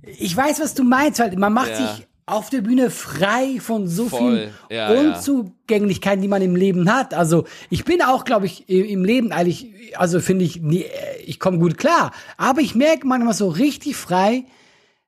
ich 0.03 0.35
weiß, 0.35 0.59
was 0.59 0.73
du 0.73 0.83
meinst. 0.83 1.19
Halt, 1.19 1.37
man 1.37 1.53
macht 1.53 1.71
Ja. 1.71 1.75
sich 1.95 2.07
auf 2.25 2.49
der 2.49 2.61
Bühne 2.61 2.89
frei 2.89 3.57
von 3.59 3.87
so 3.87 4.09
Voll. 4.09 4.19
vielen 4.19 4.51
Ja. 4.69 4.89
Unzugänglichkeiten, 4.91 6.21
die 6.21 6.27
man 6.27 6.41
im 6.41 6.55
Leben 6.55 6.91
hat. 6.93 7.13
Also 7.13 7.45
ich 7.69 7.85
bin 7.85 8.01
auch, 8.01 8.25
glaube 8.25 8.45
ich, 8.45 8.67
im 8.69 9.05
Leben 9.05 9.31
eigentlich, 9.31 9.67
also 9.95 10.19
finde 10.19 10.43
ich, 10.45 10.61
nie, 10.61 10.81
äh, 10.83 10.89
ich 11.25 11.39
komme 11.39 11.57
gut 11.57 11.77
klar. 11.77 12.11
Aber 12.37 12.61
ich 12.61 12.75
merke 12.75 13.07
manchmal 13.07 13.33
so 13.33 13.47
richtig 13.47 13.95
frei, 13.95 14.43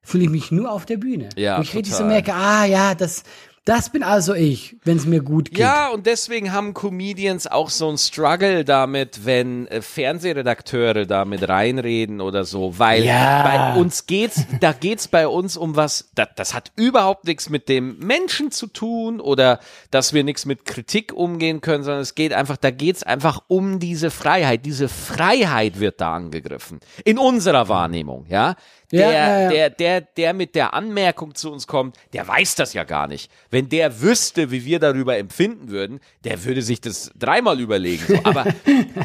fühle 0.02 0.24
ich 0.26 0.30
mich 0.30 0.52
nur 0.52 0.72
auf 0.72 0.86
der 0.86 0.98
Bühne. 0.98 1.30
Ja, 1.36 1.58
Wo 1.58 1.62
ich 1.62 1.74
richtig 1.76 1.94
so 1.94 2.00
total. 2.04 2.14
merke, 2.14 2.34
ah 2.34 2.66
ja, 2.66 2.96
das, 2.96 3.24
das 3.66 3.92
bin 3.92 4.02
also 4.02 4.34
ich, 4.34 4.78
wenn 4.84 4.98
es 4.98 5.06
mir 5.06 5.22
gut 5.22 5.50
geht. 5.50 5.60
Ja, 5.60 5.90
und 5.90 6.08
deswegen 6.08 6.52
haben 6.54 6.74
Comedians 6.74 7.46
auch 7.46 7.70
so 7.70 7.88
ein 7.90 7.98
Struggle 8.00 8.66
damit, 8.66 9.26
wenn 9.26 9.68
äh, 9.68 9.82
Fernsehredakteure 9.82 11.06
da 11.06 11.26
mit 11.26 11.48
reinreden 11.48 12.22
oder 12.22 12.46
so, 12.46 12.80
weil 12.80 13.04
Ja. 13.04 13.44
bei 13.74 13.80
uns 13.80 14.08
geht's, 14.08 14.44
da 14.60 14.72
geht's 14.72 15.08
bei 15.08 15.28
uns 15.28 15.56
um 15.58 15.76
was, 15.76 16.10
das, 16.16 16.30
das 16.36 16.54
hat 16.56 16.72
überhaupt 16.78 17.26
nichts 17.26 17.50
mit 17.50 17.70
dem 17.70 18.00
Menschen 18.00 18.50
zu 18.52 18.66
tun 18.68 19.20
oder 19.20 19.60
dass 19.92 20.14
wir 20.14 20.24
nichts 20.24 20.46
mit 20.46 20.66
Kritik 20.66 21.14
umgehen 21.14 21.62
können, 21.62 21.84
sondern 21.84 22.02
es 22.02 22.16
geht 22.16 22.34
einfach, 22.34 22.58
da 22.58 22.72
geht's 22.72 23.04
einfach 23.04 23.42
um 23.48 23.80
diese 23.80 24.10
Freiheit. 24.10 24.66
Diese 24.66 24.88
Freiheit 24.90 25.80
wird 25.80 26.02
da 26.02 26.16
angegriffen. 26.16 26.80
In 27.06 27.20
unserer 27.20 27.68
Wahrnehmung, 27.70 28.26
ja. 28.30 28.56
Der, 28.92 29.12
Ja, 29.12 29.42
ja, 29.42 29.50
der, 29.50 29.70
der, 29.70 30.02
der 30.02 30.34
mit 30.34 30.56
der 30.56 30.74
Anmerkung 30.74 31.36
zu 31.36 31.52
uns 31.52 31.68
kommt, 31.68 31.98
der 32.14 32.28
weiß 32.28 32.56
das 32.56 32.74
ja 32.74 32.84
gar 32.84 33.08
nicht. 33.08 33.32
Wenn 33.52 33.70
der 33.70 34.02
wüsste, 34.02 34.50
wie 34.52 34.66
wir 34.66 34.80
darüber 34.80 35.18
empfinden 35.18 35.70
würden, 35.70 36.00
der 36.24 36.44
würde 36.44 36.62
sich 36.62 36.82
das 36.82 37.12
dreimal 37.16 37.60
überlegen. 37.60 38.04
So. 38.08 38.20
Aber 38.24 38.46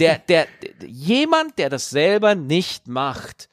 der, 0.01 0.18
der, 0.28 0.47
der, 0.62 0.89
jemand, 0.89 1.59
der 1.59 1.68
das 1.68 1.91
selber 1.91 2.35
nicht 2.35 2.89
macht, 2.89 3.51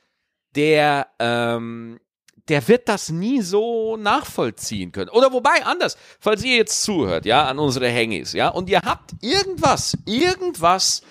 der, 0.55 1.07
ähm, 1.19 1.99
der 2.47 2.67
wird 2.67 2.88
das 2.88 3.09
nie 3.09 3.41
so 3.41 3.97
nachvollziehen 3.97 4.91
können. 4.91 5.09
Oder 5.09 5.32
wobei, 5.34 5.63
anders, 5.65 5.97
falls 6.19 6.43
ihr 6.43 6.57
jetzt 6.57 6.82
zuhört, 6.82 7.25
ja, 7.25 7.45
an 7.45 7.59
unsere 7.59 7.88
Hengis, 7.88 8.34
ja, 8.34 8.49
und 8.49 8.69
ihr 8.69 8.82
habt 8.84 9.11
irgendwas, 9.21 9.97
irgendwas, 10.05 11.01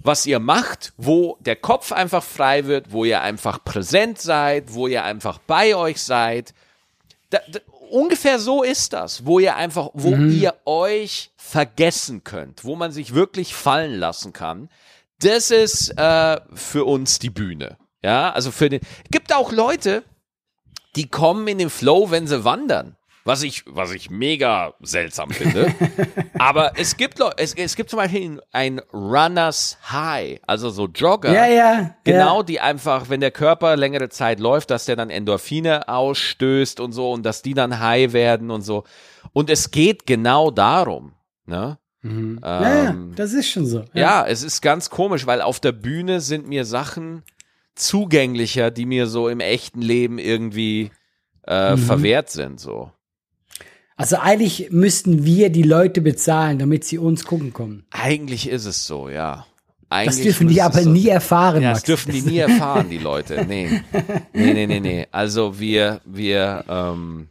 was 0.00 0.26
ihr 0.26 0.38
macht, 0.38 0.92
wo 0.96 1.36
der 1.40 1.56
Kopf 1.56 1.92
einfach 1.92 2.22
frei 2.22 2.66
wird, 2.66 2.92
wo 2.92 3.04
ihr 3.04 3.20
einfach 3.20 3.64
präsent 3.64 4.20
seid, 4.20 4.74
wo 4.74 4.86
ihr 4.86 5.04
einfach 5.04 5.38
bei 5.38 5.74
euch 5.74 6.02
seid. 6.02 6.54
Da, 7.30 7.40
da, 7.48 7.60
ungefähr 7.90 8.38
so 8.38 8.62
ist 8.62 8.92
das, 8.92 9.26
wo 9.26 9.38
ihr 9.38 9.56
einfach, 9.56 9.90
wo 9.94 10.14
ihr 10.14 10.54
euch 10.64 11.30
vergessen 11.36 12.24
könnt, 12.24 12.64
wo 12.64 12.76
man 12.76 12.92
sich 12.92 13.14
wirklich 13.14 13.54
fallen 13.54 13.94
lassen 13.94 14.32
kann. 14.32 14.68
Das 15.20 15.50
ist 15.50 15.96
äh, 15.98 16.40
für 16.54 16.84
uns 16.84 17.18
die 17.18 17.30
Bühne. 17.30 17.76
Ja, 18.02 18.30
also 18.30 18.52
für 18.52 18.68
den. 18.68 18.80
Gibt 19.10 19.34
auch 19.34 19.50
Leute, 19.50 20.04
die 20.94 21.08
kommen 21.08 21.48
in 21.48 21.58
den 21.58 21.70
Flow, 21.70 22.10
wenn 22.10 22.26
sie 22.26 22.44
wandern. 22.44 22.97
Was 23.28 23.42
ich, 23.42 23.62
was 23.66 23.92
ich 23.92 24.08
mega 24.08 24.72
seltsam 24.80 25.28
finde. 25.30 25.66
Aber 26.38 26.72
es 26.78 26.96
gibt, 26.96 27.20
es, 27.36 27.52
es 27.54 27.76
gibt 27.76 27.90
zum 27.90 27.98
Beispiel 27.98 28.40
ein 28.52 28.80
Runners 28.90 29.76
High, 29.90 30.40
also 30.46 30.70
so 30.70 30.86
Jogger. 30.86 31.32
Ja, 31.34 31.46
ja. 31.46 31.94
Genau, 32.04 32.38
Ja. 32.38 32.42
die 32.42 32.60
einfach, 32.60 33.10
wenn 33.10 33.20
der 33.20 33.30
Körper 33.30 33.76
längere 33.76 34.08
Zeit 34.08 34.40
läuft, 34.40 34.70
dass 34.70 34.86
der 34.86 34.96
dann 34.96 35.10
Endorphine 35.10 35.88
ausstößt 35.88 36.80
und 36.80 36.92
so 36.92 37.12
und 37.12 37.22
dass 37.26 37.42
die 37.42 37.52
dann 37.52 37.80
high 37.80 38.14
werden 38.14 38.50
und 38.50 38.62
so. 38.62 38.84
Und 39.34 39.50
es 39.50 39.70
geht 39.70 40.06
genau 40.06 40.50
darum. 40.50 41.12
Ne? 41.44 41.78
Ja, 42.02 42.10
ja, 42.62 42.90
Ähm, 42.90 43.12
das 43.14 43.34
ist 43.34 43.50
schon 43.50 43.66
so. 43.66 43.84
ja, 43.92 44.24
es 44.26 44.42
ist 44.42 44.62
ganz 44.62 44.88
komisch, 44.88 45.26
weil 45.26 45.42
auf 45.42 45.60
der 45.60 45.72
Bühne 45.72 46.20
sind 46.22 46.48
mir 46.48 46.64
Sachen 46.64 47.24
zugänglicher, 47.74 48.70
die 48.70 48.86
mir 48.86 49.06
so 49.06 49.28
im 49.28 49.40
echten 49.40 49.82
Leben 49.82 50.18
irgendwie 50.18 50.90
äh, 51.46 51.72
Mhm. 51.76 51.78
verwehrt 51.78 52.30
sind. 52.30 52.60
So. 52.60 52.90
Also 53.98 54.16
eigentlich 54.16 54.70
müssten 54.70 55.24
wir 55.24 55.50
die 55.50 55.62
Leute 55.64 56.00
bezahlen, 56.00 56.58
damit 56.58 56.84
sie 56.84 56.98
uns 56.98 57.24
gucken 57.24 57.52
kommen. 57.52 57.84
Eigentlich 57.90 58.48
ist 58.48 58.64
es 58.64 58.86
so, 58.86 59.08
ja. 59.08 59.44
Das 59.90 59.98
Eigentlich 59.98 60.22
dürfen 60.24 60.48
die 60.48 60.62
aber 60.62 60.82
so- 60.82 60.90
nie 60.90 61.08
erfahren, 61.08 61.62
Ja, 61.62 61.70
Max. 61.70 61.80
das 61.80 61.86
dürfen 61.86 62.12
die 62.12 62.20
nie 62.22 62.38
erfahren, 62.38 62.88
die 62.90 62.98
Leute. 62.98 63.44
Nee. 63.46 63.80
Nee, 64.32 64.52
nee, 64.54 64.66
nee, 64.66 64.80
nee. 64.80 65.06
Also 65.10 65.58
wir, 65.58 66.00
wir, 66.04 66.64
ähm, 66.68 67.28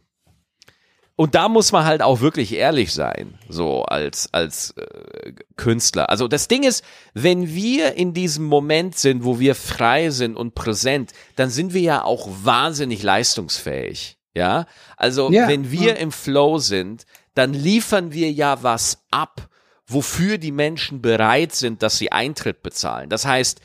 und 1.16 1.34
da 1.34 1.48
muss 1.48 1.72
man 1.72 1.84
halt 1.86 2.02
auch 2.02 2.20
wirklich 2.20 2.52
ehrlich 2.54 2.92
sein, 2.92 3.38
so 3.48 3.84
als, 3.84 4.28
als 4.34 4.74
äh, 4.76 5.32
Künstler. 5.56 6.10
Also 6.10 6.28
das 6.28 6.48
Ding 6.48 6.64
ist, 6.64 6.84
wenn 7.14 7.48
wir 7.54 7.94
in 7.94 8.12
diesem 8.12 8.44
Moment 8.44 8.98
sind, 8.98 9.24
wo 9.24 9.40
wir 9.40 9.54
frei 9.54 10.10
sind 10.10 10.36
und 10.36 10.54
präsent, 10.54 11.12
dann 11.36 11.48
sind 11.48 11.72
wir 11.72 11.80
ja 11.80 12.04
auch 12.04 12.28
wahnsinnig 12.44 13.02
leistungsfähig. 13.02 14.17
Ja, 14.34 14.66
also 14.96 15.30
Ja, 15.30 15.48
wenn 15.48 15.70
wir 15.70 15.94
ja. 15.94 15.94
im 15.94 16.12
Flow 16.12 16.58
sind, 16.58 17.04
dann 17.34 17.54
liefern 17.54 18.12
wir 18.12 18.30
ja 18.30 18.62
was 18.62 19.04
ab, 19.10 19.48
wofür 19.86 20.38
die 20.38 20.52
Menschen 20.52 21.00
bereit 21.00 21.54
sind, 21.54 21.82
dass 21.82 21.98
sie 21.98 22.12
Eintritt 22.12 22.62
bezahlen. 22.62 23.08
Das 23.08 23.24
heißt, 23.24 23.60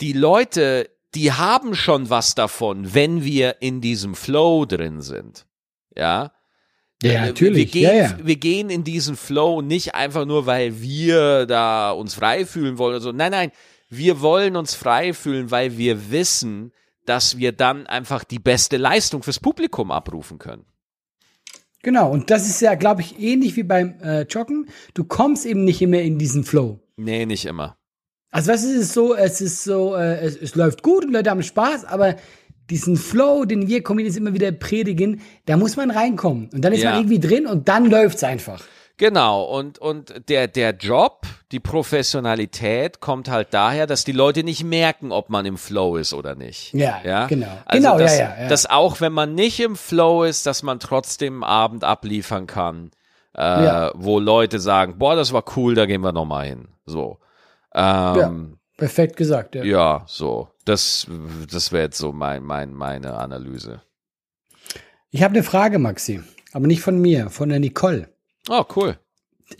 die 0.00 0.12
Leute, 0.12 0.90
die 1.14 1.32
haben 1.32 1.74
schon 1.74 2.10
was 2.10 2.34
davon, 2.34 2.94
wenn 2.94 3.24
wir 3.24 3.56
in 3.60 3.80
diesem 3.80 4.14
Flow 4.14 4.64
drin 4.66 5.00
sind. 5.00 5.46
Ja. 5.96 6.32
Ja, 7.02 7.12
Äh, 7.12 7.26
natürlich. 7.26 7.72
Wir 7.72 7.80
gehen, 7.82 7.96
ja, 7.96 8.02
ja. 8.02 8.18
wir 8.22 8.36
gehen 8.36 8.68
in 8.70 8.84
diesen 8.84 9.16
Flow 9.16 9.62
nicht 9.62 9.94
einfach 9.94 10.26
nur, 10.26 10.46
weil 10.46 10.80
wir 10.82 11.46
da 11.46 11.90
uns 11.92 12.14
frei 12.14 12.44
fühlen 12.44 12.76
wollen 12.76 12.96
oder 12.96 13.00
so. 13.02 13.12
Nein, 13.12 13.32
nein, 13.32 13.52
wir 13.88 14.20
wollen 14.20 14.54
uns 14.56 14.74
frei 14.74 15.14
fühlen, 15.14 15.50
weil 15.50 15.78
wir 15.78 16.10
wissen, 16.10 16.72
dass 17.06 17.38
wir 17.38 17.52
dann 17.52 17.86
einfach 17.86 18.24
die 18.24 18.38
beste 18.38 18.76
Leistung 18.76 19.22
fürs 19.22 19.40
Publikum 19.40 19.90
abrufen 19.90 20.38
können. 20.38 20.64
Genau, 21.82 22.10
und 22.10 22.30
das 22.30 22.46
ist 22.46 22.60
ja, 22.60 22.74
glaube 22.74 23.00
ich, 23.00 23.18
ähnlich 23.18 23.56
wie 23.56 23.62
beim 23.62 23.94
äh, 24.02 24.22
Joggen. 24.22 24.68
Du 24.92 25.04
kommst 25.04 25.46
eben 25.46 25.64
nicht 25.64 25.80
immer 25.80 26.00
in 26.00 26.18
diesen 26.18 26.44
Flow. 26.44 26.78
Nee, 26.96 27.24
nicht 27.24 27.46
immer. 27.46 27.76
Also 28.30 28.52
was 28.52 28.62
ist 28.62 28.76
es 28.76 28.92
so, 28.92 29.14
es 29.14 29.40
ist 29.40 29.64
so, 29.64 29.96
äh, 29.96 30.18
es, 30.20 30.36
es 30.36 30.54
läuft 30.54 30.82
gut 30.82 31.04
und 31.04 31.12
Leute 31.12 31.30
haben 31.30 31.42
Spaß, 31.42 31.86
aber 31.86 32.16
diesen 32.68 32.96
Flow, 32.96 33.44
den 33.46 33.66
wir 33.66 33.82
Comedians 33.82 34.16
immer 34.16 34.34
wieder 34.34 34.52
predigen, 34.52 35.22
da 35.46 35.56
muss 35.56 35.76
man 35.76 35.90
reinkommen. 35.90 36.50
Und 36.52 36.64
dann 36.64 36.72
ist 36.72 36.82
Ja. 36.82 36.90
man 36.90 37.00
irgendwie 37.00 37.18
drin 37.18 37.46
und 37.46 37.68
dann 37.68 37.86
läuft's 37.86 38.22
einfach. 38.22 38.62
Genau, 39.00 39.44
und, 39.44 39.78
und 39.78 40.28
der, 40.28 40.46
der 40.46 40.72
Job, 40.76 41.22
die 41.52 41.58
Professionalität 41.58 43.00
kommt 43.00 43.30
halt 43.30 43.54
daher, 43.54 43.86
dass 43.86 44.04
die 44.04 44.12
Leute 44.12 44.44
nicht 44.44 44.62
merken, 44.62 45.10
ob 45.10 45.30
man 45.30 45.46
im 45.46 45.56
Flow 45.56 45.96
ist 45.96 46.12
oder 46.12 46.34
nicht. 46.34 46.74
Ja, 46.74 47.00
ja? 47.02 47.26
genau. 47.26 47.46
Also 47.64 47.82
Genau, 47.82 47.98
ja, 47.98 48.04
dass, 48.04 48.18
ja, 48.18 48.36
ja. 48.42 48.48
Dass 48.48 48.68
auch 48.68 49.00
wenn 49.00 49.14
man 49.14 49.34
nicht 49.34 49.58
im 49.60 49.76
Flow 49.76 50.24
ist, 50.24 50.44
dass 50.44 50.62
man 50.62 50.80
trotzdem 50.80 51.42
am 51.42 51.44
Abend 51.44 51.82
abliefern 51.82 52.46
kann, 52.46 52.90
äh, 53.34 53.40
Ja. 53.40 53.92
wo 53.94 54.18
Leute 54.18 54.58
sagen, 54.60 54.98
boah, 54.98 55.16
das 55.16 55.32
war 55.32 55.44
cool, 55.56 55.74
da 55.74 55.86
gehen 55.86 56.02
wir 56.02 56.12
nochmal 56.12 56.48
hin. 56.48 56.68
So. 56.84 57.20
Ähm, 57.74 58.58
Perfekt 58.76 59.16
gesagt, 59.16 59.54
ja. 59.54 59.64
ja. 59.64 60.02
so. 60.06 60.48
Das, 60.66 61.06
das 61.50 61.72
wäre 61.72 61.84
jetzt 61.84 61.96
so 61.96 62.12
mein, 62.12 62.42
mein, 62.42 62.74
meine 62.74 63.14
Analyse. 63.14 63.80
Ich 65.10 65.22
habe 65.22 65.32
eine 65.32 65.42
Frage, 65.42 65.78
Maxi, 65.78 66.20
aber 66.52 66.66
nicht 66.66 66.82
von 66.82 67.00
mir, 67.00 67.30
von 67.30 67.48
der 67.48 67.60
Nicole. 67.60 68.10
Oh, 68.50 68.64
cool. 68.74 68.98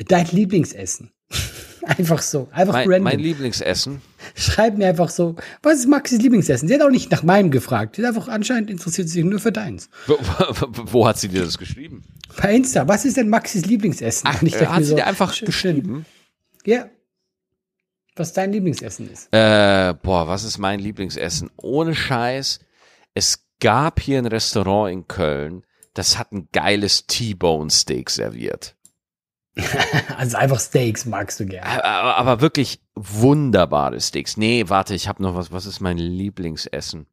Dein 0.08 0.26
Lieblingsessen. 0.26 1.12
einfach 1.86 2.20
so, 2.20 2.48
einfach 2.50 2.74
Mein, 2.74 2.88
random. 2.88 3.04
mein 3.04 3.18
Lieblingsessen. 3.20 4.02
Schreib 4.34 4.76
mir 4.76 4.88
einfach 4.88 5.08
so, 5.08 5.36
was 5.62 5.78
ist 5.78 5.86
Maxis 5.86 6.20
Lieblingsessen? 6.20 6.66
Sie 6.66 6.74
hat 6.74 6.82
auch 6.82 6.90
nicht 6.90 7.10
nach 7.12 7.22
meinem 7.22 7.52
gefragt. 7.52 7.96
Sie 7.96 8.02
hat 8.02 8.08
einfach 8.16 8.26
anscheinend 8.26 8.68
interessiert 8.68 9.08
sich 9.08 9.24
nur 9.24 9.38
für 9.38 9.52
deins. 9.52 9.90
Wo, 10.08 10.18
wo 10.92 11.06
hat 11.06 11.18
sie 11.18 11.28
dir 11.28 11.44
das 11.44 11.56
geschrieben? 11.56 12.04
Bei 12.36 12.52
Insta, 12.52 12.88
was 12.88 13.04
ist 13.04 13.16
denn 13.16 13.28
Maxis 13.28 13.64
Lieblingsessen? 13.64 14.28
Ach, 14.28 14.42
ich 14.42 14.56
äh, 14.56 14.66
hat 14.66 14.82
sie 14.82 14.90
so, 14.90 14.96
dir 14.96 15.06
einfach 15.06 15.32
schön, 15.32 15.46
geschrieben? 15.46 16.06
Ja. 16.64 16.88
Was 18.16 18.32
dein 18.32 18.52
Lieblingsessen 18.52 19.08
ist. 19.08 19.28
Äh, 19.32 19.94
boah, 20.02 20.26
was 20.26 20.42
ist 20.42 20.58
mein 20.58 20.80
Lieblingsessen? 20.80 21.48
Ohne 21.56 21.94
Scheiß. 21.94 22.58
Es 23.14 23.46
gab 23.60 24.00
hier 24.00 24.18
ein 24.18 24.26
Restaurant 24.26 24.92
in 24.92 25.06
Köln, 25.06 25.64
das 25.94 26.18
hat 26.18 26.32
ein 26.32 26.48
geiles 26.52 27.06
T-Bone 27.06 27.70
Steak 27.70 28.10
serviert. 28.10 28.76
Also 30.16 30.36
einfach 30.36 30.60
Steaks 30.60 31.06
magst 31.06 31.40
du 31.40 31.46
gerne. 31.46 31.84
Aber, 31.84 32.16
aber 32.16 32.40
wirklich 32.40 32.80
wunderbare 32.94 34.00
Steaks. 34.00 34.36
Nee, 34.36 34.64
warte, 34.68 34.94
ich 34.94 35.08
habe 35.08 35.22
noch 35.22 35.34
was. 35.34 35.50
Was 35.50 35.66
ist 35.66 35.80
mein 35.80 35.96
Lieblingsessen? 35.96 37.06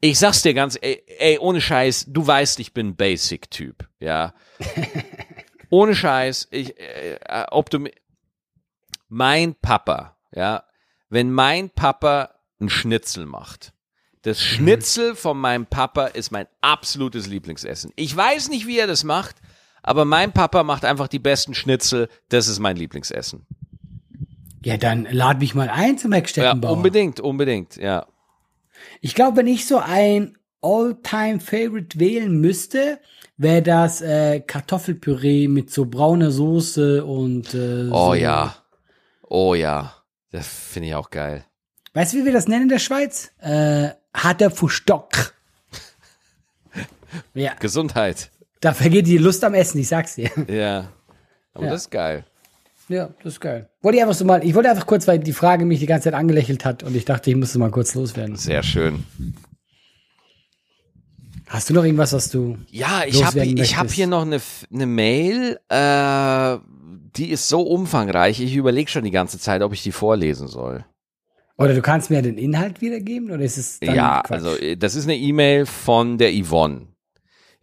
Ich 0.00 0.18
sag's 0.18 0.42
dir 0.42 0.54
ganz, 0.54 0.78
ey, 0.80 1.02
ey 1.18 1.38
ohne 1.38 1.60
Scheiß, 1.60 2.06
du 2.08 2.26
weißt, 2.26 2.60
ich 2.60 2.72
bin 2.72 2.88
ein 2.88 2.96
Basic-Typ, 2.96 3.88
ja. 4.00 4.34
ohne 5.70 5.94
Scheiß, 5.94 6.48
ich, 6.50 6.78
äh, 6.78 7.14
äh, 7.14 7.46
ob 7.50 7.70
du, 7.70 7.84
mein 9.08 9.54
Papa, 9.54 10.16
ja, 10.32 10.64
wenn 11.08 11.30
mein 11.30 11.70
Papa 11.70 12.30
ein 12.60 12.68
Schnitzel 12.68 13.26
macht, 13.26 13.72
das 14.22 14.42
Schnitzel 14.42 15.14
von 15.14 15.38
meinem 15.38 15.66
Papa 15.66 16.06
ist 16.06 16.32
mein 16.32 16.48
absolutes 16.60 17.28
Lieblingsessen. 17.28 17.92
Ich 17.94 18.16
weiß 18.16 18.48
nicht, 18.48 18.66
wie 18.66 18.78
er 18.78 18.88
das 18.88 19.04
macht, 19.04 19.36
aber 19.86 20.04
mein 20.04 20.32
Papa 20.32 20.62
macht 20.62 20.84
einfach 20.84 21.08
die 21.08 21.18
besten 21.18 21.54
Schnitzel. 21.54 22.08
Das 22.28 22.46
ist 22.48 22.58
mein 22.58 22.76
Lieblingsessen. 22.76 23.46
Ja, 24.64 24.76
dann 24.76 25.06
lad 25.10 25.38
mich 25.38 25.54
mal 25.54 25.68
ein 25.70 25.96
zum 25.96 26.12
Ja, 26.12 26.18
Hecksteckenbauer. 26.18 26.72
unbedingt, 26.72 27.20
unbedingt, 27.20 27.76
ja. 27.76 28.06
Ich 29.00 29.14
glaube, 29.14 29.38
wenn 29.38 29.46
ich 29.46 29.66
so 29.66 29.78
ein 29.78 30.36
All-Time-Favorite 30.60 31.98
wählen 32.00 32.40
müsste, 32.40 32.98
wäre 33.36 33.62
das 33.62 34.00
äh, 34.02 34.40
Kartoffelpüree 34.40 35.48
mit 35.48 35.70
so 35.70 35.86
brauner 35.86 36.30
Soße 36.30 37.04
und 37.04 37.54
äh, 37.54 37.88
Oh 37.90 38.08
so. 38.08 38.14
ja. 38.14 38.56
Oh 39.22 39.54
ja. 39.54 39.94
Das 40.32 40.48
finde 40.48 40.88
ich 40.88 40.94
auch 40.94 41.10
geil. 41.10 41.44
Weißt 41.94 42.12
du, 42.12 42.18
wie 42.18 42.24
wir 42.24 42.32
das 42.32 42.48
nennen 42.48 42.64
in 42.64 42.68
der 42.68 42.78
Schweiz? 42.80 43.30
Äh, 43.38 43.90
harter 44.12 44.50
Fustock. 44.50 45.34
ja, 47.34 47.54
Gesundheit. 47.54 48.30
Da 48.66 48.74
vergeht 48.74 49.06
die 49.06 49.18
Lust 49.18 49.44
am 49.44 49.54
Essen, 49.54 49.78
ich 49.78 49.86
sag's 49.86 50.16
dir. 50.16 50.28
Ja. 50.48 50.88
Aber 51.54 51.66
Ja. 51.66 51.70
das 51.70 51.82
ist 51.82 51.90
geil. 51.90 52.24
Ja, 52.88 53.10
das 53.22 53.34
ist 53.34 53.40
geil. 53.40 53.68
Wollte 53.80 53.96
ich 53.98 54.02
einfach 54.02 54.16
so 54.16 54.24
mal, 54.24 54.44
ich 54.44 54.54
wollte 54.54 54.70
einfach 54.70 54.86
kurz, 54.86 55.06
weil 55.06 55.18
die 55.20 55.32
Frage 55.32 55.64
mich 55.64 55.78
die 55.80 55.86
ganze 55.86 56.04
Zeit 56.04 56.14
angelächelt 56.14 56.64
hat 56.64 56.82
und 56.82 56.94
ich 56.96 57.04
dachte, 57.04 57.30
ich 57.30 57.36
musste 57.36 57.58
mal 57.60 57.70
kurz 57.70 57.94
loswerden. 57.94 58.34
Sehr 58.36 58.62
schön. 58.64 59.04
Hast 61.46 61.70
du 61.70 61.74
noch 61.74 61.84
irgendwas, 61.84 62.12
was 62.12 62.28
du. 62.28 62.58
Ja, 62.70 63.02
ich 63.06 63.24
habe 63.24 63.40
hab 63.40 63.90
hier 63.90 64.08
noch 64.08 64.22
eine, 64.22 64.40
eine 64.72 64.86
Mail, 64.86 65.60
äh, 65.68 66.58
die 67.16 67.30
ist 67.30 67.48
so 67.48 67.62
umfangreich. 67.62 68.40
Ich 68.40 68.56
überlege 68.56 68.90
schon 68.90 69.04
die 69.04 69.12
ganze 69.12 69.38
Zeit, 69.38 69.62
ob 69.62 69.72
ich 69.72 69.82
die 69.84 69.92
vorlesen 69.92 70.48
soll. 70.48 70.84
Oder 71.56 71.72
du 71.72 71.82
kannst 71.82 72.10
mir 72.10 72.20
den 72.20 72.36
Inhalt 72.36 72.80
wiedergeben 72.80 73.30
oder 73.30 73.42
ist 73.44 73.56
es 73.58 73.78
dann 73.80 73.94
ja, 73.94 74.22
Quatsch? 74.22 74.32
also 74.32 74.56
äh, 74.56 74.76
das 74.76 74.96
ist 74.96 75.04
eine 75.04 75.16
E-Mail 75.16 75.66
von 75.66 76.18
der 76.18 76.32
Yvonne. 76.32 76.88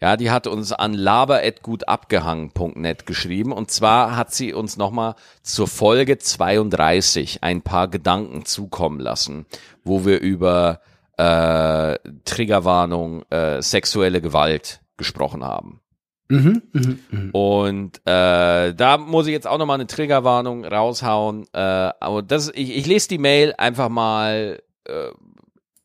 Ja, 0.02 0.18
die 0.18 0.32
hat 0.32 0.48
uns 0.48 0.74
an 0.74 0.94
laber.gutabgehangen.net 0.94 3.06
geschrieben 3.06 3.54
und 3.54 3.72
zwar 3.72 4.18
hat 4.18 4.34
sie 4.34 4.54
uns 4.54 4.78
nochmal 4.78 5.16
zur 5.44 5.68
Folge 5.68 6.18
32 6.18 7.40
ein 7.42 7.62
paar 7.62 7.88
Gedanken 7.88 8.46
zukommen 8.46 9.00
lassen, 9.00 9.46
wo 9.84 10.06
wir 10.06 10.20
über 10.20 10.82
äh, 11.18 12.00
Triggerwarnung, 12.26 13.24
äh, 13.30 13.62
sexuelle 13.62 14.20
Gewalt 14.20 14.82
gesprochen 14.98 15.44
haben. 15.44 15.84
Mhm, 16.30 16.64
mhm, 16.72 17.00
mhm. 17.12 17.30
Und 17.32 17.98
äh, 18.06 18.74
da 18.74 18.98
muss 18.98 19.28
ich 19.28 19.34
jetzt 19.34 19.48
auch 19.48 19.58
nochmal 19.58 19.76
eine 19.76 19.88
Triggerwarnung 19.88 20.66
raushauen. 20.66 21.46
Äh, 21.54 21.60
aber 21.60 22.24
das, 22.24 22.50
ich, 22.50 22.76
ich 22.76 22.88
lese 22.88 23.10
die 23.10 23.18
Mail 23.18 23.54
einfach 23.58 23.90
mal 23.90 24.62
äh, 24.86 25.12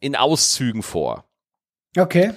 in 0.01 0.17
Auszügen 0.17 0.83
vor. 0.83 1.25
Okay. 1.97 2.33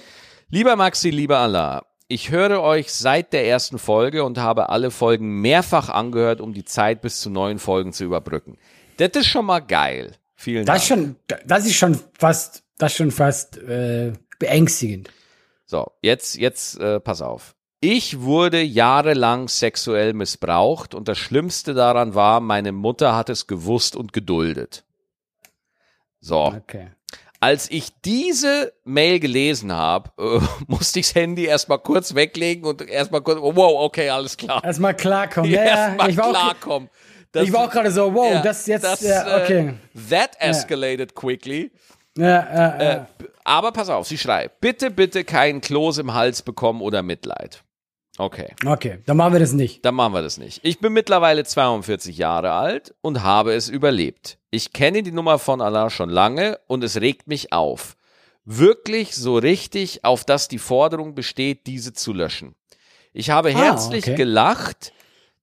Lieber 0.51 0.75
Maxi, 0.75 1.09
lieber 1.09 1.39
Allah, 1.39 1.85
ich 2.09 2.29
höre 2.29 2.61
euch 2.61 2.91
seit 2.91 3.31
der 3.31 3.47
ersten 3.47 3.79
Folge 3.79 4.25
und 4.25 4.37
habe 4.37 4.67
alle 4.69 4.91
Folgen 4.91 5.39
mehrfach 5.39 5.87
angehört, 5.89 6.41
um 6.41 6.53
die 6.53 6.65
Zeit 6.65 7.01
bis 7.01 7.21
zu 7.21 7.29
neuen 7.29 7.57
Folgen 7.57 7.93
zu 7.93 8.03
überbrücken. 8.03 8.57
Das 8.97 9.11
ist 9.11 9.27
schon 9.27 9.45
mal 9.45 9.61
geil. 9.61 10.15
Vielen 10.35 10.65
Das 10.65 10.83
ist 10.83 10.91
Dank. 10.91 11.15
schon, 11.29 11.39
das 11.45 11.65
ist 11.65 11.75
schon 11.75 11.97
fast, 12.19 12.63
das 12.77 12.91
ist 12.91 12.97
schon 12.97 13.11
fast 13.11 13.57
äh, 13.59 14.11
beängstigend. 14.39 15.09
So, 15.65 15.89
jetzt, 16.01 16.35
jetzt 16.35 16.77
äh, 16.79 16.99
pass 16.99 17.21
auf. 17.21 17.55
Ich 17.79 18.19
wurde 18.19 18.61
jahrelang 18.61 19.47
sexuell 19.47 20.13
missbraucht 20.13 20.93
und 20.93 21.07
das 21.07 21.17
Schlimmste 21.17 21.73
daran 21.73 22.13
war, 22.13 22.41
meine 22.41 22.73
Mutter 22.73 23.15
hat 23.15 23.29
es 23.29 23.47
gewusst 23.47 23.95
und 23.95 24.11
geduldet. 24.11 24.83
So, 26.19 26.47
Okay. 26.47 26.89
Als 27.41 27.69
ich 27.71 27.89
diese 28.05 28.71
Mail 28.85 29.19
gelesen 29.19 29.73
habe, 29.73 30.11
äh, 30.17 30.39
musste 30.67 30.99
ich 30.99 31.07
das 31.07 31.15
Handy 31.15 31.45
erstmal 31.45 31.79
kurz 31.79 32.15
weglegen 32.15 32.63
und 32.65 32.87
erstmal 32.87 33.21
kurz, 33.21 33.39
oh, 33.41 33.53
wow, 33.55 33.81
okay, 33.83 34.09
alles 34.09 34.37
klar. 34.37 34.63
Erstmal 34.63 34.95
klarkommen. 34.95 35.51
Ja, 35.51 35.63
erstmal 35.63 36.09
ich 36.09 36.17
war 36.17 36.27
auch, 36.27 36.31
klarkommen. 36.31 36.89
Das- 37.33 37.43
ich 37.43 37.51
war 37.51 37.65
auch 37.65 37.71
gerade 37.71 37.91
so, 37.91 38.13
wow, 38.13 38.31
ja, 38.31 38.41
das 38.41 38.67
jetzt, 38.67 38.83
das, 38.83 39.01
ja, 39.01 39.39
äh, 39.39 39.43
okay. 39.43 39.73
That 40.09 40.31
escalated 40.39 41.15
quickly. 41.15 41.71
Ja, 42.17 42.25
ja, 42.25 42.53
ja. 42.53 42.93
Äh, 42.93 43.05
aber 43.43 43.71
pass 43.71 43.89
auf, 43.89 44.05
sie 44.07 44.17
schreibt, 44.17 44.61
bitte, 44.61 44.91
bitte 44.91 45.23
keinen 45.23 45.61
Kloß 45.61 45.97
im 45.97 46.13
Hals 46.13 46.41
bekommen 46.43 46.81
oder 46.81 47.01
Mitleid. 47.01 47.63
Okay. 48.21 48.53
okay, 48.67 48.99
dann 49.07 49.17
machen 49.17 49.33
wir 49.33 49.39
das 49.39 49.51
nicht. 49.51 49.83
Dann 49.83 49.95
machen 49.95 50.13
wir 50.13 50.21
das 50.21 50.37
nicht. 50.37 50.59
Ich 50.61 50.77
bin 50.77 50.93
mittlerweile 50.93 51.43
42 51.43 52.19
Jahre 52.19 52.51
alt 52.51 52.93
und 53.01 53.23
habe 53.23 53.53
es 53.53 53.67
überlebt. 53.67 54.37
Ich 54.51 54.73
kenne 54.73 55.01
die 55.01 55.11
Nummer 55.11 55.39
von 55.39 55.59
Allah 55.59 55.89
schon 55.89 56.11
lange 56.11 56.59
und 56.67 56.83
es 56.83 57.01
regt 57.01 57.25
mich 57.25 57.51
auf. 57.51 57.97
Wirklich 58.45 59.15
so 59.15 59.37
richtig, 59.37 60.05
auf 60.05 60.23
dass 60.23 60.47
die 60.47 60.59
Forderung 60.59 61.15
besteht, 61.15 61.65
diese 61.65 61.93
zu 61.93 62.13
löschen. 62.13 62.53
Ich 63.11 63.31
habe 63.31 63.49
herzlich 63.49 64.05
okay. 64.05 64.15
gelacht, 64.15 64.93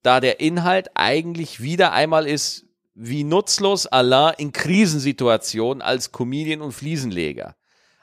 da 0.05 0.21
der 0.21 0.39
Inhalt 0.39 0.91
eigentlich 0.95 1.61
wieder 1.61 1.93
einmal 1.93 2.29
ist, 2.29 2.65
wie 2.95 3.25
nutzlos 3.25 3.89
Allah 3.89 4.31
in 4.31 4.53
Krisensituationen 4.53 5.83
als 5.83 6.13
Comedian 6.13 6.61
und 6.61 6.71
Fliesenleger. 6.71 7.57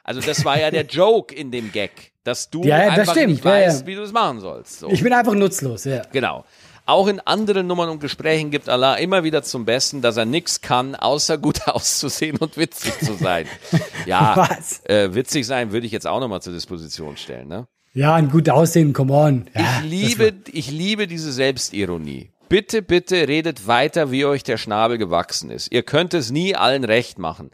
Also 0.04 0.20
das 0.20 0.44
war 0.44 0.60
ja 0.60 0.70
der 0.70 0.86
Joke 0.90 1.34
in 1.34 1.52
dem 1.52 1.72
Gag, 1.72 2.12
dass 2.26 2.50
du 2.50 2.64
Ja, 2.64 2.80
ja, 2.80 2.86
das 2.90 3.00
einfach 3.00 3.14
stimmt. 3.14 3.30
nicht 3.30 3.46
Ja, 3.46 3.58
ja. 3.58 3.68
weißt, 3.68 3.86
wie 3.86 3.96
du 3.96 4.02
es 4.02 4.12
machen 4.12 4.42
sollst. 4.42 4.80
So. 4.80 4.90
Ich 4.90 5.02
bin 5.02 5.14
einfach 5.14 5.34
nutzlos, 5.34 5.86
ja. 5.86 6.02
Genau. 6.12 6.44
Auch 6.88 7.08
in 7.08 7.20
anderen 7.22 7.66
Nummern 7.66 7.90
und 7.90 8.00
Gesprächen 8.00 8.52
gibt 8.52 8.70
Allah 8.70 8.96
immer 8.96 9.24
wieder 9.24 9.42
zum 9.42 9.66
Besten, 9.66 10.02
dass 10.04 10.18
er 10.18 10.26
nichts 10.26 10.62
kann, 10.62 10.94
außer 10.96 11.38
gut 11.38 11.62
auszusehen 11.68 12.38
und 12.38 12.58
witzig 12.58 13.00
zu 13.00 13.14
sein. 13.14 13.48
Ja, 14.06 14.48
äh, 14.84 15.16
witzig 15.16 15.48
sein 15.48 15.72
würde 15.72 15.88
ich 15.88 15.92
jetzt 15.92 16.06
auch 16.06 16.20
nochmal 16.20 16.40
zur 16.40 16.54
Disposition 16.54 17.18
stellen. 17.18 17.48
Ne? 17.48 17.68
Ja, 17.96 18.14
ein 18.14 18.30
gut 18.30 18.50
aussehen, 18.50 18.94
come 18.94 19.12
on. 19.14 19.50
Ja, 19.56 19.82
ich, 19.84 19.90
liebe, 19.90 20.34
ich 20.52 20.70
liebe 20.70 21.08
diese 21.08 21.32
Selbstironie. 21.32 22.30
Bitte, 22.50 22.84
bitte 22.84 23.28
redet 23.28 23.66
weiter, 23.66 24.12
wie 24.12 24.26
euch 24.26 24.44
der 24.44 24.58
Schnabel 24.58 25.00
gewachsen 25.00 25.50
ist. 25.50 25.72
Ihr 25.72 25.82
könnt 25.82 26.14
es 26.14 26.30
nie 26.30 26.56
allen 26.56 26.84
recht 26.84 27.18
machen. 27.18 27.50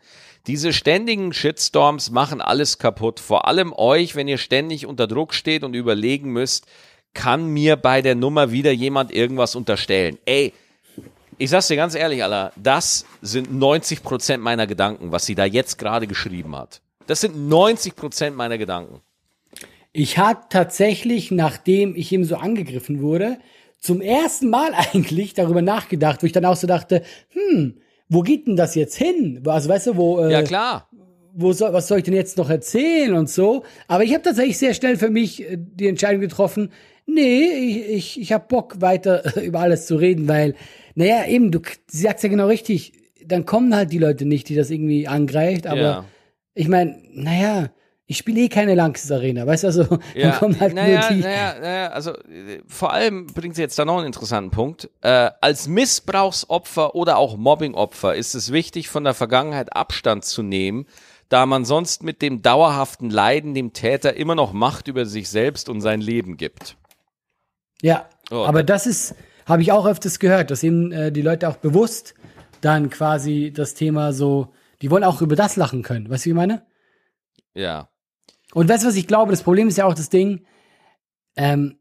Diese 0.48 0.74
ständigen 0.74 1.34
Shitstorms 1.34 2.10
machen 2.10 2.42
alles 2.42 2.80
kaputt. 2.80 3.20
Vor 3.20 3.48
allem 3.48 3.74
euch, 3.74 4.16
wenn 4.16 4.28
ihr 4.28 4.39
ständig 4.39 4.88
unter 4.88 5.06
Druck 5.08 5.34
steht 5.34 5.64
und 5.64 5.76
überlegen 5.76 6.32
müsst, 6.32 6.66
kann 7.14 7.48
mir 7.48 7.76
bei 7.76 8.02
der 8.02 8.16
Nummer 8.16 8.52
wieder 8.52 8.72
jemand 8.72 9.12
irgendwas 9.12 9.56
unterstellen. 9.56 10.18
Ey, 10.26 10.54
ich 11.38 11.50
sag's 11.50 11.68
dir 11.68 11.76
ganz 11.76 11.96
ehrlich, 11.96 12.24
Alter, 12.24 12.54
das 12.56 13.06
sind 13.22 13.54
90 13.54 14.04
Prozent 14.04 14.44
meiner 14.44 14.68
Gedanken, 14.68 15.12
was 15.12 15.26
sie 15.26 15.36
da 15.36 15.46
jetzt 15.46 15.78
gerade 15.78 16.08
geschrieben 16.08 16.56
hat. 16.56 16.82
Das 17.08 17.22
sind 17.22 17.50
90 17.50 17.96
Prozent 17.96 18.36
meiner 18.36 18.58
Gedanken. 18.58 19.02
Ich 19.94 20.18
habe 20.18 20.42
tatsächlich, 20.50 21.32
nachdem 21.32 21.96
ich 21.96 22.12
eben 22.12 22.24
so 22.24 22.38
angegriffen 22.38 23.02
wurde, 23.02 23.39
zum 23.78 24.02
ersten 24.02 24.50
Mal 24.50 24.74
eigentlich 24.94 25.34
darüber 25.34 25.62
nachgedacht, 25.62 26.24
wo 26.24 26.26
ich 26.26 26.32
dann 26.32 26.46
auch 26.46 26.56
so 26.56 26.68
dachte, 26.68 27.04
hm, 27.30 27.82
wo 28.12 28.22
geht 28.22 28.45
denn 28.45 28.57
das 28.57 28.76
jetzt 28.76 28.95
hin? 28.95 29.41
Also 29.45 29.70
weißt 29.70 29.88
du, 29.88 29.95
wo 29.95 30.20
äh, 30.20 30.32
Ja, 30.32 30.43
klar. 30.43 30.89
Wo 31.34 31.53
soll, 31.53 31.72
was 31.72 31.88
soll 31.88 31.99
ich 31.99 32.03
denn 32.03 32.14
jetzt 32.14 32.38
noch 32.38 32.49
erzählen 32.49 33.14
und 33.14 33.30
so? 33.30 33.64
Aber 33.88 34.03
ich 34.03 34.12
habe 34.14 34.22
tatsächlich 34.22 34.57
sehr 34.57 34.74
schnell 34.74 34.97
für 34.97 35.09
mich 35.09 35.49
äh, 35.49 35.57
die 35.57 35.88
Entscheidung 35.88 36.20
getroffen, 36.20 36.72
nee, 37.05 37.45
ich, 37.45 37.89
ich, 37.89 38.22
ich 38.22 38.34
habe 38.34 38.45
Bock 38.49 38.82
weiter 38.82 39.38
über 39.41 39.62
alles 39.62 39.86
zu 39.86 39.95
reden, 39.95 40.28
weil, 40.28 40.55
naja, 40.93 41.26
eben, 41.26 41.51
du 41.51 41.62
sagst 41.88 42.24
ja 42.24 42.30
genau 42.30 42.47
richtig, 42.47 42.91
dann 43.26 43.45
kommen 43.45 43.74
halt 43.74 43.93
die 43.93 43.97
Leute 43.97 44.26
nicht, 44.26 44.49
die 44.49 44.55
das 44.55 44.70
irgendwie 44.70 45.07
angreift, 45.07 45.66
aber 45.66 45.80
ja. 45.80 46.05
ich 46.53 46.68
meine, 46.68 46.97
naja, 47.14 47.70
ich 48.12 48.18
spiele 48.18 48.41
eh 48.41 48.49
keine 48.49 48.76
Langsys 48.76 49.09
Arena, 49.09 49.47
weißt 49.47 49.64
du, 49.64 49.68
also 49.68 49.99
ja, 50.16 50.32
kommen 50.32 50.59
halt 50.59 50.74
naja, 50.74 50.99
nur 50.99 51.09
die. 51.12 51.24
Naja, 51.24 51.55
naja, 51.62 51.88
also 51.91 52.12
vor 52.68 52.91
allem 52.91 53.26
bringt 53.28 53.55
sie 53.55 53.62
jetzt 53.62 53.80
da 53.80 53.86
noch 53.86 53.99
einen 53.99 54.07
interessanten 54.07 54.51
Punkt. 54.51 54.89
Äh, 54.99 55.32
als 55.39 55.70
Missbrauchsopfer 55.70 56.93
oder 56.93 57.18
auch 57.18 57.38
Mobbingopfer 57.38 58.14
ist 58.14 58.36
es 58.36 58.51
wichtig, 58.51 58.89
von 58.89 59.05
der 59.05 59.14
Vergangenheit 59.14 59.74
Abstand 59.74 60.26
zu 60.26 60.43
nehmen, 60.43 60.88
da 61.30 61.45
man 61.45 61.64
sonst 61.64 62.03
mit 62.03 62.22
dem 62.22 62.41
dauerhaften 62.41 63.09
Leiden 63.09 63.53
dem 63.53 63.72
Täter 63.72 64.18
immer 64.18 64.36
noch 64.36 64.51
Macht 64.51 64.89
über 64.89 65.05
sich 65.05 65.30
selbst 65.30 65.70
und 65.70 65.80
sein 65.80 66.01
Leben 66.01 66.36
gibt. 66.36 66.76
Ja, 67.82 68.09
oh, 68.30 68.43
aber 68.43 68.64
das 68.64 68.88
ist, 68.88 69.16
habe 69.45 69.62
ich 69.62 69.72
auch 69.72 69.86
öfters 69.86 70.20
gehört, 70.20 70.51
dass 70.51 70.64
eben 70.64 70.91
äh, 70.91 71.14
die 71.14 71.22
Leute 71.22 71.47
auch 71.47 71.55
bewusst 71.55 72.14
dann 72.59 72.89
quasi 72.89 73.53
das 73.55 73.74
Thema 73.74 74.12
so, 74.12 74.51
die 74.82 74.91
wollen 74.91 75.05
auch 75.05 75.22
über 75.22 75.38
das 75.38 75.55
lachen 75.55 75.82
können. 75.82 76.09
Weißt 76.09 76.26
du, 76.26 76.28
wie 76.28 76.32
ich 76.32 76.36
meine? 76.36 76.66
Ja. 77.53 77.88
Und 78.54 78.70
weißt 78.70 78.84
du, 78.84 78.88
was 78.88 78.95
ich 78.95 79.08
glaube? 79.08 79.32
Das 79.32 79.43
Problem 79.43 79.68
ist 79.68 79.78
ja 79.78 79.86
auch 79.86 79.93
das 79.93 80.10
Ding, 80.10 80.41
ähm, 81.36 81.78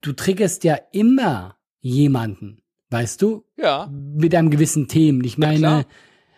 du 0.00 0.12
triggerst 0.12 0.64
ja 0.64 0.78
immer 0.92 1.56
jemanden, 1.80 2.62
weißt 2.90 3.20
du? 3.22 3.44
Ja. 3.56 3.90
Mit 3.90 4.34
einem 4.34 4.50
gewissen 4.50 4.88
Themen. 4.88 5.24
Ich 5.24 5.38
meine, 5.38 5.86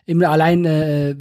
ja, 0.06 0.30
allein, 0.30 0.64
äh, 0.64 1.16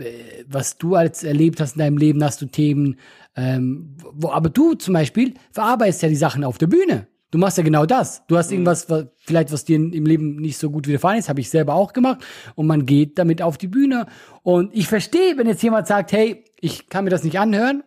was 0.47 0.77
du 0.77 0.95
als 0.95 1.23
erlebt 1.23 1.59
hast 1.59 1.75
in 1.75 1.79
deinem 1.79 1.97
Leben, 1.97 2.23
hast 2.23 2.41
du 2.41 2.45
Themen, 2.45 2.97
ähm, 3.35 3.95
wo, 4.13 4.29
aber 4.29 4.49
du 4.49 4.73
zum 4.73 4.93
Beispiel 4.93 5.33
verarbeitest 5.51 6.03
ja 6.03 6.09
die 6.09 6.15
Sachen 6.15 6.43
auf 6.43 6.57
der 6.57 6.67
Bühne. 6.67 7.07
Du 7.31 7.37
machst 7.37 7.57
ja 7.57 7.63
genau 7.63 7.85
das. 7.85 8.25
Du 8.27 8.37
hast 8.37 8.49
mhm. 8.49 8.55
irgendwas, 8.55 8.89
was, 8.89 9.05
vielleicht 9.17 9.53
was 9.53 9.63
dir 9.63 9.77
im 9.77 10.05
Leben 10.05 10.35
nicht 10.35 10.57
so 10.57 10.69
gut 10.69 10.87
widerfahren 10.87 11.17
ist, 11.17 11.29
habe 11.29 11.39
ich 11.39 11.49
selber 11.49 11.75
auch 11.75 11.93
gemacht. 11.93 12.19
Und 12.55 12.67
man 12.67 12.85
geht 12.85 13.17
damit 13.17 13.41
auf 13.41 13.57
die 13.57 13.69
Bühne. 13.69 14.05
Und 14.43 14.75
ich 14.75 14.87
verstehe, 14.87 15.37
wenn 15.37 15.47
jetzt 15.47 15.63
jemand 15.63 15.87
sagt, 15.87 16.11
hey, 16.11 16.43
ich 16.59 16.89
kann 16.89 17.05
mir 17.05 17.09
das 17.09 17.23
nicht 17.23 17.39
anhören 17.39 17.83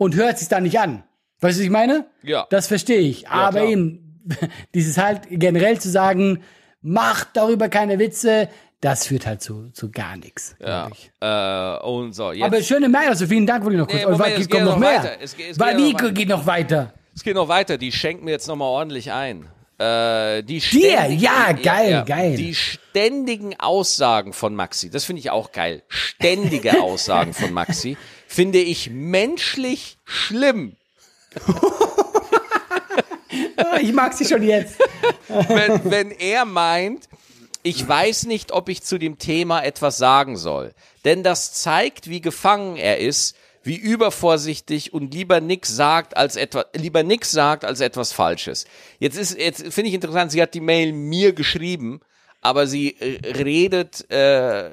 und 0.00 0.16
hört 0.16 0.38
sich 0.38 0.48
dann 0.48 0.62
nicht 0.62 0.80
an. 0.80 1.04
Weißt 1.40 1.58
du, 1.58 1.60
was 1.60 1.64
ich 1.64 1.70
meine? 1.70 2.06
Ja. 2.22 2.46
Das 2.48 2.66
verstehe 2.66 3.00
ich. 3.00 3.22
Ja, 3.22 3.30
Aber 3.32 3.58
klar. 3.60 3.66
eben, 3.66 4.22
dieses 4.74 4.96
halt 4.96 5.22
generell 5.28 5.78
zu 5.78 5.90
sagen, 5.90 6.42
macht 6.80 7.28
darüber 7.34 7.68
keine 7.68 7.98
Witze, 7.98 8.48
das 8.80 9.06
führt 9.06 9.26
halt 9.26 9.42
zu, 9.42 9.68
zu 9.72 9.90
gar 9.90 10.16
nichts. 10.16 10.56
Ja. 10.58 10.88
Äh, 11.20 11.82
und 11.82 12.14
so, 12.14 12.32
jetzt. 12.32 12.46
Aber 12.46 12.62
schöne 12.62 12.88
Meyer, 12.88 13.10
also 13.10 13.26
vielen 13.26 13.46
Dank, 13.46 13.62
wollte 13.62 13.76
ich 13.76 13.80
noch 13.80 13.88
kurz. 13.88 14.02
Nee, 14.02 14.10
Moment, 14.10 14.38
es 14.38 14.48
geht 14.48 14.62
noch, 14.62 14.72
noch 14.72 14.78
mehr. 14.78 15.20
Es, 15.20 15.36
es 15.38 15.60
Weil 15.60 15.76
wie 15.76 15.92
geht 16.14 16.28
noch 16.30 16.46
weiter? 16.46 16.94
Es 17.14 17.22
geht 17.22 17.34
noch 17.34 17.48
weiter, 17.48 17.76
die 17.76 17.92
schenken 17.92 18.24
mir 18.24 18.30
jetzt 18.30 18.48
nochmal 18.48 18.68
ordentlich 18.68 19.12
ein. 19.12 19.50
Äh, 19.78 20.42
die 20.42 20.60
Dir, 20.60 21.10
ja, 21.10 21.52
geil, 21.52 21.90
ja, 21.90 22.02
geil. 22.04 22.36
Die 22.36 22.54
ständigen 22.54 23.60
Aussagen 23.60 24.32
von 24.32 24.54
Maxi, 24.54 24.88
das 24.88 25.04
finde 25.04 25.20
ich 25.20 25.30
auch 25.30 25.52
geil. 25.52 25.82
Ständige 25.88 26.80
Aussagen 26.80 27.34
von 27.34 27.52
Maxi 27.52 27.98
finde 28.30 28.60
ich 28.60 28.90
menschlich 28.90 29.98
schlimm. 30.04 30.76
ich 33.80 33.92
mag 33.92 34.14
sie 34.14 34.24
schon 34.24 34.44
jetzt. 34.44 34.76
wenn, 35.28 35.90
wenn 35.90 36.10
er 36.12 36.44
meint, 36.44 37.08
ich 37.64 37.86
weiß 37.86 38.26
nicht, 38.26 38.52
ob 38.52 38.68
ich 38.68 38.82
zu 38.84 38.98
dem 38.98 39.18
Thema 39.18 39.62
etwas 39.64 39.96
sagen 39.96 40.36
soll. 40.36 40.72
Denn 41.04 41.24
das 41.24 41.54
zeigt, 41.54 42.08
wie 42.08 42.20
gefangen 42.20 42.76
er 42.76 42.98
ist 42.98 43.36
wie 43.62 43.76
übervorsichtig 43.76 44.94
und 44.94 45.12
lieber 45.12 45.40
nix 45.40 45.68
sagt 45.68 46.16
als 46.16 46.36
etwas, 46.36 46.64
lieber 46.74 47.02
nix 47.02 47.30
sagt 47.30 47.64
als 47.64 47.80
etwas 47.80 48.12
Falsches. 48.12 48.64
Jetzt 49.00 49.18
ist, 49.18 49.36
jetzt 49.36 49.60
finde 49.74 49.88
ich 49.88 49.94
interessant, 49.94 50.32
sie 50.32 50.40
hat 50.40 50.54
die 50.54 50.60
Mail 50.60 50.94
mir 50.94 51.34
geschrieben, 51.34 52.00
aber 52.40 52.66
sie 52.66 52.96
äh, 52.98 53.32
redet, 53.32 54.10
äh, 54.10 54.70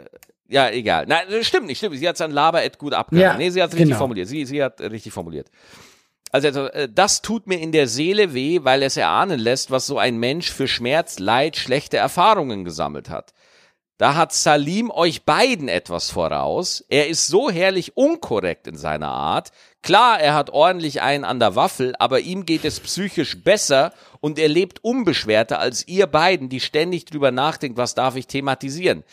ja, 0.49 0.69
egal. 0.69 1.05
Nein, 1.07 1.25
das 1.29 1.45
stimmt 1.45 1.67
nicht, 1.67 1.77
stimmt. 1.77 1.97
Sie 1.97 2.07
hat 2.07 2.15
es 2.15 2.21
an 2.21 2.31
Laber 2.31 2.67
gut 2.77 2.93
abgehört. 2.93 3.33
Ja, 3.33 3.37
nee, 3.37 3.49
sie 3.49 3.61
hat 3.61 3.69
es 3.69 3.75
richtig 3.75 3.89
genau. 3.89 3.99
formuliert. 3.99 4.27
Sie, 4.27 4.45
sie 4.45 4.63
hat 4.63 4.79
richtig 4.81 5.11
formuliert. 5.13 5.49
Also, 6.31 6.67
äh, 6.67 6.89
das 6.91 7.21
tut 7.21 7.47
mir 7.47 7.59
in 7.59 7.71
der 7.71 7.87
Seele 7.87 8.33
weh, 8.33 8.59
weil 8.63 8.83
es 8.83 8.97
erahnen 8.97 9.39
lässt, 9.39 9.71
was 9.71 9.87
so 9.87 9.97
ein 9.97 10.17
Mensch 10.17 10.51
für 10.51 10.67
Schmerz, 10.67 11.19
Leid, 11.19 11.57
schlechte 11.57 11.97
Erfahrungen 11.97 12.63
gesammelt 12.63 13.09
hat. 13.09 13.33
Da 13.97 14.13
hat 14.13 14.31
Salim 14.31 14.91
euch 14.91 15.25
beiden 15.25 15.69
etwas 15.69 16.11
voraus. 16.11 16.85
Er 16.87 17.07
ist 17.07 17.25
so 17.25 17.49
herrlich 17.49 17.97
unkorrekt 17.97 18.67
in 18.67 18.77
seiner 18.77 19.09
Art. 19.09 19.51
Klar, 19.81 20.19
er 20.19 20.35
hat 20.35 20.51
ordentlich 20.51 21.01
einen 21.01 21.23
an 21.23 21.39
der 21.39 21.55
Waffel, 21.55 21.95
aber 21.97 22.19
ihm 22.19 22.45
geht 22.45 22.63
es 22.63 22.79
psychisch 22.79 23.43
besser 23.43 23.93
und 24.19 24.37
er 24.37 24.49
lebt 24.49 24.83
unbeschwerter 24.83 25.59
als 25.59 25.87
ihr 25.87 26.05
beiden, 26.05 26.47
die 26.47 26.59
ständig 26.59 27.05
drüber 27.05 27.31
nachdenkt, 27.31 27.77
was 27.77 27.95
darf 27.95 28.15
ich 28.15 28.27
thematisieren. 28.27 29.03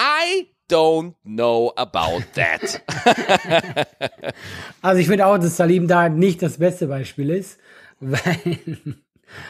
I 0.00 0.53
don't 0.68 1.14
know 1.24 1.72
about 1.76 2.22
that. 2.34 2.82
also 4.82 5.00
ich 5.00 5.06
finde 5.06 5.26
auch, 5.26 5.38
dass 5.38 5.56
Salim 5.56 5.86
da 5.88 6.08
nicht 6.08 6.42
das 6.42 6.58
beste 6.58 6.86
Beispiel 6.86 7.30
ist, 7.30 7.58
weil 8.00 8.78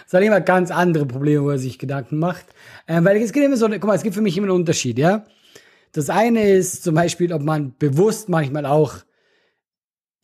Salim 0.07 0.33
hat 0.33 0.47
ganz 0.47 0.71
andere 0.71 1.07
Probleme, 1.07 1.45
wo 1.45 1.51
er 1.51 1.59
sich 1.59 1.79
Gedanken 1.79 2.19
macht. 2.19 2.47
Ähm, 2.89 3.05
weil 3.05 3.17
es 3.17 3.33
gibt 3.33 3.45
immer 3.45 3.57
so, 3.57 3.69
guck 3.69 3.85
mal, 3.85 3.95
es 3.95 4.03
gibt 4.03 4.15
für 4.15 4.23
mich 4.23 4.37
immer 4.37 4.47
einen 4.49 4.57
Unterschied, 4.57 4.99
ja. 4.99 5.25
Das 5.93 6.11
eine 6.11 6.51
ist 6.51 6.83
zum 6.83 6.95
Beispiel, 6.95 7.33
ob 7.33 7.43
man 7.43 7.75
bewusst 7.79 8.29
manchmal 8.29 8.67
auch, 8.67 8.97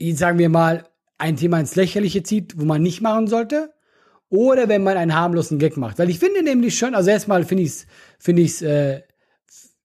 sagen 0.01 0.38
wir 0.38 0.49
mal, 0.49 0.84
ein 1.16 1.36
Thema 1.36 1.61
ins 1.61 1.76
Lächerliche 1.76 2.22
zieht, 2.22 2.59
wo 2.59 2.64
man 2.64 2.82
nicht 2.82 3.01
machen 3.01 3.28
sollte. 3.28 3.72
Oder 4.30 4.68
wenn 4.68 4.82
man 4.82 4.97
einen 4.97 5.14
harmlosen 5.14 5.59
Gag 5.59 5.76
macht. 5.76 5.99
Weil 5.99 6.11
ich 6.11 6.18
finde 6.18 6.43
nämlich 6.43 6.78
schon, 6.78 6.95
also 6.95 7.11
erstmal 7.11 7.45
finde 7.45 7.64
ich 7.64 7.70
es, 7.70 7.86
finde 8.18 8.43
ich 8.43 8.53
es, 8.53 8.62
äh, 8.62 9.03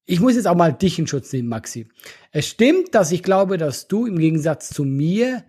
ich 0.06 0.20
muss 0.20 0.36
jetzt 0.36 0.48
auch 0.48 0.56
mal 0.56 0.72
dich 0.72 1.00
in 1.00 1.08
Schutz 1.08 1.34
nehmen, 1.34 1.50
Maxi. 1.50 1.88
Es 2.32 2.48
stimmt, 2.48 2.94
dass 2.94 3.12
ich 3.12 3.24
glaube, 3.24 3.58
dass 3.58 3.88
du 3.88 4.06
im 4.06 4.20
Gegensatz 4.20 4.70
zu 4.70 4.84
mir 4.84 5.44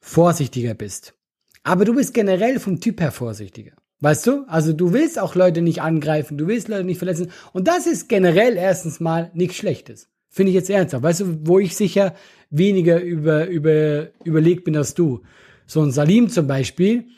vorsichtiger 0.00 0.74
bist. 0.74 1.14
Aber 1.62 1.84
du 1.84 1.94
bist 1.94 2.14
generell 2.14 2.58
vom 2.60 2.80
Typ 2.80 3.00
her 3.00 3.12
vorsichtiger. 3.12 3.72
Weißt 4.00 4.26
du? 4.26 4.44
Also 4.46 4.72
du 4.72 4.92
willst 4.92 5.18
auch 5.18 5.34
Leute 5.34 5.60
nicht 5.60 5.82
angreifen, 5.82 6.38
du 6.38 6.46
willst 6.46 6.68
Leute 6.68 6.84
nicht 6.84 6.98
verletzen. 6.98 7.32
Und 7.52 7.68
das 7.68 7.86
ist 7.86 8.08
generell 8.08 8.56
erstens 8.56 9.00
mal 9.00 9.30
nichts 9.34 9.56
Schlechtes. 9.56 10.08
Finde 10.30 10.50
ich 10.50 10.54
jetzt 10.54 10.70
ernsthaft. 10.70 11.02
Weißt 11.02 11.20
du, 11.20 11.46
wo 11.46 11.58
ich 11.58 11.76
sicher 11.76 12.14
weniger 12.50 13.02
über, 13.02 13.48
über, 13.48 14.08
überlegt 14.24 14.64
bin 14.64 14.76
als 14.76 14.94
du. 14.94 15.22
So 15.66 15.82
ein 15.82 15.90
Salim 15.90 16.30
zum 16.30 16.46
Beispiel, 16.46 17.08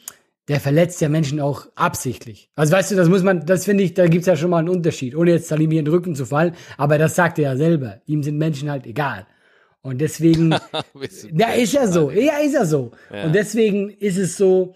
der 0.51 0.59
verletzt 0.59 1.01
ja 1.01 1.09
Menschen 1.09 1.39
auch 1.39 1.69
absichtlich. 1.77 2.51
Also 2.57 2.73
weißt 2.73 2.91
du, 2.91 2.97
das 2.97 3.09
muss 3.09 3.23
man, 3.23 3.47
das 3.47 3.67
finde 3.67 3.85
ich, 3.85 3.95
da 3.95 4.09
gibt's 4.09 4.27
ja 4.27 4.35
schon 4.35 4.51
mal 4.51 4.59
einen 4.59 4.69
Unterschied. 4.69 5.15
Ohne 5.15 5.31
jetzt 5.31 5.47
Salim 5.47 5.71
hier 5.71 5.79
in 5.79 5.85
den 5.85 5.95
Rücken 5.95 6.17
zu 6.17 6.27
fallen, 6.27 6.57
aber 6.77 6.99
das 6.99 7.15
sagt 7.15 7.39
er 7.39 7.53
ja 7.53 7.57
selber. 7.57 8.01
Ihm 8.07 8.25
sind 8.25 8.37
Menschen 8.37 8.69
halt 8.69 8.85
egal. 8.85 9.29
Und 9.81 10.01
deswegen, 10.01 10.51
ja, 11.33 11.51
ist 11.51 11.73
ja 11.73 11.87
so. 11.87 12.11
Ja, 12.11 12.39
ist 12.39 12.55
ja 12.55 12.65
so. 12.65 12.91
Ja. 13.15 13.27
Und 13.27 13.33
deswegen 13.33 13.91
ist 13.91 14.19
es 14.19 14.37
so, 14.37 14.75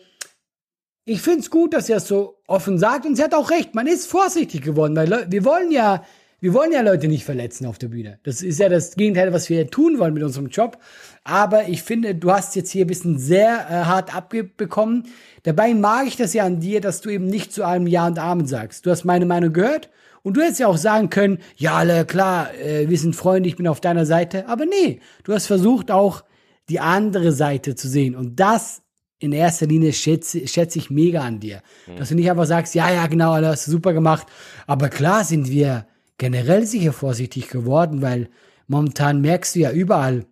ich 1.07 1.21
finde 1.21 1.41
es 1.41 1.51
gut, 1.51 1.75
dass 1.75 1.91
er 1.91 1.97
es 1.97 2.07
so 2.07 2.37
offen 2.47 2.79
sagt 2.79 3.05
und 3.05 3.17
sie 3.17 3.25
hat 3.25 3.35
auch 3.35 3.51
recht. 3.51 3.75
Man 3.75 3.89
ist 3.89 4.07
vorsichtig 4.07 4.63
geworden, 4.63 4.95
weil 4.95 5.27
wir 5.29 5.45
wollen 5.45 5.73
ja, 5.73 6.05
wir 6.39 6.55
wollen 6.55 6.71
ja 6.71 6.83
Leute 6.83 7.09
nicht 7.09 7.25
verletzen 7.25 7.67
auf 7.67 7.79
der 7.79 7.89
Bühne. 7.89 8.21
Das 8.23 8.43
ist 8.43 8.61
ja 8.61 8.69
das 8.69 8.95
Gegenteil, 8.95 9.33
was 9.33 9.51
wir 9.51 9.67
tun 9.67 9.99
wollen 9.99 10.15
mit 10.15 10.23
unserem 10.23 10.51
Job. 10.51 10.79
Aber 11.25 11.69
ich 11.69 11.83
finde, 11.83 12.15
du 12.15 12.31
hast 12.31 12.55
jetzt 12.55 12.71
hier 12.71 12.85
ein 12.85 12.89
bisschen 12.89 13.19
sehr 13.19 13.67
äh, 13.71 13.85
hart 13.87 14.15
abbekommen. 14.15 15.09
Dabei 15.43 15.73
mag 15.73 16.07
ich 16.07 16.17
das 16.17 16.35
ja 16.35 16.45
an 16.45 16.61
dir, 16.61 16.83
dass 16.83 17.01
du 17.01 17.09
eben 17.09 17.27
nicht 17.27 17.53
zu 17.53 17.65
allem 17.65 17.87
Ja 17.87 18.07
und 18.07 18.19
Amen 18.19 18.47
sagst. 18.47 18.85
Du 18.85 18.91
hast 18.91 19.05
meine 19.05 19.25
Meinung 19.25 19.55
gehört 19.55 19.89
und 20.23 20.37
du 20.37 20.43
hättest 20.43 20.61
ja 20.61 20.67
auch 20.67 20.77
sagen 20.77 21.09
können, 21.09 21.39
ja, 21.57 21.77
alle 21.77 22.05
klar, 22.05 22.55
äh, 22.55 22.91
wir 22.91 22.99
sind 22.99 23.17
Freunde, 23.17 23.49
ich 23.49 23.57
bin 23.57 23.67
auf 23.67 23.81
deiner 23.81 24.05
Seite. 24.05 24.49
Aber 24.49 24.67
nee, 24.67 25.01
du 25.25 25.33
hast 25.33 25.47
versucht 25.47 25.91
auch 25.91 26.25
die 26.69 26.81
andere 26.81 27.33
Seite 27.33 27.75
zu 27.75 27.89
sehen. 27.89 28.15
Und 28.15 28.39
das 28.39 28.83
in 29.19 29.33
erster 29.33 29.67
Linie 29.67 29.95
schätze, 29.95 30.47
schätze 30.47 30.79
ich 30.79 30.91
mega 30.91 31.23
an 31.23 31.41
dir. 31.41 31.63
Mhm. 31.87 31.97
Dass 31.97 32.11
du 32.11 32.15
nicht 32.17 32.31
einfach 32.31 32.47
sagst, 32.47 32.75
ja, 32.75 32.93
ja, 32.93 33.07
genau, 33.07 33.33
alles 33.33 33.51
hast 33.51 33.67
du 33.67 33.71
super 33.71 33.95
gemacht. 33.95 34.27
Aber 34.67 34.91
klar 34.91 35.25
sind 35.25 35.51
wir 35.51 35.87
generell 36.19 36.67
sicher 36.67 36.93
vorsichtig 36.93 37.49
geworden, 37.49 38.03
weil 38.03 38.29
momentan 38.67 39.23
merkst 39.23 39.55
du 39.55 39.61
ja 39.61 39.71
überall, 39.71 40.27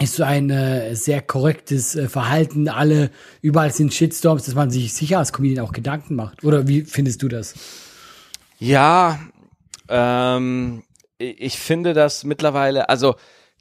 ist 0.00 0.16
so 0.16 0.24
ein 0.24 0.50
äh, 0.50 0.94
sehr 0.94 1.20
korrektes 1.20 1.94
äh, 1.94 2.08
Verhalten. 2.08 2.68
Alle, 2.68 3.10
überall 3.42 3.72
sind 3.72 3.92
Shitstorms, 3.92 4.44
dass 4.44 4.54
man 4.54 4.70
sich 4.70 4.94
sicher 4.94 5.18
als 5.18 5.32
Comedian 5.32 5.64
auch 5.64 5.72
Gedanken 5.72 6.14
macht. 6.14 6.42
Oder 6.42 6.66
wie 6.66 6.82
findest 6.82 7.22
du 7.22 7.28
das? 7.28 7.54
Ja, 8.58 9.20
ähm, 9.88 10.82
ich 11.18 11.58
finde 11.58 11.92
das 11.92 12.24
mittlerweile, 12.24 12.88
also 12.88 13.16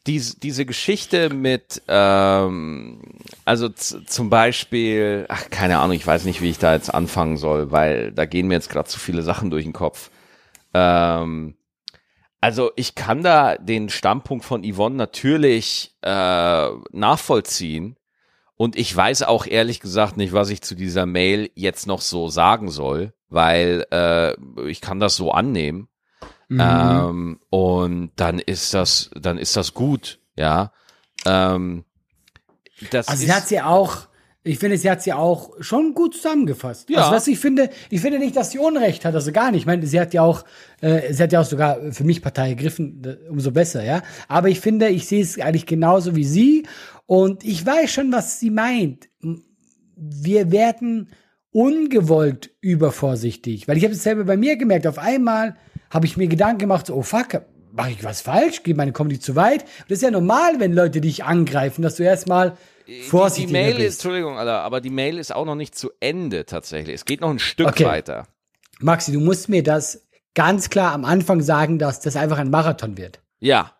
dies, 0.07 0.39
diese 0.39 0.65
Geschichte 0.65 1.29
mit, 1.29 1.81
ähm, 1.89 3.01
also 3.43 3.69
zum 3.69 4.29
Beispiel, 4.29 5.25
ach, 5.27 5.49
keine 5.49 5.79
Ahnung, 5.79 5.95
ich 5.95 6.07
weiß 6.07 6.23
nicht, 6.23 6.41
wie 6.41 6.49
ich 6.49 6.57
da 6.57 6.73
jetzt 6.73 6.93
anfangen 6.93 7.35
soll, 7.37 7.71
weil 7.71 8.13
da 8.13 8.25
gehen 8.25 8.47
mir 8.47 8.55
jetzt 8.55 8.69
gerade 8.69 8.87
zu 8.87 8.97
viele 8.97 9.23
Sachen 9.23 9.49
durch 9.49 9.65
den 9.65 9.73
Kopf. 9.73 10.09
Ähm, 10.73 11.55
also 12.41 12.71
ich 12.75 12.95
kann 12.95 13.23
da 13.23 13.55
den 13.55 13.89
Standpunkt 13.89 14.45
von 14.45 14.63
Yvonne 14.63 14.95
natürlich 14.95 15.95
äh, 16.01 16.69
nachvollziehen. 16.91 17.97
Und 18.55 18.77
ich 18.77 18.93
weiß 18.95 19.23
auch 19.23 19.45
ehrlich 19.45 19.79
gesagt 19.79 20.17
nicht, 20.17 20.33
was 20.33 20.49
ich 20.49 20.61
zu 20.61 20.75
dieser 20.75 21.05
Mail 21.05 21.49
jetzt 21.55 21.87
noch 21.87 22.01
so 22.01 22.27
sagen 22.27 22.69
soll, 22.69 23.13
weil 23.29 23.85
äh, 23.91 24.33
ich 24.67 24.81
kann 24.81 24.99
das 24.99 25.15
so 25.15 25.31
annehmen. 25.31 25.87
Mhm. 26.49 26.59
Ähm, 26.61 27.39
und 27.49 28.11
dann 28.17 28.39
ist 28.39 28.73
das, 28.73 29.11
dann 29.15 29.37
ist 29.37 29.55
das 29.55 29.73
gut, 29.73 30.19
ja. 30.35 30.73
Ähm, 31.25 31.85
das 32.91 33.07
also 33.07 33.25
sie 33.25 33.31
hat 33.31 33.47
sie 33.47 33.61
auch 33.61 34.08
ich 34.49 34.57
finde, 34.57 34.77
sie 34.77 34.89
hat 34.89 35.03
sie 35.03 35.13
auch 35.13 35.51
schon 35.59 35.93
gut 35.93 36.15
zusammengefasst. 36.15 36.89
Ja. 36.89 37.01
Also 37.01 37.11
was 37.11 37.27
ich 37.27 37.37
finde, 37.37 37.69
ich 37.91 38.01
finde 38.01 38.17
nicht, 38.17 38.35
dass 38.35 38.49
sie 38.49 38.57
Unrecht 38.57 39.05
hat, 39.05 39.13
also 39.13 39.31
gar 39.31 39.51
nicht. 39.51 39.61
Ich 39.61 39.65
meine, 39.67 39.85
sie 39.85 39.99
hat 39.99 40.11
ja 40.11 40.23
auch, 40.23 40.43
äh, 40.81 41.13
sie 41.13 41.21
hat 41.21 41.31
ja 41.31 41.41
auch 41.41 41.45
sogar 41.45 41.91
für 41.91 42.03
mich 42.03 42.23
Partei 42.23 42.49
ergriffen, 42.49 43.01
umso 43.29 43.51
besser, 43.51 43.83
ja. 43.83 44.01
Aber 44.27 44.49
ich 44.49 44.59
finde, 44.59 44.89
ich 44.89 45.07
sehe 45.07 45.21
es 45.21 45.39
eigentlich 45.39 45.67
genauso 45.67 46.15
wie 46.15 46.23
sie 46.23 46.63
und 47.05 47.45
ich 47.45 47.63
weiß 47.63 47.91
schon, 47.91 48.11
was 48.11 48.39
sie 48.39 48.49
meint. 48.49 49.09
Wir 49.95 50.51
werden 50.51 51.09
ungewollt 51.51 52.49
übervorsichtig, 52.59 53.67
weil 53.67 53.77
ich 53.77 53.83
habe 53.83 53.93
es 53.93 54.01
selber 54.01 54.23
bei 54.23 54.37
mir 54.37 54.57
gemerkt. 54.57 54.87
Auf 54.87 54.97
einmal 54.97 55.57
habe 55.91 56.07
ich 56.07 56.17
mir 56.17 56.27
Gedanken 56.27 56.59
gemacht, 56.59 56.87
so, 56.87 56.95
oh 56.95 57.03
fuck, 57.03 57.43
mache 57.71 57.91
ich 57.91 58.03
was 58.03 58.21
falsch? 58.21 58.63
Geht 58.63 58.77
meine 58.77 58.93
Comedy 58.93 59.19
zu 59.19 59.35
weit? 59.35 59.61
Und 59.61 59.91
das 59.91 59.99
ist 59.99 60.03
ja 60.03 60.11
normal, 60.11 60.59
wenn 60.59 60.73
Leute 60.73 61.01
dich 61.01 61.23
angreifen, 61.23 61.83
dass 61.83 61.97
du 61.97 62.03
erstmal 62.03 62.57
Vorsichtig. 63.07 63.47
Die, 63.47 63.53
Mail 63.53 63.79
ist, 63.79 63.95
Entschuldigung, 63.95 64.37
Alter, 64.37 64.61
aber 64.61 64.81
die 64.81 64.89
Mail 64.89 65.17
ist 65.17 65.33
auch 65.33 65.45
noch 65.45 65.55
nicht 65.55 65.75
zu 65.75 65.91
Ende 65.99 66.45
tatsächlich. 66.45 66.95
Es 66.95 67.05
geht 67.05 67.21
noch 67.21 67.29
ein 67.29 67.39
Stück 67.39 67.67
okay. 67.67 67.85
weiter. 67.85 68.27
Maxi, 68.79 69.11
du 69.11 69.19
musst 69.19 69.49
mir 69.49 69.63
das 69.63 70.07
ganz 70.33 70.69
klar 70.69 70.93
am 70.93 71.05
Anfang 71.05 71.41
sagen, 71.41 71.79
dass 71.79 71.99
das 71.99 72.15
einfach 72.15 72.37
ein 72.37 72.49
Marathon 72.49 72.97
wird. 72.97 73.19
Ja. 73.39 73.73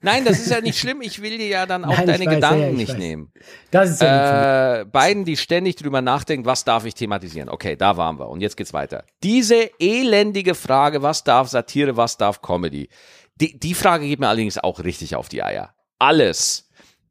Nein, 0.00 0.24
das 0.24 0.38
ist 0.38 0.50
ja 0.50 0.60
nicht 0.60 0.78
schlimm. 0.78 1.00
Ich 1.02 1.20
will 1.20 1.38
dir 1.38 1.48
ja 1.48 1.66
dann 1.66 1.84
auch 1.84 1.88
Nein, 1.96 2.06
deine 2.06 2.26
weiß, 2.26 2.34
Gedanken 2.34 2.62
ja, 2.62 2.72
nicht 2.72 2.92
weiß. 2.92 2.98
nehmen. 2.98 3.32
Das 3.70 3.90
ist 3.90 4.00
ja 4.00 4.80
äh, 4.80 4.84
beiden, 4.84 5.24
die 5.24 5.36
ständig 5.36 5.76
drüber 5.76 6.00
nachdenken, 6.02 6.46
was 6.46 6.64
darf 6.64 6.84
ich 6.84 6.94
thematisieren? 6.94 7.48
Okay, 7.48 7.76
da 7.76 7.96
waren 7.96 8.18
wir. 8.18 8.28
Und 8.28 8.40
jetzt 8.40 8.56
geht's 8.56 8.72
weiter. 8.72 9.04
Diese 9.22 9.70
elendige 9.80 10.54
Frage, 10.54 11.02
was 11.02 11.24
darf 11.24 11.48
Satire, 11.48 11.96
was 11.96 12.16
darf 12.16 12.42
Comedy? 12.42 12.88
Die, 13.36 13.58
die 13.58 13.74
Frage 13.74 14.06
geht 14.06 14.20
mir 14.20 14.28
allerdings 14.28 14.58
auch 14.58 14.80
richtig 14.80 15.16
auf 15.16 15.28
die 15.28 15.42
Eier. 15.42 15.74
Alles 15.98 16.67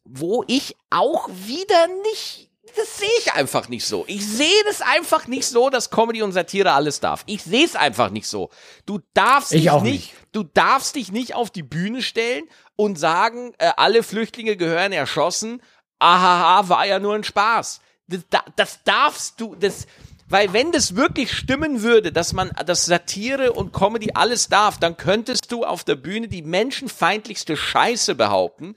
wo 0.09 0.43
ich 0.47 0.75
auch 0.89 1.29
wieder 1.29 1.87
nicht, 2.03 2.49
das 2.75 2.97
sehe 2.97 3.09
ich 3.19 3.33
einfach 3.33 3.69
nicht 3.69 3.85
so. 3.85 4.05
Ich 4.07 4.25
sehe 4.25 4.63
das 4.65 4.81
einfach 4.81 5.27
nicht 5.27 5.45
so, 5.45 5.69
dass 5.69 5.89
Comedy 5.89 6.21
und 6.21 6.31
Satire 6.31 6.71
alles 6.71 6.99
darf. 6.99 7.23
Ich 7.25 7.43
sehe 7.43 7.65
es 7.65 7.75
einfach 7.75 8.09
nicht 8.09 8.27
so. 8.27 8.49
Du 8.85 8.99
darfst 9.13 9.53
ich 9.53 9.63
dich 9.63 9.71
nicht, 9.73 9.83
nicht, 9.83 10.13
du 10.31 10.43
darfst 10.43 10.95
dich 10.95 11.11
nicht 11.11 11.35
auf 11.35 11.49
die 11.49 11.63
Bühne 11.63 12.01
stellen 12.01 12.43
und 12.75 12.99
sagen, 12.99 13.53
äh, 13.57 13.71
alle 13.77 14.03
Flüchtlinge 14.03 14.57
gehören 14.57 14.91
erschossen. 14.91 15.61
Ahaha, 15.99 16.69
war 16.69 16.85
ja 16.85 16.99
nur 16.99 17.15
ein 17.15 17.23
Spaß. 17.23 17.81
Das, 18.07 18.21
das 18.55 18.83
darfst 18.83 19.41
du, 19.41 19.55
das, 19.55 19.87
weil 20.29 20.53
wenn 20.53 20.71
das 20.71 20.95
wirklich 20.95 21.33
stimmen 21.33 21.81
würde, 21.81 22.11
dass 22.11 22.33
man, 22.33 22.51
dass 22.65 22.85
Satire 22.85 23.53
und 23.53 23.73
Comedy 23.73 24.11
alles 24.13 24.49
darf, 24.49 24.77
dann 24.77 24.97
könntest 24.97 25.51
du 25.51 25.63
auf 25.63 25.83
der 25.83 25.95
Bühne 25.95 26.27
die 26.27 26.41
menschenfeindlichste 26.41 27.57
Scheiße 27.57 28.15
behaupten 28.15 28.75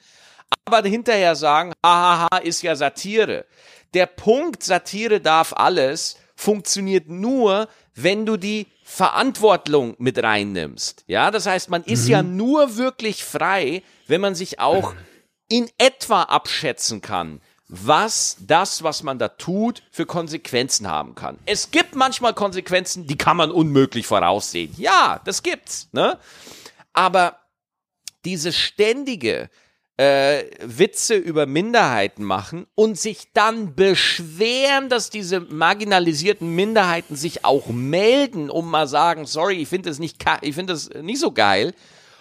aber 0.64 0.88
hinterher 0.88 1.34
sagen, 1.36 1.72
hahaha, 1.84 2.38
ist 2.38 2.62
ja 2.62 2.76
Satire. 2.76 3.46
Der 3.94 4.07
Punkt, 4.07 4.62
Satire 4.62 5.20
darf 5.20 5.53
alles, 5.53 6.16
funktioniert 6.36 7.09
nur, 7.09 7.68
wenn 7.94 8.24
du 8.24 8.36
die 8.36 8.66
Verantwortung 8.84 9.94
mit 9.98 10.22
reinnimmst. 10.22 11.05
Ja, 11.07 11.30
das 11.30 11.46
heißt, 11.46 11.70
man 11.70 11.84
ist 11.84 12.05
mhm. 12.05 12.11
ja 12.11 12.22
nur 12.22 12.76
wirklich 12.76 13.24
frei, 13.24 13.82
wenn 14.07 14.20
man 14.20 14.34
sich 14.34 14.59
auch 14.59 14.94
in 15.48 15.68
etwa 15.78 16.22
abschätzen 16.22 17.01
kann, 17.01 17.40
was 17.68 18.36
das, 18.40 18.82
was 18.82 19.03
man 19.03 19.18
da 19.18 19.28
tut, 19.28 19.82
für 19.92 20.07
Konsequenzen 20.07 20.88
haben 20.88 21.14
kann. 21.14 21.38
Es 21.46 21.70
gibt 21.70 21.94
manchmal 21.94 22.34
Konsequenzen, 22.34 23.07
die 23.07 23.16
kann 23.16 23.36
man 23.36 23.51
unmöglich 23.53 24.07
voraussehen. 24.07 24.74
Ja, 24.76 25.20
das 25.24 25.42
gibt's, 25.42 25.88
ne? 25.92 26.18
Aber 26.92 27.38
diese 28.24 28.53
ständige, 28.53 29.51
äh, 30.01 30.44
Witze 30.62 31.14
über 31.14 31.44
Minderheiten 31.44 32.24
machen 32.24 32.66
und 32.74 32.98
sich 32.98 33.34
dann 33.34 33.74
beschweren, 33.74 34.88
dass 34.88 35.11
diese 35.11 35.40
marginalisierten 35.40 36.55
Minderheiten 36.55 37.16
sich 37.16 37.44
auch 37.44 37.66
melden, 37.66 38.48
um 38.48 38.70
mal 38.70 38.88
sagen, 38.88 39.26
sorry, 39.26 39.57
ich 39.57 39.68
finde 39.68 39.90
das 39.90 39.98
nicht, 39.98 40.24
ich 40.40 40.55
finde 40.55 40.72
das 40.72 40.88
nicht 41.03 41.20
so 41.20 41.32
geil. 41.32 41.74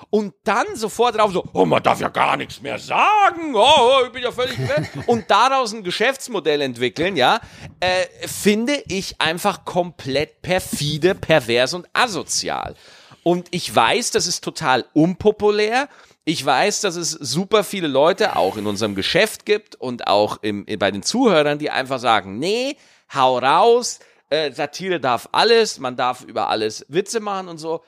Und 0.10 0.34
dann 0.44 0.66
sofort 0.76 1.16
drauf 1.16 1.32
so, 1.32 1.46
oh, 1.54 1.66
man 1.66 1.82
darf 1.82 2.02
ja 2.02 2.10
gar 2.10 2.36
nichts 2.36 2.62
mehr 2.62 2.80
sagen, 2.80 3.54
oh, 3.56 4.02
ich 4.06 4.12
bin 4.12 4.24
ja 4.24 4.32
völlig 4.34 4.60
weg. 4.60 4.90
und 5.08 5.32
daraus 5.32 5.72
ein 5.72 5.84
Geschäftsmodell 5.84 6.60
entwickeln, 6.60 7.16
ja, 7.16 7.40
äh, 7.80 8.06
finde 8.28 8.84
ich 8.90 9.22
einfach 9.22 9.64
komplett 9.64 10.42
perfide, 10.42 11.16
pervers 11.16 11.74
und 11.74 11.88
asozial. 11.94 12.76
Und 13.24 13.48
ich 13.52 13.74
weiß, 13.74 14.12
das 14.12 14.28
ist 14.28 14.44
total 14.44 14.84
unpopulär 14.94 15.88
ich 16.26 16.46
weiß, 16.46 16.82
dass 16.82 16.96
es 16.96 17.12
super 17.12 17.64
viele 17.64 17.88
Leute 17.88 18.36
auch 18.36 18.58
in 18.58 18.68
unserem 18.68 18.96
Geschäft 18.96 19.46
gibt 19.46 19.76
und 19.76 20.08
auch 20.08 20.38
im, 20.42 20.66
bei 20.78 20.92
den 20.92 21.04
Zuhörern, 21.04 21.60
die 21.60 21.72
einfach 21.72 22.00
sagen, 22.00 22.40
nee, 22.40 22.78
hau 23.14 23.40
raus, 23.40 24.00
äh, 24.30 24.52
Satire 24.52 25.00
darf 25.00 25.30
alles, 25.32 25.80
man 25.80 25.96
darf 25.96 26.24
über 26.24 26.50
alles 26.50 26.86
Witze 26.88 27.20
machen 27.20 27.48
und 27.48 27.58
so. 27.58 27.84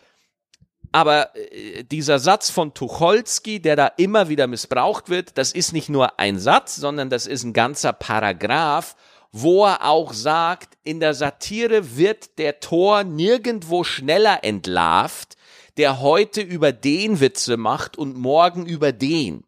Aber 0.91 1.35
äh, 1.35 1.83
dieser 1.83 2.19
Satz 2.19 2.49
von 2.49 2.73
Tucholsky, 2.73 3.61
der 3.61 3.75
da 3.75 3.87
immer 3.97 4.27
wieder 4.27 4.47
missbraucht 4.47 5.09
wird, 5.09 5.37
das 5.37 5.51
ist 5.51 5.71
nicht 5.71 5.89
nur 5.89 6.19
ein 6.19 6.39
Satz, 6.39 6.75
sondern 6.75 7.09
das 7.09 7.27
ist 7.27 7.43
ein 7.43 7.53
ganzer 7.53 7.93
Paragraph, 7.93 8.95
wo 9.31 9.65
er 9.65 9.85
auch 9.85 10.13
sagt, 10.13 10.77
in 10.83 10.99
der 10.99 11.13
Satire 11.13 11.95
wird 11.95 12.37
der 12.37 12.59
Tor 12.59 13.03
nirgendwo 13.03 13.83
schneller 13.83 14.43
entlarvt, 14.43 15.37
der 15.77 16.01
heute 16.01 16.41
über 16.41 16.71
den 16.71 17.19
Witze 17.19 17.57
macht 17.57 17.97
und 17.97 18.15
morgen 18.15 18.65
über 18.65 18.91
den. 18.91 19.43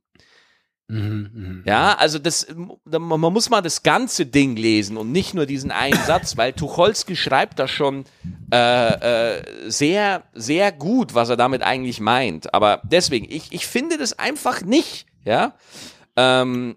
Mhm, 0.87 1.29
mh. 1.33 1.61
Ja, 1.65 1.95
also 1.95 2.19
das, 2.19 2.47
man 2.85 3.19
muss 3.19 3.49
mal 3.49 3.61
das 3.61 3.83
ganze 3.83 4.25
Ding 4.25 4.55
lesen 4.55 4.97
und 4.97 5.11
nicht 5.11 5.33
nur 5.33 5.45
diesen 5.45 5.71
einen 5.71 5.99
Satz, 6.05 6.37
weil 6.37 6.53
Tucholsky 6.53 7.15
schreibt 7.15 7.59
das 7.59 7.71
schon 7.71 8.05
äh, 8.51 9.37
äh, 9.37 9.69
sehr, 9.69 10.23
sehr 10.33 10.71
gut, 10.71 11.15
was 11.15 11.29
er 11.29 11.37
damit 11.37 11.63
eigentlich 11.63 11.99
meint. 11.99 12.53
Aber 12.53 12.81
deswegen, 12.83 13.25
ich, 13.29 13.51
ich 13.51 13.65
finde 13.65 13.97
das 13.97 14.19
einfach 14.19 14.61
nicht, 14.61 15.07
ja. 15.23 15.55
Ähm, 16.15 16.75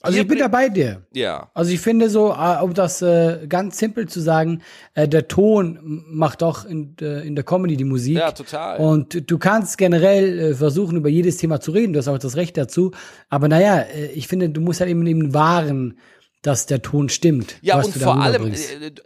also 0.00 0.18
ich 0.18 0.26
bin 0.28 0.38
da 0.38 0.48
bei 0.48 0.68
dir. 0.68 1.06
Ja. 1.12 1.50
Also 1.54 1.72
ich 1.72 1.80
finde 1.80 2.08
so, 2.08 2.30
äh, 2.32 2.62
um 2.62 2.72
das 2.72 3.02
äh, 3.02 3.46
ganz 3.48 3.78
simpel 3.78 4.08
zu 4.08 4.20
sagen, 4.20 4.62
äh, 4.94 5.08
der 5.08 5.26
Ton 5.26 6.04
macht 6.06 6.42
doch 6.42 6.64
in, 6.64 6.94
äh, 7.00 7.26
in 7.26 7.34
der 7.34 7.44
Comedy 7.44 7.76
die 7.76 7.84
Musik. 7.84 8.16
Ja, 8.16 8.30
total. 8.30 8.78
Und 8.78 9.28
du 9.28 9.38
kannst 9.38 9.76
generell 9.76 10.54
versuchen, 10.54 10.96
über 10.96 11.08
jedes 11.08 11.38
Thema 11.38 11.60
zu 11.60 11.72
reden. 11.72 11.92
Du 11.92 11.98
hast 11.98 12.08
auch 12.08 12.18
das 12.18 12.36
Recht 12.36 12.56
dazu. 12.56 12.92
Aber 13.28 13.48
naja, 13.48 13.86
ich 14.14 14.28
finde, 14.28 14.50
du 14.50 14.60
musst 14.60 14.80
halt 14.80 14.90
eben 14.90 15.04
den 15.04 15.34
wahren 15.34 15.98
dass 16.42 16.66
der 16.66 16.82
Ton 16.82 17.08
stimmt. 17.08 17.56
Ja, 17.62 17.78
was 17.78 17.86
und 17.86 17.98
vor 17.98 18.20
allem 18.20 18.54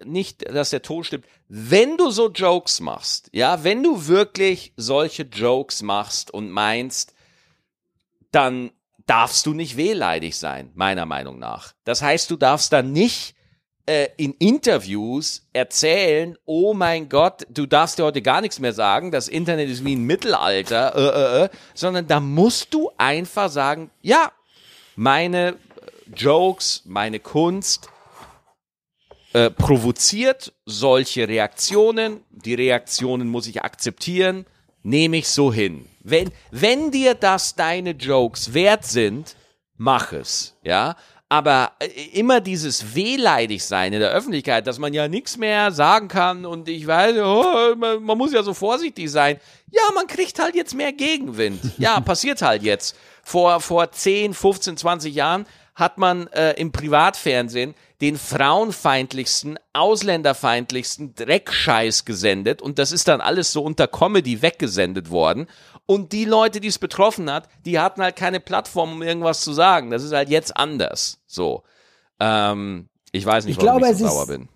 nicht, 0.04 0.46
dass 0.48 0.70
der 0.70 0.82
Ton 0.82 1.02
stimmt. 1.02 1.24
Wenn 1.48 1.96
du 1.96 2.10
so 2.10 2.30
Jokes 2.30 2.80
machst, 2.80 3.30
ja, 3.32 3.64
wenn 3.64 3.82
du 3.82 4.06
wirklich 4.06 4.74
solche 4.76 5.22
Jokes 5.22 5.82
machst 5.82 6.30
und 6.30 6.50
meinst, 6.50 7.14
dann 8.32 8.70
darfst 9.06 9.46
du 9.46 9.54
nicht 9.54 9.76
wehleidig 9.76 10.36
sein, 10.36 10.70
meiner 10.74 11.06
Meinung 11.06 11.38
nach. 11.38 11.72
Das 11.84 12.02
heißt, 12.02 12.30
du 12.30 12.36
darfst 12.36 12.72
dann 12.72 12.92
nicht 12.92 13.34
äh, 13.86 14.08
in 14.16 14.32
Interviews 14.34 15.48
erzählen, 15.52 16.36
oh 16.44 16.72
mein 16.74 17.08
Gott, 17.08 17.46
du 17.50 17.66
darfst 17.66 17.98
dir 17.98 18.04
heute 18.04 18.22
gar 18.22 18.40
nichts 18.40 18.60
mehr 18.60 18.72
sagen, 18.72 19.10
das 19.10 19.28
Internet 19.28 19.68
ist 19.68 19.84
wie 19.84 19.96
ein 19.96 20.04
Mittelalter, 20.04 20.94
äh, 20.94 21.40
äh, 21.42 21.44
äh, 21.44 21.48
sondern 21.74 22.06
da 22.06 22.20
musst 22.20 22.72
du 22.74 22.90
einfach 22.96 23.50
sagen, 23.50 23.90
ja, 24.00 24.30
meine 24.94 25.48
äh, 25.48 25.54
Jokes, 26.14 26.82
meine 26.84 27.18
Kunst 27.18 27.88
äh, 29.32 29.50
provoziert 29.50 30.52
solche 30.66 31.26
Reaktionen. 31.26 32.20
Die 32.30 32.54
Reaktionen 32.54 33.28
muss 33.28 33.46
ich 33.46 33.62
akzeptieren, 33.62 34.46
nehme 34.82 35.16
ich 35.16 35.28
so 35.28 35.52
hin. 35.52 35.88
Wenn, 36.02 36.30
wenn 36.50 36.90
dir 36.90 37.14
das 37.14 37.54
deine 37.54 37.92
Jokes 37.92 38.54
wert 38.54 38.84
sind, 38.84 39.36
mach 39.76 40.12
es, 40.12 40.56
ja. 40.62 40.96
Aber 41.28 41.72
äh, 41.78 41.86
immer 42.12 42.40
dieses 42.40 42.94
wehleidig 42.94 43.64
sein 43.64 43.94
in 43.94 44.00
der 44.00 44.10
Öffentlichkeit, 44.10 44.66
dass 44.66 44.78
man 44.78 44.92
ja 44.92 45.08
nichts 45.08 45.38
mehr 45.38 45.72
sagen 45.72 46.08
kann 46.08 46.44
und 46.44 46.68
ich 46.68 46.86
weiß, 46.86 47.16
oh, 47.18 47.74
man, 47.76 48.02
man 48.02 48.18
muss 48.18 48.34
ja 48.34 48.42
so 48.42 48.52
vorsichtig 48.52 49.10
sein. 49.10 49.40
Ja, 49.70 49.82
man 49.94 50.06
kriegt 50.06 50.38
halt 50.38 50.54
jetzt 50.54 50.74
mehr 50.74 50.92
Gegenwind. 50.92 51.60
Ja, 51.78 52.00
passiert 52.04 52.42
halt 52.42 52.62
jetzt. 52.62 52.96
Vor, 53.22 53.60
vor 53.60 53.90
10, 53.90 54.34
15, 54.34 54.76
20 54.76 55.14
Jahren 55.14 55.46
hat 55.74 55.96
man 55.96 56.26
äh, 56.28 56.52
im 56.52 56.70
Privatfernsehen 56.70 57.74
den 58.02 58.18
frauenfeindlichsten, 58.18 59.58
ausländerfeindlichsten 59.72 61.14
Dreckscheiß 61.14 62.04
gesendet 62.04 62.60
und 62.60 62.78
das 62.78 62.92
ist 62.92 63.08
dann 63.08 63.20
alles 63.20 63.52
so 63.52 63.62
unter 63.62 63.86
Comedy 63.86 64.42
weggesendet 64.42 65.08
worden. 65.10 65.46
Und 65.86 66.12
die 66.12 66.24
Leute, 66.24 66.60
die 66.60 66.68
es 66.68 66.78
betroffen 66.78 67.30
hat, 67.30 67.48
die 67.64 67.78
hatten 67.78 68.02
halt 68.02 68.16
keine 68.16 68.40
Plattform, 68.40 68.92
um 68.92 69.02
irgendwas 69.02 69.40
zu 69.40 69.52
sagen. 69.52 69.90
Das 69.90 70.02
ist 70.02 70.12
halt 70.12 70.28
jetzt 70.28 70.56
anders. 70.56 71.18
So. 71.26 71.62
Ähm, 72.20 72.88
ich 73.10 73.26
weiß 73.26 73.44
nicht, 73.44 73.58
Ich 73.58 73.66
warum 73.66 73.80
glaube, 73.80 73.92
ich 73.92 73.98
so 73.98 74.08
sauer 74.08 74.26
bin. 74.26 74.48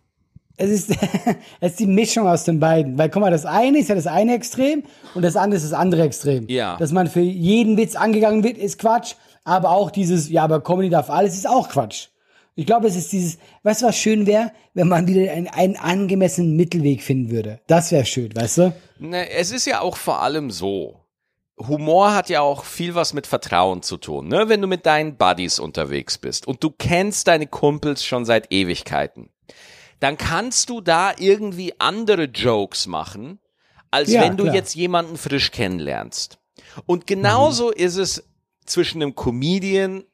Es 0.57 0.71
ist, 0.71 0.91
es 1.61 1.73
ist 1.73 1.81
die 1.81 1.87
Mischung 1.87 2.27
aus 2.27 2.45
den 2.45 2.61
beiden. 2.61 2.97
Weil, 2.97 3.11
guck 3.11 3.21
mal, 3.21 3.31
das 3.31 3.45
eine 3.45 3.79
ist 3.79 3.89
ja 3.89 3.95
das 3.95 4.07
eine 4.07 4.35
Extrem 4.35 4.85
und 5.15 5.23
das 5.23 5.37
andere 5.37 5.57
ist 5.57 5.65
das 5.65 5.73
andere 5.73 6.03
Extrem. 6.03 6.49
Ja. 6.49 6.77
Dass 6.79 6.93
man 6.93 7.09
für 7.09 7.21
jeden 7.21 7.77
Witz 7.77 7.97
angegangen 7.97 8.43
wird, 8.45 8.57
ist 8.57 8.79
Quatsch. 8.79 9.15
Aber 9.45 9.71
auch 9.71 9.91
dieses, 9.91 10.29
ja, 10.29 10.45
aber 10.45 10.61
Comedy 10.61 10.91
darf 10.91 11.11
alles, 11.11 11.35
ist 11.35 11.49
auch 11.49 11.69
Quatsch. 11.69 12.09
Ich 12.55 12.65
glaube, 12.65 12.89
es 12.89 12.97
ist 12.97 13.13
dieses, 13.13 13.39
weißt 13.65 13.83
du, 13.83 13.87
was 13.87 13.97
schön 13.97 14.27
wäre, 14.27 14.51
wenn 14.73 14.89
man 14.89 15.07
wieder 15.07 15.31
einen, 15.31 15.49
einen 15.49 15.77
angemessenen 15.77 16.57
Mittelweg 16.57 17.03
finden 17.03 17.31
würde. 17.31 17.61
Das 17.67 17.93
wäre 17.93 18.07
schön, 18.07 18.35
weißt 18.35 18.59
du? 18.59 18.73
Ne, 18.99 19.29
es 19.31 19.53
ist 19.53 19.67
ja 19.67 19.83
auch 19.83 19.97
vor 19.97 20.23
allem 20.23 20.51
so. 20.51 21.01
Humor 21.59 22.15
hat 22.15 22.29
ja 22.29 22.43
auch 22.43 22.65
viel 22.65 22.95
was 22.95 23.15
mit 23.15 23.27
Vertrauen 23.27 23.83
zu 23.83 23.97
tun, 23.97 24.29
ne? 24.29 24.49
Wenn 24.49 24.61
du 24.61 24.67
mit 24.67 24.85
deinen 24.85 25.17
Buddies 25.17 25.59
unterwegs 25.59 26.19
bist 26.19 26.47
und 26.47 26.63
du 26.63 26.71
kennst 26.71 27.29
deine 27.29 27.47
Kumpels 27.47 28.05
schon 28.05 28.25
seit 28.25 28.53
Ewigkeiten, 28.53 29.31
dann 30.01 30.19
kannst 30.19 30.69
du 30.69 30.83
da 30.83 31.13
irgendwie 31.19 31.73
andere 31.79 32.25
Jokes 32.25 32.87
machen, 32.87 33.39
als 33.91 34.11
Ja, 34.11 34.21
wenn 34.23 34.37
du 34.37 34.45
klar. 34.45 34.55
jetzt 34.57 34.75
jemanden 34.75 35.17
frisch 35.17 35.51
kennenlernst. 35.51 36.39
Und 36.85 37.07
genauso 37.07 37.71
ist 37.71 37.97
es 37.97 38.29
zwischen 38.67 39.01
einem 39.03 39.15
Comedian 39.15 40.05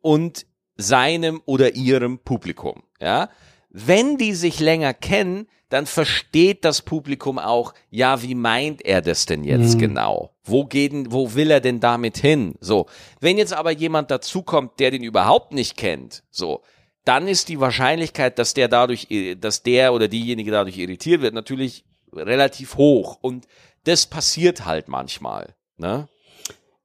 und 0.00 0.46
seinem 0.76 1.42
oder 1.44 1.74
ihrem 1.74 2.18
Publikum, 2.20 2.82
ja? 3.00 3.28
Wenn 3.68 4.16
die 4.16 4.32
sich 4.32 4.58
länger 4.60 4.94
kennen, 4.94 5.48
dann 5.68 5.86
versteht 5.86 6.64
das 6.64 6.82
Publikum 6.82 7.38
auch, 7.38 7.74
ja, 7.90 8.22
wie 8.22 8.34
meint 8.34 8.84
er 8.84 9.02
das 9.02 9.26
denn 9.26 9.42
jetzt 9.42 9.78
genau? 9.78 10.30
Wo 10.44 10.64
geht, 10.64 10.92
wo 11.10 11.34
will 11.34 11.50
er 11.50 11.60
denn 11.60 11.80
damit 11.80 12.18
hin? 12.18 12.54
So. 12.60 12.86
Wenn 13.20 13.36
jetzt 13.36 13.52
aber 13.52 13.72
jemand 13.72 14.10
dazukommt, 14.10 14.78
der 14.78 14.92
den 14.92 15.02
überhaupt 15.02 15.52
nicht 15.52 15.76
kennt, 15.76 16.22
so, 16.30 16.62
dann 17.04 17.26
ist 17.28 17.48
die 17.48 17.60
Wahrscheinlichkeit, 17.60 18.38
dass 18.38 18.54
der 18.54 18.68
dadurch, 18.68 19.10
äh, 19.10 19.34
dass 19.34 19.62
der 19.62 19.92
oder 19.92 20.08
diejenige 20.08 20.50
dadurch 20.50 20.78
irritiert 20.78 21.20
wird, 21.20 21.34
natürlich 21.34 21.84
relativ 22.12 22.76
hoch. 22.76 23.18
Und 23.20 23.46
das 23.84 24.06
passiert 24.06 24.66
halt 24.66 24.88
manchmal, 24.88 25.54
ne? 25.76 26.08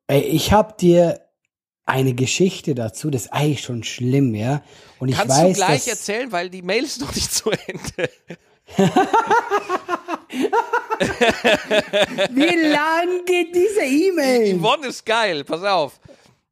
Ich 0.07 0.51
hab 0.51 0.77
dir 0.77 1.21
eine 1.85 2.13
Geschichte 2.13 2.75
dazu, 2.75 3.09
das 3.09 3.23
ist 3.23 3.33
eigentlich 3.33 3.61
schon 3.61 3.83
schlimm, 3.83 4.35
ja. 4.35 4.63
Und 4.99 5.09
ich 5.09 5.15
Kannst 5.15 5.37
weiß, 5.37 5.47
du 5.47 5.53
gleich 5.53 5.87
erzählen, 5.87 6.31
weil 6.31 6.49
die 6.49 6.61
Mail 6.61 6.83
ist 6.83 7.01
noch 7.01 7.13
nicht 7.15 7.31
zu 7.31 7.51
Ende. 7.51 8.09
Wie 12.29 12.55
lang 12.71 13.25
geht 13.25 13.55
diese 13.55 13.81
E-Mail? 13.81 14.57
Yvonne 14.57 14.87
ist 14.87 15.05
geil, 15.05 15.43
pass 15.43 15.63
auf. 15.63 15.99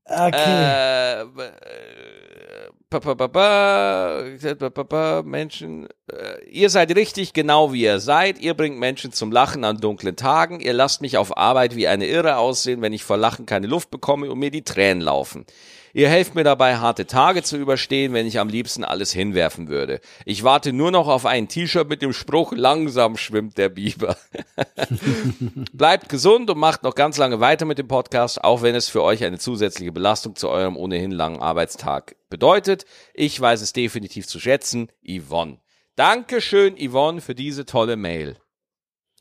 Okay. 0.05 0.31
Äh, 0.35 1.25
Menschen, 5.23 5.87
ihr 6.49 6.71
seid 6.71 6.95
richtig 6.95 7.33
genau 7.33 7.73
wie 7.73 7.83
ihr 7.83 7.99
seid. 7.99 8.39
Ihr 8.39 8.55
bringt 8.55 8.79
Menschen 8.79 9.11
zum 9.11 9.31
Lachen 9.31 9.63
an 9.63 9.77
dunklen 9.77 10.15
Tagen. 10.15 10.59
Ihr 10.59 10.73
lasst 10.73 11.01
mich 11.01 11.17
auf 11.17 11.37
Arbeit 11.37 11.75
wie 11.75 11.87
eine 11.87 12.07
Irre 12.07 12.37
aussehen, 12.37 12.81
wenn 12.81 12.93
ich 12.93 13.03
vor 13.03 13.17
Lachen 13.17 13.45
keine 13.45 13.67
Luft 13.67 13.91
bekomme 13.91 14.31
und 14.31 14.39
mir 14.39 14.49
die 14.49 14.63
Tränen 14.63 15.01
laufen. 15.01 15.45
Ihr 15.93 16.09
helft 16.09 16.35
mir 16.35 16.43
dabei, 16.43 16.77
harte 16.77 17.07
Tage 17.07 17.41
zu 17.41 17.57
überstehen, 17.57 18.13
wenn 18.13 18.27
ich 18.27 18.39
am 18.39 18.47
liebsten 18.49 18.83
alles 18.83 19.11
hinwerfen 19.11 19.67
würde. 19.67 19.99
Ich 20.25 20.43
warte 20.43 20.71
nur 20.71 20.91
noch 20.91 21.07
auf 21.07 21.25
ein 21.25 21.47
T-Shirt 21.47 21.89
mit 21.89 22.01
dem 22.01 22.13
Spruch, 22.13 22.53
langsam 22.55 23.17
schwimmt 23.17 23.57
der 23.57 23.69
Biber. 23.69 24.15
Bleibt 25.73 26.09
gesund 26.09 26.49
und 26.49 26.57
macht 26.59 26.83
noch 26.83 26.95
ganz 26.95 27.17
lange 27.17 27.39
weiter 27.39 27.65
mit 27.65 27.77
dem 27.77 27.87
Podcast, 27.87 28.43
auch 28.43 28.61
wenn 28.61 28.75
es 28.75 28.89
für 28.89 29.01
euch 29.01 29.23
eine 29.23 29.39
zusätzliche 29.39 29.91
Belastung 29.91 30.35
zu 30.35 30.49
eurem 30.49 30.77
ohnehin 30.77 31.11
langen 31.11 31.41
Arbeitstag 31.41 32.15
bedeutet. 32.29 32.85
Ich 33.13 33.39
weiß 33.39 33.61
es 33.61 33.73
definitiv 33.73 34.27
zu 34.27 34.39
schätzen. 34.39 34.89
Yvonne. 35.03 35.59
Dankeschön, 35.95 36.75
Yvonne, 36.77 37.19
für 37.19 37.35
diese 37.35 37.65
tolle 37.65 37.97
Mail. 37.97 38.37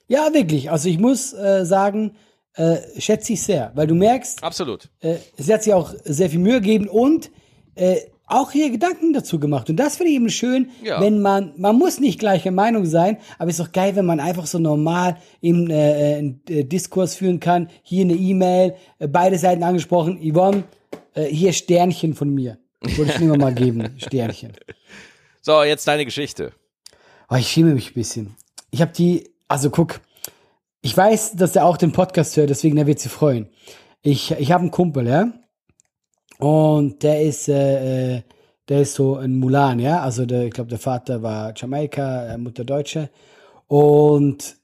Ja, 0.07 0.33
wirklich. 0.33 0.71
Also 0.71 0.89
ich 0.89 0.99
muss 0.99 1.33
äh, 1.33 1.64
sagen, 1.64 2.16
äh, 2.59 3.00
schätze 3.00 3.32
ich 3.32 3.42
sehr, 3.42 3.72
weil 3.74 3.86
du 3.86 3.94
merkst, 3.94 4.42
Absolut. 4.42 4.88
äh, 5.00 5.16
sie 5.36 5.52
hat 5.54 5.62
sich 5.62 5.72
auch 5.72 5.94
sehr 6.04 6.28
viel 6.30 6.40
Mühe 6.40 6.61
gegeben 6.61 6.88
und 6.88 7.30
äh, 7.76 7.96
auch 8.26 8.50
hier 8.50 8.70
Gedanken 8.70 9.14
dazu 9.14 9.38
gemacht. 9.40 9.70
Und 9.70 9.76
das 9.76 9.96
finde 9.96 10.11
ich 10.11 10.16
eben 10.16 10.28
schön, 10.28 10.68
Ja. 10.84 11.00
wenn 11.00 11.20
man, 11.22 11.54
man 11.56 11.76
muss 11.78 11.98
nicht 11.98 12.18
gleicher 12.18 12.50
Meinung 12.50 12.84
sein, 12.84 13.16
aber 13.38 13.48
es 13.48 13.59
ist 13.59 13.66
doch 13.66 13.72
geil, 13.72 13.96
wenn 13.96 14.04
man 14.04 14.20
einfach 14.20 14.46
so 14.46 14.59
normal 14.59 15.16
im 15.40 15.70
äh, 15.70 16.16
einen, 16.16 16.42
äh, 16.48 16.64
Diskurs 16.64 17.14
führen 17.14 17.40
kann. 17.40 17.70
Hier 17.82 18.04
eine 18.04 18.12
E-Mail, 18.14 18.74
äh, 18.98 19.09
beide 19.09 19.38
Seiten 19.38 19.62
angesprochen. 19.62 20.18
Yvonne, 20.20 20.64
äh, 21.14 21.24
hier 21.24 21.52
Sternchen 21.54 22.12
von 22.14 22.28
mir. 22.34 22.59
Wollte 22.96 23.12
ich 23.12 23.20
mir 23.20 23.36
mal 23.38 23.54
geben, 23.54 23.94
Sternchen. 23.98 24.52
So, 25.40 25.62
jetzt 25.62 25.88
deine 25.88 26.04
Geschichte. 26.04 26.52
Oh, 27.30 27.36
ich 27.36 27.48
schäme 27.48 27.72
mich 27.72 27.92
ein 27.92 27.94
bisschen. 27.94 28.34
Ich 28.70 28.82
habe 28.82 28.92
die, 28.92 29.30
also 29.48 29.70
guck, 29.70 30.00
ich 30.81 30.97
weiß, 30.97 31.37
dass 31.37 31.57
er 31.57 31.64
auch 31.66 31.76
den 31.76 31.93
Podcast 31.93 32.37
hört, 32.37 32.51
deswegen 32.51 32.76
er 32.76 32.87
wird 32.87 33.01
sich 33.01 33.11
freuen. 33.11 33.49
Ich, 34.03 34.31
ich 34.33 34.53
habe 34.53 34.62
einen 34.62 34.70
Kumpel, 34.70 35.07
ja, 35.07 35.33
und 36.39 37.03
der 37.03 37.22
ist, 37.22 37.49
äh, 37.49 38.16
äh, 38.16 38.22
der 38.68 38.83
ist 38.83 38.95
so 38.95 39.16
ein 39.16 39.37
Mulan, 39.39 39.81
ja, 39.81 40.03
also 40.03 40.24
der, 40.24 40.45
ich 40.45 40.53
glaube, 40.53 40.70
der 40.70 40.79
Vater 40.79 41.22
war 41.22 41.53
Jamaika, 41.57 42.35
äh, 42.35 42.39
Mutter 42.39 42.64
Deutsche, 42.64 43.11
und 43.66 44.57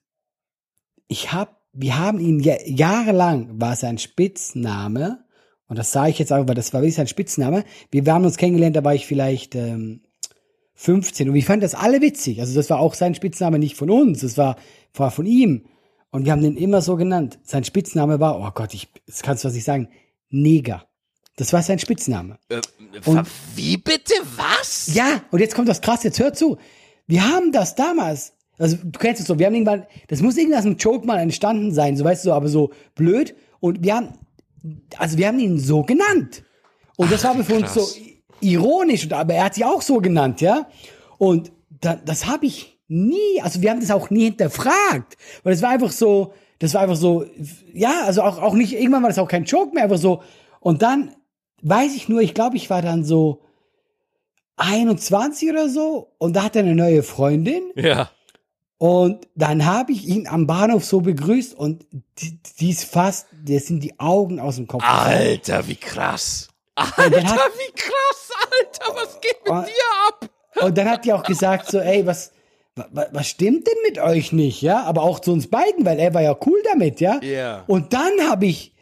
ich 1.09 1.33
habe, 1.33 1.51
wir 1.73 1.99
haben 1.99 2.21
ihn 2.21 2.41
ja, 2.41 2.57
jahrelang 2.65 3.61
war 3.61 3.75
sein 3.77 3.99
Spitzname, 3.99 5.25
und 5.67 5.79
das 5.79 5.93
sage 5.93 6.11
ich 6.11 6.19
jetzt 6.19 6.33
auch, 6.33 6.47
weil 6.47 6.55
das 6.55 6.73
war 6.73 6.83
wirklich 6.83 6.95
sein 6.95 7.09
Spitzname. 7.09 7.65
Wir 7.91 8.05
haben 8.13 8.25
uns 8.25 8.37
kennengelernt, 8.37 8.77
da 8.77 8.85
war 8.85 8.95
ich 8.95 9.07
vielleicht 9.07 9.55
ähm, 9.55 10.03
15 10.75 11.31
und 11.31 11.37
ich 11.37 11.47
fand 11.47 11.63
das 11.63 11.75
alle 11.75 12.01
witzig. 12.01 12.41
Also 12.41 12.55
das 12.55 12.69
war 12.71 12.81
auch 12.81 12.95
sein 12.95 13.15
Spitzname 13.15 13.59
nicht 13.59 13.77
von 13.77 13.91
uns, 13.91 14.21
das 14.21 14.37
war, 14.37 14.57
war 14.93 15.11
von 15.11 15.27
ihm. 15.27 15.67
Und 16.15 16.27
wir 16.27 16.31
haben 16.31 16.43
den 16.43 16.57
immer 16.57 16.81
so 16.81 16.95
genannt. 16.95 17.41
Sein 17.43 17.65
Spitzname 17.65 18.21
war, 18.21 18.39
oh 18.39 18.49
Gott, 18.55 18.73
ich, 18.73 18.87
das 19.05 19.23
kannst 19.23 19.43
du 19.43 19.49
was 19.49 19.55
nicht 19.55 19.65
sagen, 19.65 19.89
Neger. 20.31 20.85
Das 21.37 21.53
war 21.53 21.61
sein 21.61 21.81
Spitzname. 21.81 22.39
Äh, 22.49 22.61
Und- 23.05 23.27
wie 23.57 23.77
bitte 23.79 24.15
was? 24.37 24.95
Ja, 24.95 25.23
und 25.33 25.41
jetzt 25.41 25.57
kommt 25.57 25.69
das 25.69 25.81
krass, 25.81 26.05
jetzt 26.05 26.21
hör 26.21 26.33
zu. 26.33 26.57
Wir 27.09 27.29
haben 27.29 27.51
das 27.51 27.75
damals, 27.75 28.33
also 28.59 28.77
du 28.81 28.97
kennst 28.97 29.23
es 29.23 29.27
so, 29.27 29.41
wir 29.41 29.47
haben 29.47 29.55
irgendwann, 29.55 29.87
das 30.07 30.23
muss 30.23 30.37
irgendwas 30.37 30.65
einem 30.65 30.77
Joke 30.77 31.05
mal 31.05 31.19
entstanden 31.19 31.75
sein, 31.75 31.97
so 31.97 32.05
weißt 32.05 32.25
du, 32.27 32.33
aber 32.33 32.47
so 32.47 32.71
blöd. 32.95 33.35
Und 33.59 33.83
wir 33.83 33.97
haben, 33.97 34.11
also 34.97 35.19
wir 35.19 35.27
haben 35.27 35.41
ihn 35.41 35.59
so 35.59 35.83
genannt. 35.83 36.45
Und 36.95 37.11
das 37.11 37.25
war 37.25 37.35
für 37.43 37.57
uns 37.57 37.75
so 37.75 37.81
krass. 37.81 37.99
ironisch, 38.41 39.11
aber 39.11 39.35
er 39.35 39.47
hat 39.47 39.55
sich 39.55 39.65
auch 39.65 39.83
so 39.83 39.97
genannt, 39.97 40.41
ja. 40.41 40.69
Und 41.19 41.51
da, 41.81 41.97
das 41.97 42.27
habe 42.27 42.47
ich 42.47 42.74
nie, 42.89 43.41
also 43.43 43.61
wir 43.63 43.71
haben 43.71 43.81
das 43.81 43.91
auch 43.91 44.11
nie 44.11 44.25
hinterfragt, 44.25 45.17
weil 45.43 45.55
es 45.55 45.63
war 45.63 45.71
einfach 45.71 45.93
so, 45.93 46.35
das 46.59 46.75
war 46.75 46.83
einfach 46.83 46.97
so, 46.97 47.25
ja, 47.73 48.03
also 48.05 48.23
auch, 48.23 48.39
auch 48.41 48.55
nicht, 48.55 48.73
irgendwann 48.75 49.03
war 49.03 49.11
das 49.11 49.19
auch 49.19 49.29
kein 49.29 49.45
Joke 49.45 49.75
mehr, 49.75 49.85
einfach 49.85 49.99
so. 49.99 50.23
Und 50.61 50.83
dann 50.83 51.15
weiß 51.63 51.95
ich 51.97 52.09
nur, 52.09 52.21
ich 52.21 52.35
glaube, 52.35 52.57
ich 52.57 52.71
war 52.71 52.83
dann 52.83 53.05
so 53.05 53.41
21 54.57 55.51
oder 55.51 55.69
so 55.69 56.13
und 56.19 56.35
da 56.37 56.45
hat 56.45 56.57
er 56.57 56.63
eine 56.63 56.75
neue 56.75 57.03
Freundin 57.03 57.63
Ja. 57.75 58.11
und 58.79 59.27
dann 59.35 59.67
habe 59.67 59.93
ich 59.93 60.07
ihn 60.07 60.29
am 60.29 60.47
Bahnhof 60.47 60.85
so 60.85 61.01
begrüßt 61.01 61.55
und 61.55 61.85
die, 62.19 62.39
die 62.61 62.71
ist 62.71 62.85
fast, 62.85 63.27
der 63.33 63.59
sind 63.61 63.81
die 63.83 63.99
Augen 63.99 64.39
aus 64.39 64.57
dem 64.57 64.67
Kopf. 64.69 64.85
Alter, 64.87 65.67
wie 65.67 65.75
krass. 65.77 66.49
Alter, 66.77 67.25
hat- 67.25 67.41
wie 67.59 67.73
krass, 67.73 68.31
Alter, 68.59 68.95
was 68.95 69.21
geht 69.21 69.37
mit 69.45 69.53
Und- 69.53 69.67
dir 69.67 69.73
ab? 70.09 70.31
Und 70.63 70.79
dann 70.79 70.89
hat 70.89 71.05
die 71.05 71.13
auch 71.13 71.25
gesagt 71.25 71.69
so, 71.69 71.81
ey, 71.81 72.07
was, 72.07 72.31
was, 72.77 73.29
stimmt 73.29 73.67
denn 73.67 73.75
mit 73.87 73.99
euch 73.99 74.33
nicht, 74.33 74.61
ja? 74.61 74.83
Aber 74.83 75.03
auch 75.03 75.21
zu 75.21 75.33
uns 75.33 75.47
beiden, 75.47 75.85
weil 75.85 75.99
er 75.99 76.13
war 76.13 76.23
ja 76.23 76.37
cool 76.47 76.61
damit, 76.73 77.01
ja? 77.01 77.21
Ja. 77.23 77.65
Und 77.67 77.93
dann 77.93 78.13
habe 78.29 78.47
ich 78.47 78.73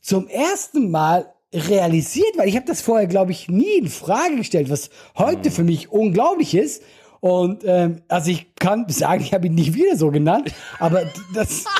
zum 0.00 0.28
ersten 0.28 0.90
Mal 0.90 1.26
realisiert, 1.52 2.36
weil 2.36 2.48
ich 2.48 2.56
habe 2.56 2.66
das 2.66 2.80
vorher, 2.80 3.06
glaube 3.06 3.32
ich, 3.32 3.48
nie 3.48 3.78
in 3.78 3.88
Frage 3.88 4.36
gestellt, 4.36 4.70
was 4.70 4.90
heute 5.16 5.50
für 5.50 5.62
mich 5.62 5.92
unglaublich 5.92 6.54
ist. 6.54 6.82
Und 7.20 7.64
ähm, 7.64 8.02
also 8.08 8.30
ich 8.30 8.54
kann 8.56 8.86
sagen, 8.88 9.22
ich 9.22 9.32
habe 9.32 9.46
ihn 9.46 9.54
nicht 9.54 9.74
wieder 9.74 9.96
so 9.96 10.10
genannt, 10.10 10.52
aber 10.78 11.02
das. 11.34 11.64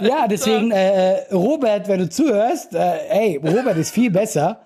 Ja, 0.00 0.26
deswegen, 0.28 0.72
äh, 0.72 1.32
Robert, 1.32 1.88
wenn 1.88 2.00
du 2.00 2.08
zuhörst, 2.08 2.74
äh, 2.74 3.08
ey, 3.08 3.36
Robert 3.36 3.78
ist 3.78 3.92
viel 3.92 4.10
besser. 4.10 4.60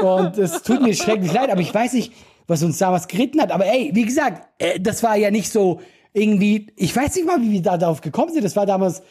Und 0.00 0.38
es 0.38 0.62
tut 0.62 0.80
mir 0.82 0.94
schrecklich 0.94 1.32
leid, 1.32 1.50
aber 1.50 1.60
ich 1.60 1.74
weiß 1.74 1.92
nicht, 1.94 2.12
was 2.46 2.62
uns 2.62 2.78
damals 2.78 3.08
geritten 3.08 3.40
hat. 3.40 3.52
Aber 3.52 3.66
ey, 3.66 3.90
wie 3.94 4.04
gesagt, 4.04 4.48
äh, 4.58 4.78
das 4.80 5.02
war 5.02 5.16
ja 5.16 5.30
nicht 5.30 5.50
so 5.50 5.80
irgendwie, 6.12 6.66
ich 6.76 6.94
weiß 6.94 7.14
nicht 7.16 7.26
mal, 7.26 7.40
wie 7.40 7.52
wir 7.52 7.62
da 7.62 7.78
darauf 7.78 8.00
gekommen 8.00 8.32
sind. 8.32 8.44
Das 8.44 8.56
war 8.56 8.66
damals 8.66 9.02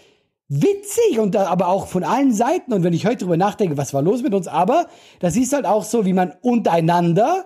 witzig 0.50 1.20
und 1.20 1.36
da, 1.36 1.48
aber 1.48 1.68
auch 1.68 1.88
von 1.88 2.04
allen 2.04 2.34
Seiten. 2.34 2.74
Und 2.74 2.84
wenn 2.84 2.94
ich 2.94 3.06
heute 3.06 3.18
drüber 3.20 3.38
nachdenke, 3.38 3.78
was 3.78 3.94
war 3.94 4.02
los 4.02 4.24
mit 4.24 4.34
uns, 4.34 4.48
aber 4.48 4.88
das 5.20 5.36
ist 5.38 5.54
halt 5.54 5.66
auch 5.66 5.84
so, 5.84 6.06
wie 6.06 6.14
man 6.14 6.34
untereinander, 6.42 7.46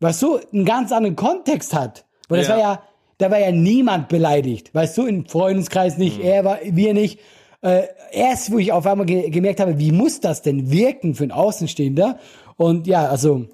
was 0.00 0.18
so 0.20 0.40
einen 0.52 0.64
ganz 0.64 0.92
anderen 0.92 1.16
Kontext 1.16 1.72
hat. 1.74 2.04
Weil 2.28 2.38
das 2.38 2.48
Ja. 2.48 2.54
war 2.54 2.60
ja, 2.60 2.82
da 3.18 3.30
war 3.30 3.38
ja 3.38 3.52
niemand 3.52 4.08
beleidigt. 4.08 4.74
Weißt 4.74 4.98
du, 4.98 5.06
im 5.06 5.26
Freundeskreis 5.26 5.96
nicht, 5.98 6.20
er 6.20 6.44
war, 6.44 6.58
wir 6.64 6.92
nicht. 6.94 7.20
Äh, 7.60 7.82
erst, 8.10 8.50
wo 8.50 8.58
ich 8.58 8.72
auf 8.72 8.84
einmal 8.86 9.06
ge 9.06 9.30
gemerkt 9.30 9.60
habe, 9.60 9.78
wie 9.78 9.92
muss 9.92 10.18
das 10.18 10.42
denn 10.42 10.72
wirken 10.72 11.14
für 11.14 11.22
einen 11.22 11.30
Außenstehender? 11.30 12.18
Und 12.56 12.88
ja, 12.88 13.06
also, 13.06 13.46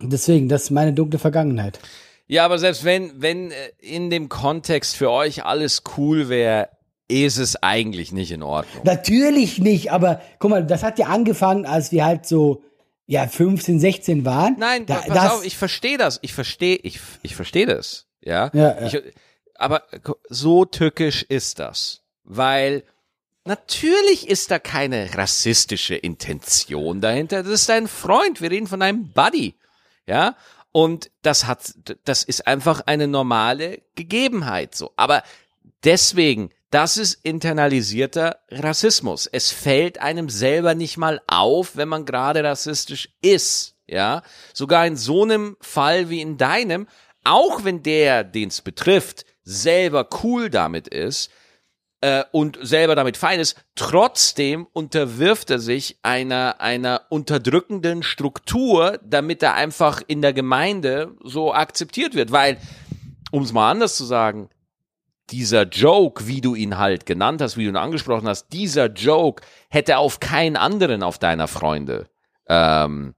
deswegen, 0.00 0.48
das 0.48 0.64
ist 0.64 0.70
meine 0.70 0.92
dunkle 0.92 1.18
Vergangenheit. 1.18 1.78
Ja, 2.26 2.44
aber 2.44 2.58
selbst 2.58 2.84
wenn, 2.84 3.22
wenn 3.22 3.50
äh, 3.50 3.54
in 3.80 4.10
dem 4.10 4.28
Kontext 4.28 4.96
für 4.96 5.10
euch 5.10 5.44
alles 5.44 5.82
cool 5.96 6.28
wäre, 6.28 6.68
ist 7.08 7.36
es 7.36 7.62
eigentlich 7.62 8.12
nicht 8.12 8.32
in 8.32 8.42
Ordnung. 8.42 8.82
Natürlich 8.84 9.58
nicht, 9.58 9.92
aber 9.92 10.20
guck 10.38 10.50
mal, 10.50 10.66
das 10.66 10.82
hat 10.82 10.98
ja 10.98 11.06
angefangen, 11.06 11.64
als 11.64 11.92
wir 11.92 12.04
halt 12.04 12.26
so, 12.26 12.64
ja, 13.06 13.28
15, 13.28 13.78
16 13.78 14.24
waren. 14.24 14.56
Nein, 14.58 14.86
da, 14.86 14.96
pass 14.96 15.06
das, 15.06 15.32
auf, 15.32 15.46
ich 15.46 15.56
verstehe 15.56 15.98
das. 15.98 16.18
Ich 16.22 16.32
verstehe, 16.32 16.76
ich, 16.82 16.98
ich 17.22 17.36
verstehe 17.36 17.66
das. 17.66 18.06
Ja. 18.20 18.50
Ja, 18.52 18.80
ja. 18.80 18.86
Ich, 18.86 19.02
aber 19.54 19.84
so 20.28 20.64
tückisch 20.64 21.22
ist 21.22 21.60
das. 21.60 22.02
Weil 22.24 22.82
natürlich 23.44 24.28
ist 24.28 24.50
da 24.50 24.58
keine 24.58 25.14
rassistische 25.14 25.94
Intention 25.94 27.00
dahinter. 27.00 27.44
Das 27.44 27.52
ist 27.52 27.68
dein 27.68 27.86
Freund. 27.86 28.42
Wir 28.42 28.50
reden 28.50 28.66
von 28.66 28.82
einem 28.82 29.12
Buddy. 29.12 29.54
Ja. 30.06 30.36
Und 30.72 31.10
das 31.22 31.46
hat, 31.46 31.74
das 32.04 32.22
ist 32.22 32.46
einfach 32.46 32.82
eine 32.86 33.08
normale 33.08 33.82
Gegebenheit 33.94 34.74
so. 34.74 34.92
Aber 34.96 35.22
deswegen, 35.84 36.50
das 36.70 36.96
ist 36.98 37.14
internalisierter 37.22 38.40
Rassismus. 38.50 39.26
Es 39.26 39.52
fällt 39.52 40.00
einem 40.00 40.28
selber 40.28 40.74
nicht 40.74 40.98
mal 40.98 41.22
auf, 41.26 41.76
wenn 41.76 41.88
man 41.88 42.04
gerade 42.04 42.44
rassistisch 42.44 43.08
ist. 43.22 43.74
Ja, 43.88 44.22
sogar 44.52 44.84
in 44.84 44.96
so 44.96 45.22
einem 45.22 45.56
Fall 45.60 46.10
wie 46.10 46.20
in 46.20 46.36
deinem, 46.36 46.88
auch 47.22 47.62
wenn 47.62 47.84
der, 47.84 48.24
den 48.24 48.48
es 48.48 48.60
betrifft, 48.60 49.24
selber 49.44 50.08
cool 50.22 50.50
damit 50.50 50.88
ist 50.88 51.30
äh, 52.00 52.24
und 52.32 52.58
selber 52.60 52.94
damit 52.94 53.16
fein 53.16 53.40
ist, 53.40 53.64
trotzdem 53.74 54.66
unterwirft 54.72 55.50
er 55.50 55.58
sich 55.58 55.98
einer 56.02 56.60
einer 56.60 57.02
unterdrückenden 57.08 58.02
Struktur, 58.02 58.98
damit 59.04 59.42
er 59.42 59.54
einfach 59.54 60.02
in 60.06 60.22
der 60.22 60.32
Gemeinde 60.32 61.14
so 61.22 61.54
akzeptiert 61.54 62.14
wird, 62.14 62.32
weil 62.32 62.58
um 63.30 63.42
es 63.42 63.52
mal 63.52 63.70
anders 63.70 63.96
zu 63.96 64.04
sagen, 64.04 64.48
dieser 65.30 65.64
Joke, 65.64 66.26
wie 66.26 66.40
du 66.40 66.54
ihn 66.54 66.78
halt 66.78 67.06
genannt 67.06 67.40
hast, 67.40 67.56
wie 67.56 67.64
du 67.64 67.70
ihn 67.70 67.76
angesprochen 67.76 68.28
hast, 68.28 68.48
dieser 68.52 68.86
Joke 68.86 69.42
hätte 69.68 69.98
auf 69.98 70.20
keinen 70.20 70.56
anderen 70.56 71.02
auf 71.02 71.18
deiner 71.18 71.48
Freunde 71.48 72.08
ähm, 72.48 73.14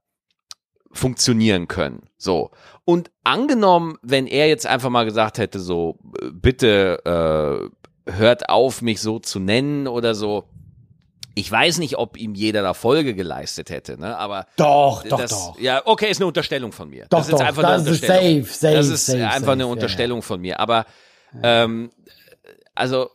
funktionieren 0.91 1.68
können. 1.68 2.09
So. 2.16 2.51
Und 2.85 3.11
angenommen, 3.24 3.99
wenn 4.03 4.26
er 4.26 4.49
jetzt 4.49 4.66
einfach 4.66 4.89
mal 4.89 5.05
gesagt 5.05 5.39
hätte, 5.39 5.61
so, 5.61 5.99
äh, 6.20 6.31
bitte 6.33 7.05
äh, 7.05 7.68
hört 8.11 8.48
auf, 8.48 8.82
mich 8.82 9.00
so 9.00 9.18
zu 9.18 9.38
nennen 9.38 9.86
oder 9.86 10.14
so. 10.14 10.44
Ich 11.34 11.50
weiß 11.50 11.78
nicht, 11.78 11.96
ob 11.98 12.16
ihm 12.16 12.34
jeder 12.34 12.62
da 12.62 12.74
Folge 12.74 13.14
geleistet 13.14 13.70
hätte, 13.70 13.98
ne? 13.98 14.16
Aber 14.16 14.46
doch, 14.56 15.04
doch, 15.04 15.18
das, 15.18 15.30
doch. 15.30 15.61
Ja, 15.61 15.82
okay, 15.84 16.11
ist 16.11 16.20
eine 16.20 16.26
Unterstellung 16.26 16.72
von 16.72 16.90
mir. 16.90 17.06
Doch, 17.11 17.18
das 17.18 17.28
ist 17.28 17.32
doch, 17.34 17.40
einfach 17.40 17.62
das 17.62 17.82
eine 17.82 17.90
ist 17.90 18.02
Unterstellung. 18.02 18.44
safe, 18.44 18.59
safe, 18.59 18.74
das 18.74 18.88
ist 18.88 19.06
safe, 19.06 19.18
einfach 19.18 19.38
safe, 19.38 19.52
eine 19.52 19.62
ja, 19.62 19.66
ja. 19.66 19.72
Unterstellung 19.72 20.22
von 20.22 20.40
mir. 20.40 20.59
Aber 20.59 20.86
ähm, 21.42 21.90
also 22.74 23.11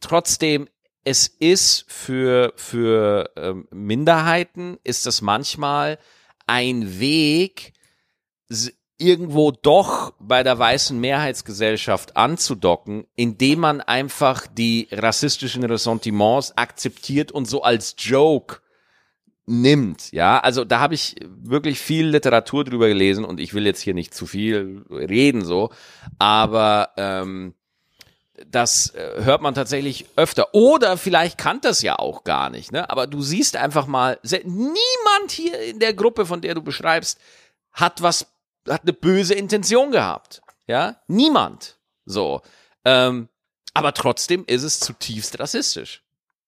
trotzdem, 0.00 0.68
es 1.04 1.28
ist 1.28 1.84
für 1.86 2.52
für 2.56 3.30
ähm, 3.36 3.68
Minderheiten 3.70 4.78
ist 4.82 5.06
das 5.06 5.20
manchmal 5.20 5.98
ein 6.46 6.98
Weg, 6.98 7.72
irgendwo 9.04 9.50
doch 9.50 10.12
bei 10.18 10.42
der 10.42 10.58
weißen 10.58 10.98
Mehrheitsgesellschaft 10.98 12.16
anzudocken, 12.16 13.06
indem 13.14 13.60
man 13.60 13.80
einfach 13.80 14.46
die 14.46 14.88
rassistischen 14.90 15.64
Ressentiments 15.64 16.56
akzeptiert 16.56 17.32
und 17.32 17.46
so 17.46 17.62
als 17.62 17.94
Joke 17.98 18.60
nimmt, 19.46 20.10
ja, 20.12 20.38
also 20.38 20.64
da 20.64 20.80
habe 20.80 20.94
ich 20.94 21.16
wirklich 21.26 21.78
viel 21.78 22.06
Literatur 22.06 22.64
drüber 22.64 22.88
gelesen 22.88 23.26
und 23.26 23.40
ich 23.40 23.52
will 23.52 23.66
jetzt 23.66 23.82
hier 23.82 23.92
nicht 23.92 24.14
zu 24.14 24.26
viel 24.26 24.86
reden 24.90 25.44
so, 25.44 25.70
aber 26.18 26.90
ähm, 26.96 27.54
das 28.46 28.94
äh, 28.94 29.22
hört 29.22 29.42
man 29.42 29.54
tatsächlich 29.54 30.06
öfter. 30.16 30.54
Oder 30.54 30.96
vielleicht 30.96 31.38
kann 31.38 31.60
das 31.60 31.82
ja 31.82 31.98
auch 31.98 32.24
gar 32.24 32.50
nicht, 32.50 32.72
ne? 32.72 32.90
Aber 32.90 33.06
du 33.06 33.22
siehst 33.22 33.56
einfach 33.56 33.86
mal, 33.86 34.18
niemand 34.22 35.30
hier 35.30 35.58
in 35.60 35.78
der 35.78 35.94
Gruppe, 35.94 36.26
von 36.26 36.40
der 36.40 36.54
du 36.54 36.62
beschreibst, 36.62 37.18
hat 37.72 38.02
was, 38.02 38.26
hat 38.68 38.82
eine 38.82 38.92
böse 38.92 39.34
Intention 39.34 39.90
gehabt. 39.90 40.42
Ja? 40.66 40.96
Niemand. 41.08 41.78
So. 42.06 42.40
Ähm, 42.84 43.28
aber 43.72 43.92
trotzdem 43.92 44.44
ist 44.46 44.62
es 44.62 44.80
zutiefst 44.80 45.38
rassistisch. 45.38 46.02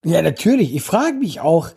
Ja, 0.04 0.22
natürlich. 0.22 0.74
Ich 0.74 0.82
frage 0.82 1.14
mich 1.14 1.40
auch, 1.40 1.70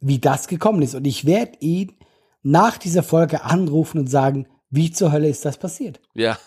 wie 0.00 0.18
das 0.18 0.48
gekommen 0.48 0.82
ist. 0.82 0.94
Und 0.94 1.04
ich 1.04 1.24
werde 1.24 1.58
ihn 1.60 1.96
nach 2.42 2.78
dieser 2.78 3.02
Folge 3.02 3.44
anrufen 3.44 3.98
und 3.98 4.06
sagen, 4.08 4.46
wie 4.70 4.90
zur 4.90 5.12
Hölle 5.12 5.28
ist 5.28 5.44
das 5.44 5.58
passiert? 5.58 6.00
Ja. 6.14 6.38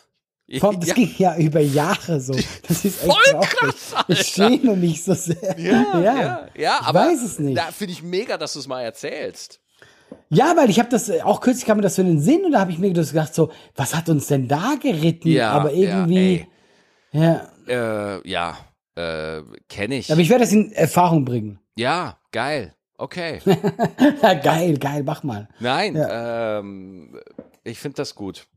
Komm, 0.59 0.79
das 0.79 0.89
ja. 0.89 0.95
ging 0.95 1.15
ja 1.17 1.37
über 1.37 1.59
Jahre 1.59 2.21
so. 2.21 2.33
Das 2.67 2.85
ist 2.85 3.03
echt 3.03 3.11
Voll 3.11 3.39
krass, 3.41 3.95
Ich 4.07 4.27
schäme 4.27 4.75
mich 4.75 5.03
so 5.03 5.15
sehr. 5.15 5.59
Ja, 5.59 5.99
ja, 5.99 6.49
ja, 6.55 6.77
ich 6.81 6.87
aber 6.87 6.99
weiß 6.99 7.23
es 7.23 7.39
nicht. 7.39 7.57
da 7.57 7.71
finde 7.71 7.93
ich 7.93 8.03
mega, 8.03 8.37
dass 8.37 8.53
du 8.53 8.59
es 8.59 8.67
mal 8.67 8.81
erzählst. 8.81 9.59
Ja, 10.29 10.53
weil 10.57 10.69
ich 10.69 10.79
habe 10.79 10.89
das, 10.89 11.09
äh, 11.09 11.21
auch 11.21 11.39
kürzlich 11.41 11.65
kam 11.65 11.77
mir 11.77 11.83
das 11.83 11.95
so 11.95 12.01
in 12.01 12.07
den 12.07 12.19
Sinn 12.21 12.45
und 12.45 12.51
da 12.53 12.59
habe 12.59 12.71
ich 12.71 12.79
mir 12.79 12.91
gedacht 12.91 13.33
so, 13.33 13.51
was 13.75 13.95
hat 13.95 14.09
uns 14.09 14.27
denn 14.27 14.47
da 14.47 14.75
geritten? 14.81 15.29
Ja, 15.29 15.51
aber 15.51 15.71
irgendwie, 15.73 16.47
Ja, 17.11 17.47
ja. 17.67 18.15
äh, 18.17 18.29
ja 18.29 18.57
äh, 18.95 19.41
kenne 19.69 19.95
ich. 19.97 20.11
Aber 20.11 20.21
ich 20.21 20.29
werde 20.29 20.43
das 20.43 20.53
in 20.53 20.71
Erfahrung 20.71 21.25
bringen. 21.25 21.59
ja, 21.75 22.17
geil. 22.31 22.73
Okay. 22.97 23.41
Ja, 24.21 24.33
geil, 24.43 24.77
geil, 24.77 25.03
mach 25.05 25.21
mal. 25.23 25.49
Nein, 25.59 25.97
ähm, 26.09 27.19
ich 27.65 27.77
finde 27.77 27.97
das 27.97 28.15
gut. 28.15 28.47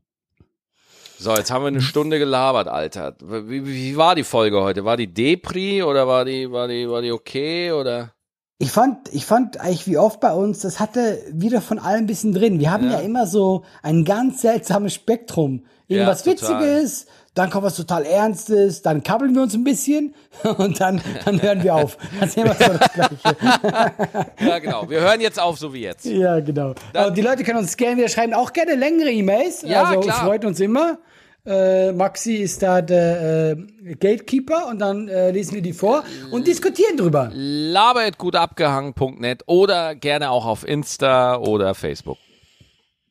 So, 1.17 1.35
jetzt 1.35 1.51
haben 1.51 1.63
wir 1.63 1.67
eine 1.67 1.81
Stunde 1.81 2.17
gelabert, 2.19 2.69
Alter. 2.69 3.15
Wie, 3.19 3.65
wie 3.65 3.97
war 3.97 4.15
die 4.15 4.23
Folge 4.23 4.61
heute? 4.61 4.85
War 4.85 4.95
die 4.95 5.13
Depri 5.13 5.83
oder 5.83 6.07
war 6.07 6.23
die, 6.23 6.49
war 6.49 6.69
die, 6.69 6.89
war 6.89 7.01
die 7.01 7.11
okay 7.11 7.73
oder? 7.73 8.13
Ich 8.61 8.71
fand, 8.71 9.07
ich 9.13 9.25
fand 9.25 9.57
eigentlich 9.61 9.87
wie 9.87 9.97
oft 9.97 10.19
bei 10.19 10.33
uns, 10.33 10.59
das 10.59 10.81
hatte 10.81 11.17
wieder 11.31 11.61
von 11.61 11.79
allem 11.79 11.99
ein 12.03 12.07
bisschen 12.07 12.33
drin. 12.33 12.59
Wir 12.59 12.71
haben 12.71 12.85
ja, 12.91 12.99
Ja. 12.99 12.99
immer 12.99 13.25
so 13.25 13.63
ein 13.81 14.03
ganz 14.03 14.41
seltsames 14.41 14.93
Spektrum. 14.93 15.63
Irgendwas 15.87 16.25
Ja. 16.25 16.33
Witziges, 16.33 17.05
dann 17.35 17.49
kommt 17.49 17.63
was 17.63 17.77
total 17.77 18.03
Ernstes, 18.05 18.81
dann 18.81 19.01
kabbeln 19.01 19.33
wir 19.33 19.43
uns 19.43 19.53
ein 19.53 19.63
bisschen 19.63 20.13
und 20.57 20.81
dann, 20.81 21.01
dann 21.23 21.41
hören 21.41 21.63
wir 21.63 21.73
auf. 21.73 21.97
Das 22.19 22.29
ist 22.29 22.37
immer 22.37 22.53
so 22.53 22.65
das 22.77 22.93
Gleiche. 22.93 24.25
Ja, 24.45 24.59
genau. 24.59 24.89
Wir 24.89 24.99
hören 25.01 25.21
jetzt 25.21 25.39
auf, 25.39 25.57
so 25.57 25.73
wie 25.73 25.81
jetzt. 25.83 26.05
Ja, 26.05 26.41
genau. 26.41 26.73
Aber 26.93 27.11
die 27.11 27.21
Leute 27.21 27.45
können 27.45 27.59
uns 27.59 27.77
gerne 27.77 27.95
wieder 27.97 28.09
schreiben, 28.09 28.33
auch 28.33 28.51
gerne 28.51 28.75
längere 28.75 29.09
E-Mails. 29.09 29.61
Ja, 29.61 29.83
also 29.85 30.01
klar. 30.01 30.25
freut 30.25 30.43
uns 30.43 30.59
immer. 30.59 30.97
Äh, 31.45 31.93
Maxi 31.93 32.35
ist 32.35 32.61
da 32.61 32.81
der 32.81 33.51
äh, 33.51 33.55
Gatekeeper 33.95 34.67
und 34.67 34.79
dann 34.79 35.07
äh, 35.07 35.31
lesen 35.31 35.55
wir 35.55 35.61
die 35.61 35.71
vor 35.73 36.03
und 36.31 36.47
diskutieren 36.47 36.97
drüber. 36.97 37.31
Labert.gutabgehangen.net 37.33 39.43
oder 39.47 39.95
gerne 39.95 40.31
auch 40.31 40.45
auf 40.45 40.67
Insta 40.67 41.37
oder 41.37 41.73
Facebook. 41.75 42.17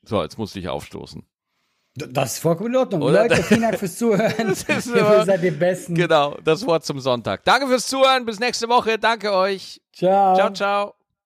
So, 0.04 0.22
jetzt 0.22 0.36
musste 0.38 0.58
ich 0.58 0.68
aufstoßen. 0.68 1.22
Das 1.94 2.34
ist 2.34 2.38
vollkommen 2.38 2.70
in 2.70 2.76
Ordnung. 2.76 3.02
Oder? 3.02 3.28
Leute, 3.28 3.42
vielen 3.42 3.62
Dank 3.62 3.78
fürs 3.78 3.96
Zuhören. 3.96 4.32
Ihr 4.68 5.24
seid 5.24 5.42
die 5.42 5.50
Besten. 5.50 5.94
Genau, 5.94 6.36
das 6.44 6.66
Wort 6.66 6.84
zum 6.84 7.00
Sonntag. 7.00 7.44
Danke 7.44 7.66
fürs 7.66 7.88
Zuhören. 7.88 8.24
Bis 8.24 8.38
nächste 8.38 8.68
Woche. 8.68 8.98
Danke 8.98 9.32
euch. 9.32 9.80
Ciao. 9.92 10.36
Ciao, 10.36 10.52
ciao. 10.52 10.97